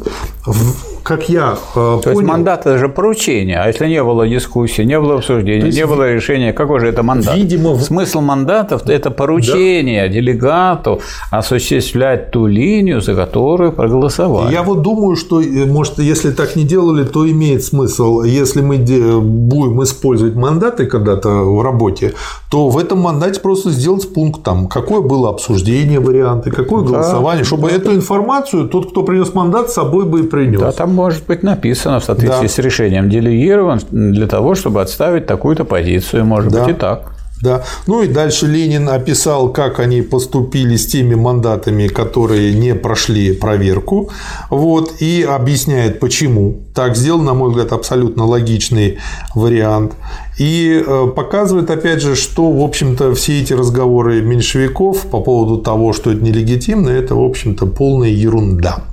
[1.09, 2.19] как я э, То понял...
[2.19, 5.77] есть мандат это же поручение, а если не было дискуссии, не было обсуждения, есть...
[5.77, 7.35] не было решения, какой же это мандат?
[7.35, 10.13] Видимо, смысл мандатов это поручение да.
[10.13, 14.53] делегату осуществлять ту линию, за которую проголосовали.
[14.53, 18.77] Я вот думаю, что э, может, если так не делали, то имеет смысл, если мы
[18.77, 22.13] будем использовать мандаты когда-то в работе,
[22.51, 27.47] то в этом мандате просто сделать пункт там, какое было обсуждение варианты, какое голосование, да,
[27.47, 27.75] чтобы да.
[27.75, 30.59] эту информацию тот, кто принес мандат, с собой бы и принес.
[30.59, 32.53] Да, там может быть написано в соответствии Да.
[32.53, 36.25] с решением делегирован для того, чтобы отставить такую-то позицию.
[36.25, 36.65] Может Да.
[36.65, 37.13] быть и так.
[37.41, 37.63] Да.
[37.87, 44.09] Ну и дальше Ленин описал, как они поступили с теми мандатами, которые не прошли проверку.
[44.49, 46.55] Вот, и объясняет, почему.
[46.75, 48.97] Так сделал, на мой взгляд, абсолютно логичный
[49.35, 49.93] вариант.
[50.37, 55.93] И э, показывает, опять же, что, в общем-то, все эти разговоры меньшевиков по поводу того,
[55.93, 58.83] что это нелегитимно, это, в общем-то, полная ерунда.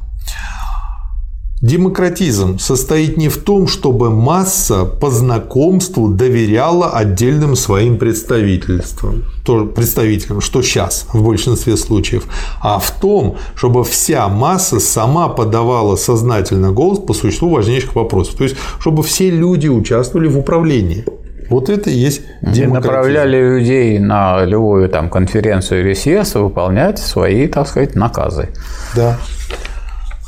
[1.62, 10.42] Демократизм состоит не в том, чтобы масса по знакомству доверяла отдельным своим представительствам, то- представителям,
[10.42, 12.24] что сейчас в большинстве случаев,
[12.60, 18.34] а в том, чтобы вся масса сама подавала сознательно голос по существу важнейших вопросов.
[18.34, 21.06] То есть, чтобы все люди участвовали в управлении.
[21.48, 22.72] Вот это и есть демократизм.
[22.74, 28.50] направляли людей на любую там конференцию или съезд выполнять свои, так сказать, наказы.
[28.94, 29.18] Да.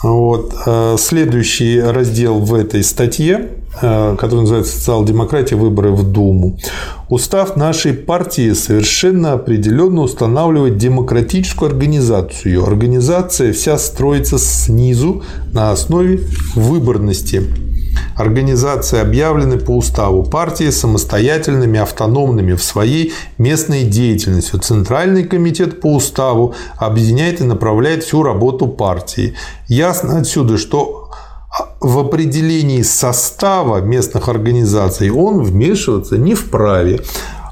[0.02, 0.54] Вот.
[0.66, 3.48] э, Следующий раздел в этой статье,
[3.82, 5.56] э, который называется «Социал-демократия.
[5.56, 6.58] Выборы в Думу».
[7.08, 12.64] Устав нашей партии совершенно определенно устанавливает демократическую организацию.
[12.64, 16.20] Организация вся строится снизу на основе
[16.54, 17.42] выборности.
[18.16, 24.56] Организации объявлены по уставу партии самостоятельными, автономными в своей местной деятельности.
[24.56, 29.34] Центральный комитет по уставу объединяет и направляет всю работу партии.
[29.68, 31.10] Ясно отсюда, что
[31.80, 37.00] в определении состава местных организаций он вмешиваться не вправе.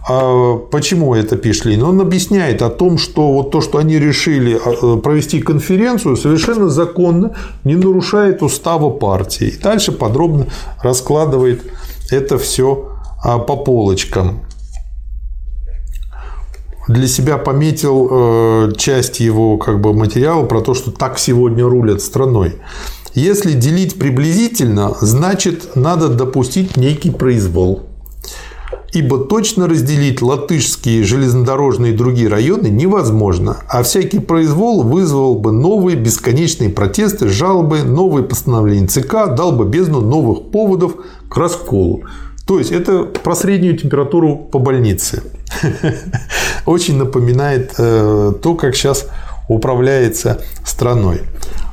[0.08, 1.82] А Почему это пишет Ленин?
[1.84, 7.34] Он объясняет о том, что вот то, что они решили э, провести конференцию, совершенно законно,
[7.64, 9.48] не нарушает устава партии.
[9.48, 10.46] И дальше подробно
[10.82, 11.62] раскладывает
[12.10, 14.42] это все по полочкам.
[16.88, 22.00] Для себя пометил э, часть его как бы, материала про то, что так сегодня рулят
[22.00, 22.56] страной.
[23.14, 27.95] Если делить приблизительно, значит, надо допустить некий произвол.
[28.92, 35.96] Ибо точно разделить латышские железнодорожные и другие районы невозможно, а всякий произвол вызвал бы новые
[35.96, 40.96] бесконечные протесты, жалобы, новые постановления ЦК, дал бы бездну новых поводов
[41.28, 42.04] к расколу.
[42.46, 45.22] То есть это про среднюю температуру по больнице.
[46.66, 49.08] Очень напоминает э, то, как сейчас
[49.48, 51.22] управляется страной.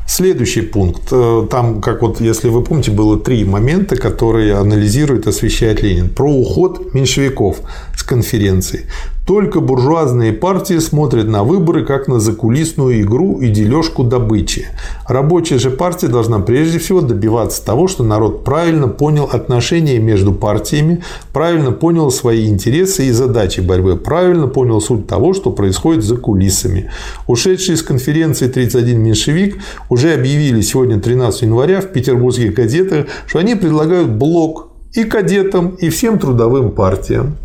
[0.08, 1.04] Следующий пункт.
[1.12, 6.10] Э, Там, как вот, если вы помните, было три момента, которые анализирует, освещает Ленин.
[6.10, 7.62] Про уход меньшевиков
[8.04, 8.86] с конференции.
[9.26, 14.68] Только буржуазные партии смотрят на выборы как на закулисную игру и дележку добычи.
[15.08, 21.02] Рабочая же партия должна прежде всего добиваться того, что народ правильно понял отношения между партиями,
[21.32, 26.92] правильно понял свои интересы и задачи борьбы, правильно понял суть того, что происходит за кулисами.
[27.26, 29.58] Ушедший с конференции 31 меньшевик
[29.88, 35.90] уже объявили сегодня, 13 января, в петербургских газетах, что они предлагают блок и кадетам, и
[35.90, 37.38] всем трудовым партиям.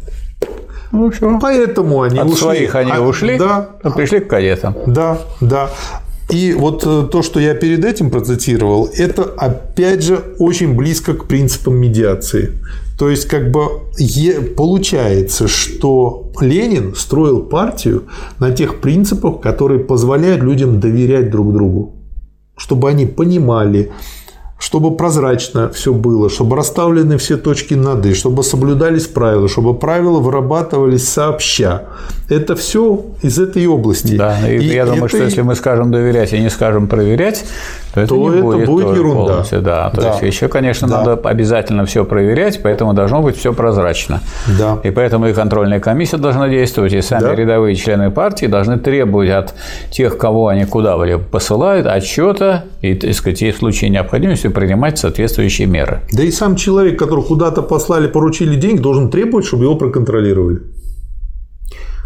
[0.92, 1.38] Ну, все.
[1.40, 2.36] Поэтому они От ушли.
[2.38, 4.74] своих они А, ушли, Да, а пришли к кадетам.
[4.86, 5.70] да, да.
[6.30, 11.24] И вот э, то, что я перед этим процитировал, это опять же очень близко к
[11.26, 12.52] принципам медиации.
[12.98, 13.60] То есть, как бы
[14.56, 18.04] получается, что Ленин строил партию
[18.40, 21.94] на тех принципах, которые позволяют людям доверять друг другу,
[22.56, 23.90] чтобы они понимали,
[24.58, 30.18] чтобы прозрачно все было, чтобы расставлены все точки над «и», чтобы соблюдались правила, чтобы правила
[30.18, 31.84] вырабатывались сообща.
[32.28, 34.16] Это все из этой области.
[34.16, 37.44] Да, и, И я думаю, это что если мы скажем доверять и не скажем проверять,
[37.98, 39.24] то это, То не это будет, будет ерунда.
[39.26, 39.90] полностью, да.
[39.90, 40.08] То Да.
[40.10, 40.98] есть еще, конечно, Да.
[41.04, 44.20] надо обязательно все проверять, поэтому должно быть все прозрачно.
[44.58, 44.78] Да.
[44.84, 47.34] И поэтому и контрольная комиссия должна действовать, и сами Да.
[47.34, 49.54] рядовые члены партии должны требовать от
[49.90, 54.98] тех, кого они куда были посылают, отчета и, так сказать, и в случае необходимости принимать
[54.98, 56.00] соответствующие меры.
[56.12, 60.60] Да и сам человек, который куда-то послали, поручили деньги, должен требовать, чтобы его проконтролировали.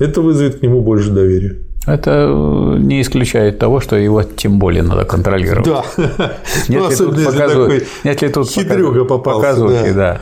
[0.01, 1.57] Это вызовет к нему больше доверия.
[1.85, 5.67] Это э, не исключает того, что его тем более надо контролировать.
[5.67, 5.85] Да.
[6.69, 9.41] Нет Ну, ли тут особенно если показу- такой нет ли тут хитрюга показ- попался.
[9.63, 10.21] показухи, да.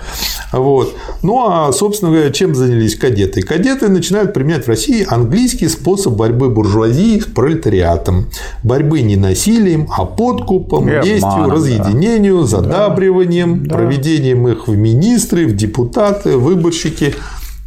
[0.53, 0.95] Вот.
[1.23, 3.43] Ну, а, собственно говоря, чем занялись кадеты?
[3.43, 8.27] Кадеты начинают применять в России английский способ борьбы буржуазии с пролетариатом.
[8.63, 11.55] Борьбы не насилием, а подкупом, И местью, обманом, да.
[11.57, 17.15] разъединению, задабриванием, проведением их в министры, в депутаты, выборщики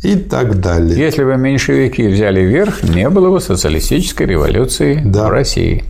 [0.03, 0.97] и так далее.
[0.99, 5.27] Если бы меньшевики взяли верх, не было бы социалистической революции Да.
[5.27, 5.83] в России.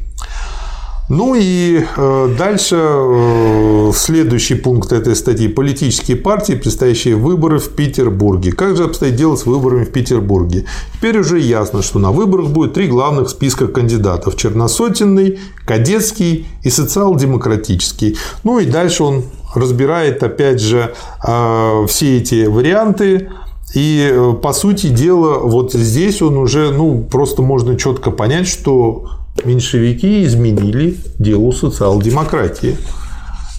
[1.09, 8.53] Ну и э, дальше э, следующий пункт этой статьи– политические партии, предстоящие выборы в Петербурге.
[8.53, 10.66] Как же обстоит дело с выборами в Петербурге?
[10.93, 18.17] Теперь уже ясно, что на выборах будет три главных списка кандидатов– Черносотенный, Кадетский и социал-демократический.
[18.45, 19.25] Ну и дальше он
[19.56, 20.93] разбирает, опять же,
[21.27, 23.30] э, все эти варианты,
[23.74, 29.10] и, по сути дела, вот здесь он уже, ну, просто можно четко понять, что
[29.43, 32.77] меньшевики изменили делу социал-демократии.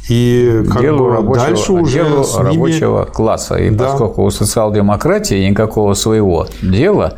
[0.08, 2.46] И как делу бы рабочего, дальше уже делу с ними...
[2.46, 3.56] рабочего класса.
[3.56, 3.88] И да.
[3.88, 7.14] поскольку у социал-демократии никакого своего дела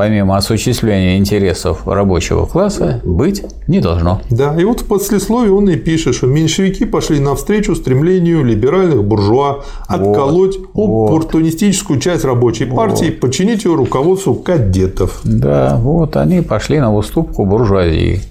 [0.00, 4.22] помимо осуществления интересов рабочего класса, быть не должно.
[4.30, 9.62] Да, и вот в послесловии он и пишет, что меньшевики пошли навстречу стремлению либеральных буржуа
[9.86, 12.76] отколоть вот, оппортунистическую часть рабочей вот.
[12.76, 15.20] партии, подчинить ее руководству кадетов.
[15.22, 18.22] Да, вот они пошли на уступку буржуазии.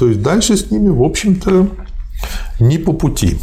[0.00, 1.68] То есть дальше с ними, в общем-то,
[2.58, 3.38] не по пути.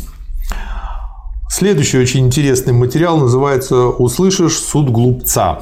[1.50, 5.61] Следующий очень интересный материал называется «Услышишь суд глупца».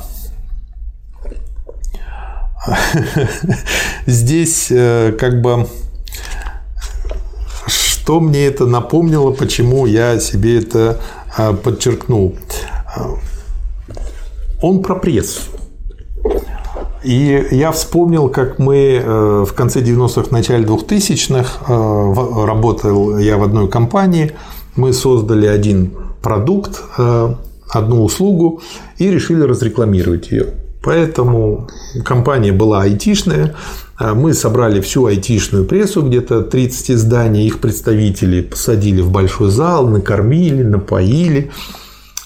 [4.06, 5.68] Здесь э, как бы
[7.68, 11.00] что мне это напомнило, почему я себе это
[11.38, 12.36] э, подчеркнул.
[14.62, 15.42] Он про прессу.
[17.04, 23.68] И я вспомнил, как мы э, в конце 90-х, начале 2000-х работал я в одной
[23.68, 24.32] компании,
[24.76, 26.82] мы создали один продукт,
[27.70, 28.62] одну услугу
[28.98, 30.63] и решили разрекламировать ее.
[30.84, 31.70] Поэтому
[32.04, 33.56] компания была айтишная.
[33.98, 39.88] А мы собрали всю айтишную прессу, где-то 30 изданий, их представителей посадили в большой зал,
[39.88, 41.52] накормили, напоили.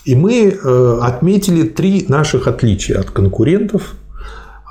[0.06, 3.94] И мы э, отметили три наших отличия от конкурентов,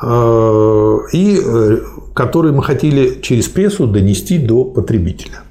[0.03, 1.79] э, и э,
[2.15, 5.43] которые мы хотели через прессу донести до потребителя.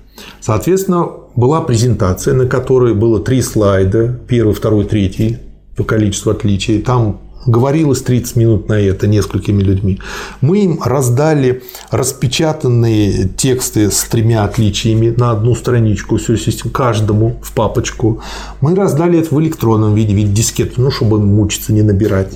[0.41, 5.37] Соответственно, была презентация, на которой было три слайда, первый, второй, третий
[5.77, 6.81] по количеству отличий.
[6.81, 9.99] Там говорилось 30 минут на это несколькими людьми.
[10.41, 17.51] Мы им раздали распечатанные тексты с тремя отличиями на одну страничку, всю систему, каждому в
[17.53, 18.21] папочку.
[18.61, 22.33] Мы раздали это в электронном виде, в виде дискет, ну, чтобы мучиться, не набирать.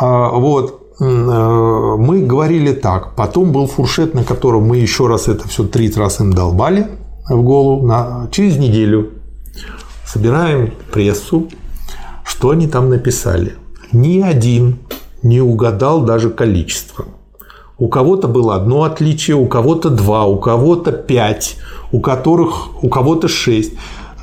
[0.00, 0.82] А, вот.
[0.98, 3.14] Э, мы говорили так.
[3.16, 6.88] Потом был фуршет, на котором мы еще раз это все 30 раз им долбали
[7.28, 7.86] в голову.
[7.86, 8.28] На...
[8.32, 9.10] Через неделю
[10.06, 11.48] собираем прессу,
[12.24, 13.54] что они там написали–
[14.00, 14.78] ни один
[15.22, 17.06] не угадал даже количество.
[17.78, 21.56] У кого-то было одно отличие, у кого-то два, у кого-то пять,
[21.92, 23.74] у которых у кого-то шесть.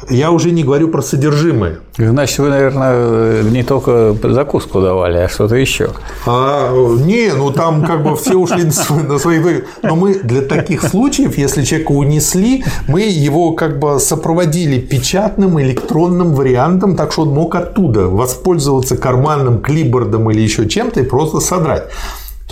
[0.09, 1.79] Я уже не говорю про содержимое.
[1.97, 5.89] Значит, вы, наверное, не только закуску давали, а что-то еще.
[6.25, 11.37] А, не, ну там как бы все ушли на свои Но мы для таких случаев,
[11.37, 17.55] если человека унесли, мы его как бы сопроводили печатным электронным вариантом, так что он мог
[17.55, 21.89] оттуда воспользоваться карманным клибордом или еще чем-то и просто содрать.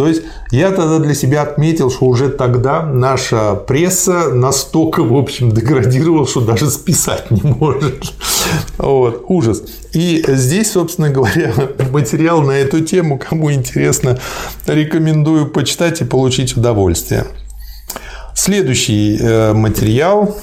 [0.02, 5.52] То есть я тогда для себя отметил, что уже тогда наша пресса настолько, в общем,
[5.52, 8.12] деградировала, что даже списать не может.
[8.80, 9.62] Вот, ужас.
[9.94, 11.54] И здесь, собственно говоря,
[11.92, 14.18] материал на эту тему, кому интересно,
[14.66, 17.28] рекомендую почитать и получить удовольствие.
[18.34, 20.36] Следующий э, материал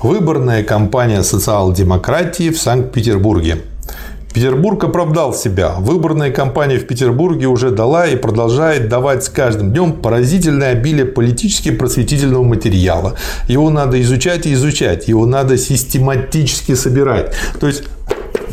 [0.00, 3.62] Выборная кампания социал-демократии в Санкт-Петербурге.
[4.34, 5.76] Петербург оправдал себя.
[5.78, 11.70] Выборная кампания в Петербурге уже дала и продолжает давать с каждым днем поразительное обилие политически
[11.70, 13.14] просветительного материала.
[13.46, 17.32] Его надо изучать и изучать, его надо систематически собирать.
[17.60, 17.84] То есть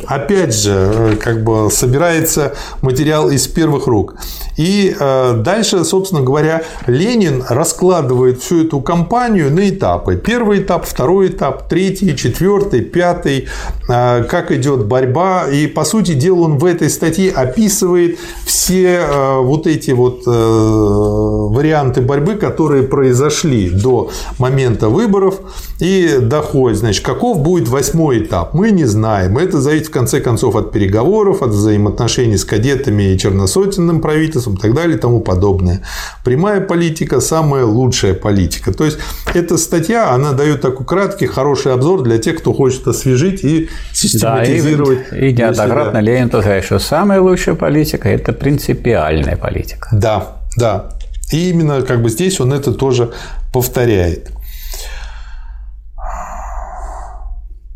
[0.07, 4.15] опять же, э, как бы собирается материал из первых рук.
[4.57, 10.15] И э, дальше, собственно говоря, Ленин раскладывает всю эту кампанию на этапы.
[10.15, 13.47] Первый этап, второй этап, третий, четвертый, пятый,
[13.87, 15.47] э, как идет борьба.
[15.47, 19.01] И, по сути дела, он в этой статье описывает все
[19.41, 25.39] вот эти вот варианты борьбы, которые произошли до момента выборов
[25.79, 26.79] и доходит.
[26.79, 28.53] Значит, каков будет восьмой этап?
[28.53, 29.37] Мы не знаем.
[29.37, 34.59] Это зависит в конце концов от переговоров, от взаимоотношений с кадетами и черносотенным правительством и
[34.59, 35.81] так далее и тому подобное.
[36.23, 38.73] Прямая политика– самая лучшая политика.
[38.73, 38.99] То есть,
[39.33, 44.99] эта статья, она дает такой краткий, хороший обзор для тех, кто хочет освежить и систематизировать.
[45.11, 49.89] Да, и, и неоднократно Ленин повторяет, что самая лучшая политика– это принципиальная политика.
[49.91, 50.89] Да, да.
[51.31, 53.11] И именно как бы здесь он это тоже
[53.53, 54.31] повторяет.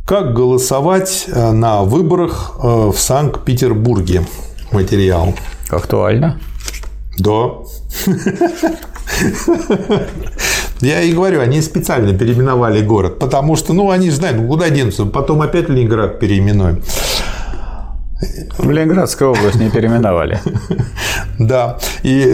[0.06, 4.22] Как голосовать э, на выборах э, в Санкт-Петербурге?
[4.72, 5.34] Материал.
[5.72, 6.40] Актуально.
[7.18, 7.46] Да.
[10.80, 15.06] Я и говорю, они специально переименовали город, потому что, ну, они же знают, куда денутся,
[15.06, 16.84] потом опять Ленинград переименуем.
[18.60, 20.40] В Ленинградскую область не переименовали.
[21.40, 21.80] Да.
[22.04, 22.32] И э,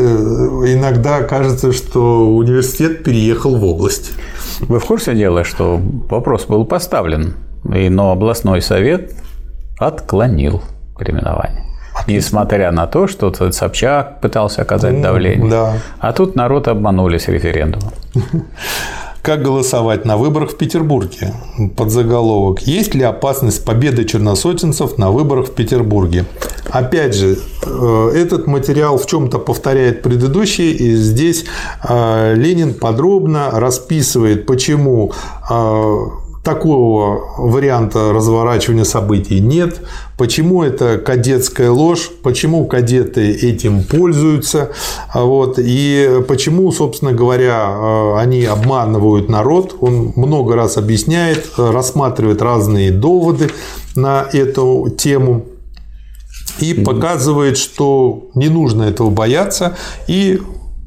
[0.74, 4.12] иногда кажется, что университет переехал в область.
[4.60, 9.14] Вы в курсе дела, что вопрос был поставлен, но областной совет
[9.80, 10.62] отклонил
[10.98, 11.66] переименование.
[12.08, 15.50] Несмотря на то, что Собчак пытался оказать давление.
[15.50, 15.74] Да.
[16.00, 17.92] А тут народ обманули с референдумом.
[19.22, 21.34] Как голосовать на выборах в Петербурге?
[21.78, 22.62] Под заголовок.
[22.62, 26.26] Есть ли опасность победы черносотенцев на выборах в Петербурге?
[26.72, 31.46] Опять же, э, этот материал в чем-то повторяет предыдущий, и здесь
[31.88, 35.12] э, Ленин подробно расписывает, почему
[35.52, 35.98] э,
[36.44, 39.82] Такого варианта разворачивания событий нет.
[40.18, 42.10] Почему это кадетская ложь?
[42.24, 44.72] Почему кадеты этим пользуются?
[45.14, 45.60] Вот.
[45.60, 49.76] И почему, собственно говоря, они обманывают народ?
[49.82, 53.52] Он много раз объясняет, рассматривает разные доводы
[53.96, 55.46] на эту тему
[56.60, 60.42] и показывает, что не нужно этого бояться, и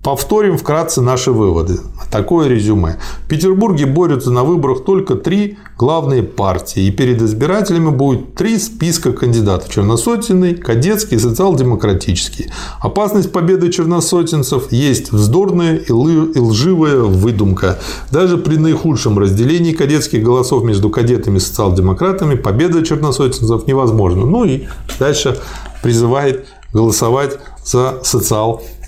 [0.04, 1.78] Повторим вкратце наши выводы.
[2.10, 2.98] Такое резюме.
[3.24, 6.82] В Петербурге борются на выборах только три главные партии.
[6.82, 9.70] И перед избирателями будет три списка кандидатов.
[9.70, 12.50] Черносотенный, кадетский и социал-демократический.
[12.80, 17.78] Опасность победы черносотенцев есть вздорная и лживая выдумка.
[18.10, 24.26] Даже при наихудшем разделении кадетских голосов между кадетами и социал-демократами победа черносотенцев невозможна.
[24.26, 24.64] Ну и
[24.98, 25.38] дальше
[25.82, 28.83] призывает голосовать за социал-демократов.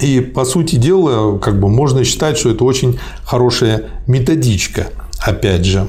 [0.00, 4.88] И, по сути дела, как бы можно считать, что это очень хорошая методичка,
[5.20, 5.86] опять же.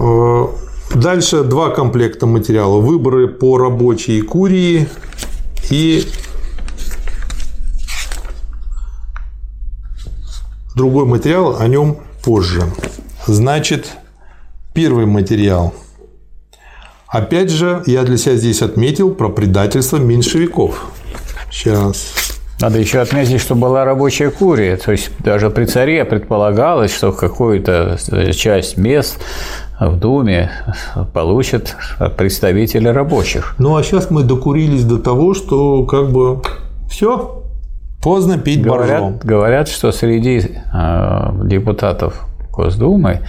[0.00, 0.46] Э,
[0.94, 2.80] дальше два комплекта материала.
[2.80, 4.88] Выборы по рабочей курии
[5.70, 6.04] и
[10.74, 12.62] другой материал, о нем позже.
[13.26, 13.92] Значит,
[14.74, 15.72] первый материал–
[17.10, 20.86] Опять же, я для себя здесь отметил про предательство меньшевиков.
[21.50, 22.14] Сейчас.
[22.60, 24.76] Надо еще отметить, что была рабочая курия.
[24.76, 27.98] То есть даже при царе предполагалось, что какую-то
[28.32, 29.18] часть мест
[29.80, 30.52] в Думе
[31.12, 31.74] получат
[32.16, 33.56] представители рабочих.
[33.58, 36.42] Ну а сейчас мы докурились до того, что как бы
[36.88, 37.42] все,
[38.02, 39.20] поздно пить говорят, боржом.
[39.24, 40.38] Говорят, что среди
[40.72, 42.26] э, депутатов
[42.60, 43.20] Госдумы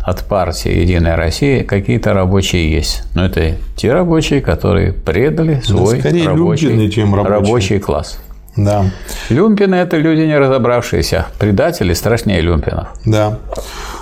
[0.00, 3.02] от партии «Единая Россия» какие-то рабочие есть.
[3.14, 7.34] Но это те рабочие, которые предали свой да, рабочий, люмпины, чем рабочие.
[7.34, 8.18] рабочий класс.
[8.56, 8.90] Да.
[9.28, 11.26] Люмпины– это люди не разобравшиеся.
[11.38, 12.88] Предатели страшнее люмпинов.
[13.04, 13.38] Да.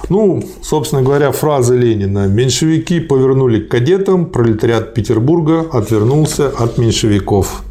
[0.08, 7.62] Ну, собственно говоря, фраза Ленина «Меньшевики повернули к кадетам, пролетариат Петербурга отвернулся от меньшевиков».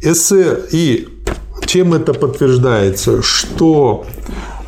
[0.00, 1.06] Эссе и
[1.66, 4.04] чем это подтверждается, что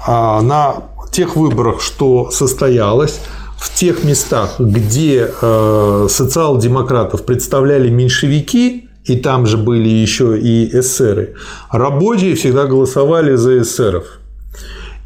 [0.06, 0.74] а, на
[1.14, 3.20] тех выборах, что состоялось,
[3.56, 11.34] в тех местах, где э, социал-демократов представляли меньшевики, и там же были еще и эсеры,
[11.70, 14.04] рабочие всегда голосовали за эсеров.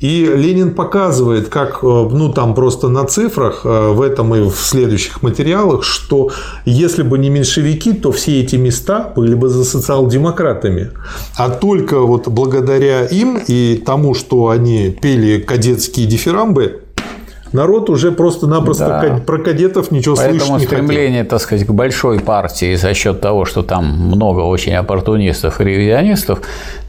[0.01, 4.57] И Ленин показывает, как, э, ну там просто на цифрах, э, в этом и в
[4.57, 6.31] следующих материалах, что
[6.65, 10.91] если бы не меньшевики, то все эти места были бы за социал-демократами.
[11.37, 16.83] А только вот благодаря им и тому, что они пели кадетские дифирамбы,
[17.53, 19.21] народ уже просто-напросто да.
[19.25, 21.31] про кадетов ничего Поэтому слышать не стремление, хотел.
[21.31, 26.41] так сказать, к большой партии за счет того, что там много очень оппортунистов и ревизионистов,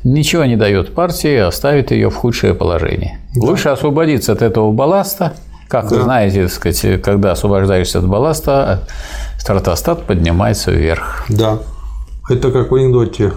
[0.03, 3.19] ничего не дает партии, а ставит ее в худшее положение.
[3.35, 3.47] Да.
[3.47, 5.33] Лучше освободиться от этого балласта.
[5.67, 5.95] Как да.
[5.95, 8.87] вы знаете, так сказать, когда освобождаешься от балласта,
[9.37, 11.25] стратостат поднимается вверх.
[11.29, 11.59] Да.
[12.29, 13.33] Это как в анекдоте.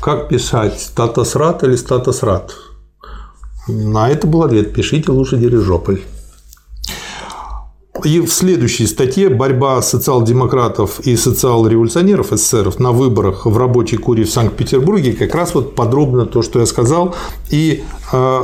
[0.00, 2.54] Как писать, статосрат или статосрат?
[3.68, 4.72] На это был ответ.
[4.72, 6.00] Пишите лучше дирижополь.
[8.04, 14.30] И в следующей статье «Борьба социал-демократов и социал-революционеров СССР на выборах в рабочей куре в
[14.30, 17.14] Санкт-Петербурге» как раз вот подробно то, что я сказал,
[17.50, 18.42] и э,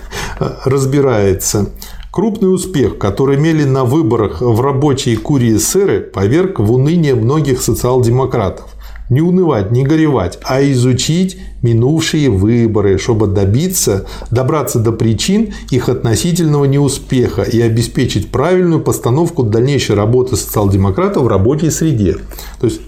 [0.64, 1.70] разбирается.
[2.10, 8.71] Крупный успех, который имели на выборах в рабочей курии СССР, поверг в уныние многих социал-демократов
[9.12, 16.64] не унывать, не горевать, а изучить минувшие выборы, чтобы добиться, добраться до причин их относительного
[16.64, 22.16] неуспеха и обеспечить правильную постановку дальнейшей работы социал-демократов в рабочей среде.
[22.58, 22.80] То есть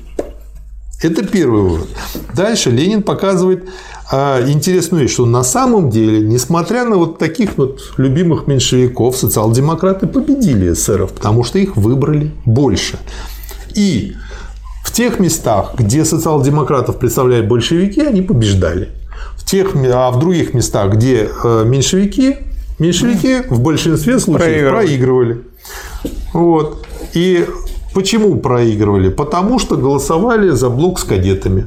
[1.03, 1.89] это первый вывод.
[2.35, 3.69] Дальше Ленин показывает
[4.11, 10.07] а, интересную вещь, что на самом деле, несмотря на вот таких вот любимых меньшевиков, социал-демократы
[10.07, 12.99] победили эсеров, потому что их выбрали больше.
[13.75, 14.15] И
[14.95, 18.89] тех местах, где социал-демократов представляли большевики, они побеждали.
[19.37, 22.37] В тех, а в других местах, где э, меньшевики,
[22.79, 24.87] меньшевики в большинстве случаев проигрывали.
[24.87, 25.39] проигрывали.
[26.33, 26.87] Вот.
[27.13, 27.47] И
[27.93, 29.11] почему проигрывали?
[29.11, 31.67] Потому что голосовали за блок с кадетами.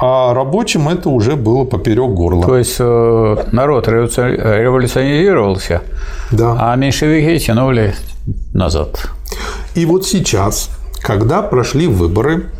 [0.00, 2.44] А рабочим это уже было поперек горла.
[2.44, 5.82] То есть э, народ революционировался,
[6.30, 6.56] да.
[6.58, 7.94] а меньшевики тянули
[8.52, 9.08] назад.
[9.74, 10.70] И вот сейчас,
[11.00, 12.50] когда прошли выборы,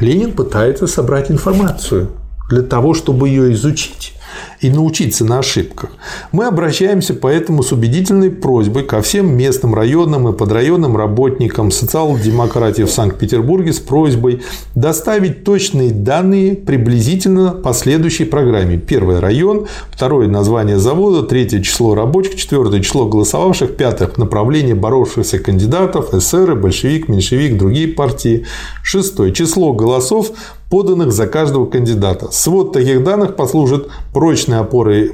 [0.00, 2.10] Ленин пытается собрать информацию
[2.48, 4.14] для того, чтобы ее изучить
[4.60, 5.90] и научиться на ошибках.
[6.32, 12.90] Мы обращаемся поэтому с убедительной просьбой ко всем местным районным и подрайонным работникам социал-демократии в
[12.90, 14.42] Санкт-Петербурге с просьбой
[14.74, 18.78] доставить точные данные приблизительно по следующей программе.
[18.78, 26.14] Первый район, второе название завода, третье число рабочих, четвертое число голосовавших, пятое направление боровшихся кандидатов,
[26.14, 28.46] эсеры, большевик, меньшевик, другие партии,
[28.82, 30.32] шестое число голосов,
[30.70, 32.30] поданных за каждого кандидата.
[32.30, 35.12] Свод таких данных послужит прочной опорой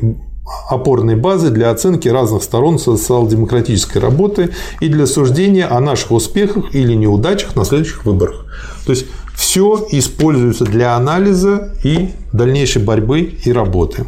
[0.71, 6.95] опорной базы для оценки разных сторон социал-демократической работы и для суждения о наших успехах или
[6.95, 8.47] неудачах на следующих выборах.
[8.85, 14.07] То есть все используется для анализа и дальнейшей борьбы и работы.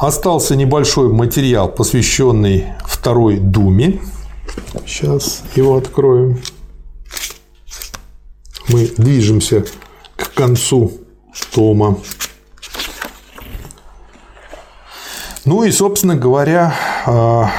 [0.00, 4.00] Остался небольшой материал, посвященный Второй Думе.
[4.86, 6.38] Сейчас его откроем
[8.68, 9.64] мы движемся
[10.16, 10.92] к концу
[11.54, 11.98] тома.
[15.44, 16.74] Ну и, собственно говоря,
[17.06, 17.50] а,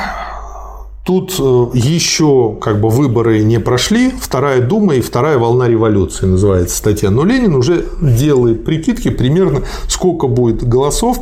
[1.06, 4.12] тут э, еще как бы выборы не прошли.
[4.12, 7.10] Вторая дума и вторая волна революции называется статья.
[7.10, 11.20] Но Ленин уже делает прикидки примерно, сколько будет голосов.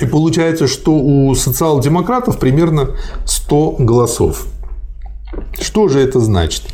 [0.00, 2.90] И получается, что у социал-демократов примерно
[3.24, 4.46] 100 голосов.
[5.58, 6.64] Что же это значит?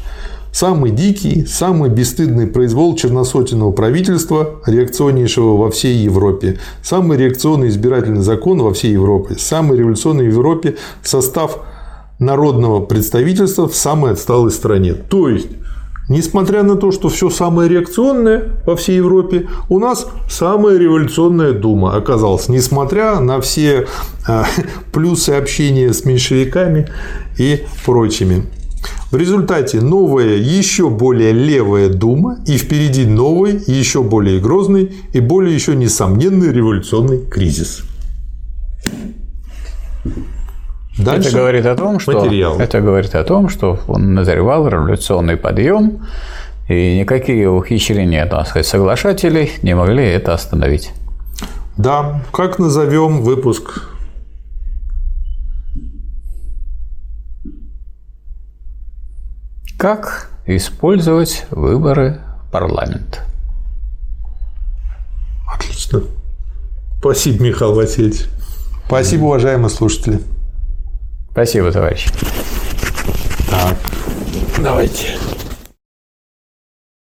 [0.52, 6.58] Самый дикий, самый бесстыдный произвол черносотенного правительства, реакционнейшего во всей Европе.
[6.82, 9.36] Самый реакционный избирательный закон во всей Европе.
[9.38, 11.58] Самый революционный в Европе состав
[12.18, 14.94] народного представительства в самой отсталой стране.
[14.94, 15.48] То есть,
[16.08, 21.96] Несмотря на то, что все самое реакционное во всей Европе, у нас самая революционная дума
[21.96, 23.86] оказалась, несмотря на все
[24.26, 24.42] э,
[24.92, 26.88] плюсы общения с меньшевиками
[27.36, 28.44] и прочими.
[29.10, 35.54] В результате новая, еще более левая дума и впереди новый, еще более грозный и более
[35.54, 37.84] еще несомненный революционный кризис.
[40.98, 42.58] Дальше это говорит о том, что материал.
[42.58, 46.04] это говорит о том, что он назревал революционный подъем,
[46.68, 50.90] и никакие ухищрения, так сказать, соглашателей не могли это остановить.
[51.76, 53.88] Да, как назовем выпуск
[59.78, 63.22] Как использовать выборы в парламент?
[65.46, 66.02] Отлично.
[66.98, 68.24] Спасибо, Михаил Васильевич.
[68.86, 70.20] Спасибо, уважаемые слушатели.
[71.30, 72.08] Спасибо, товарищ.
[73.48, 73.76] Так,
[74.60, 75.16] давайте.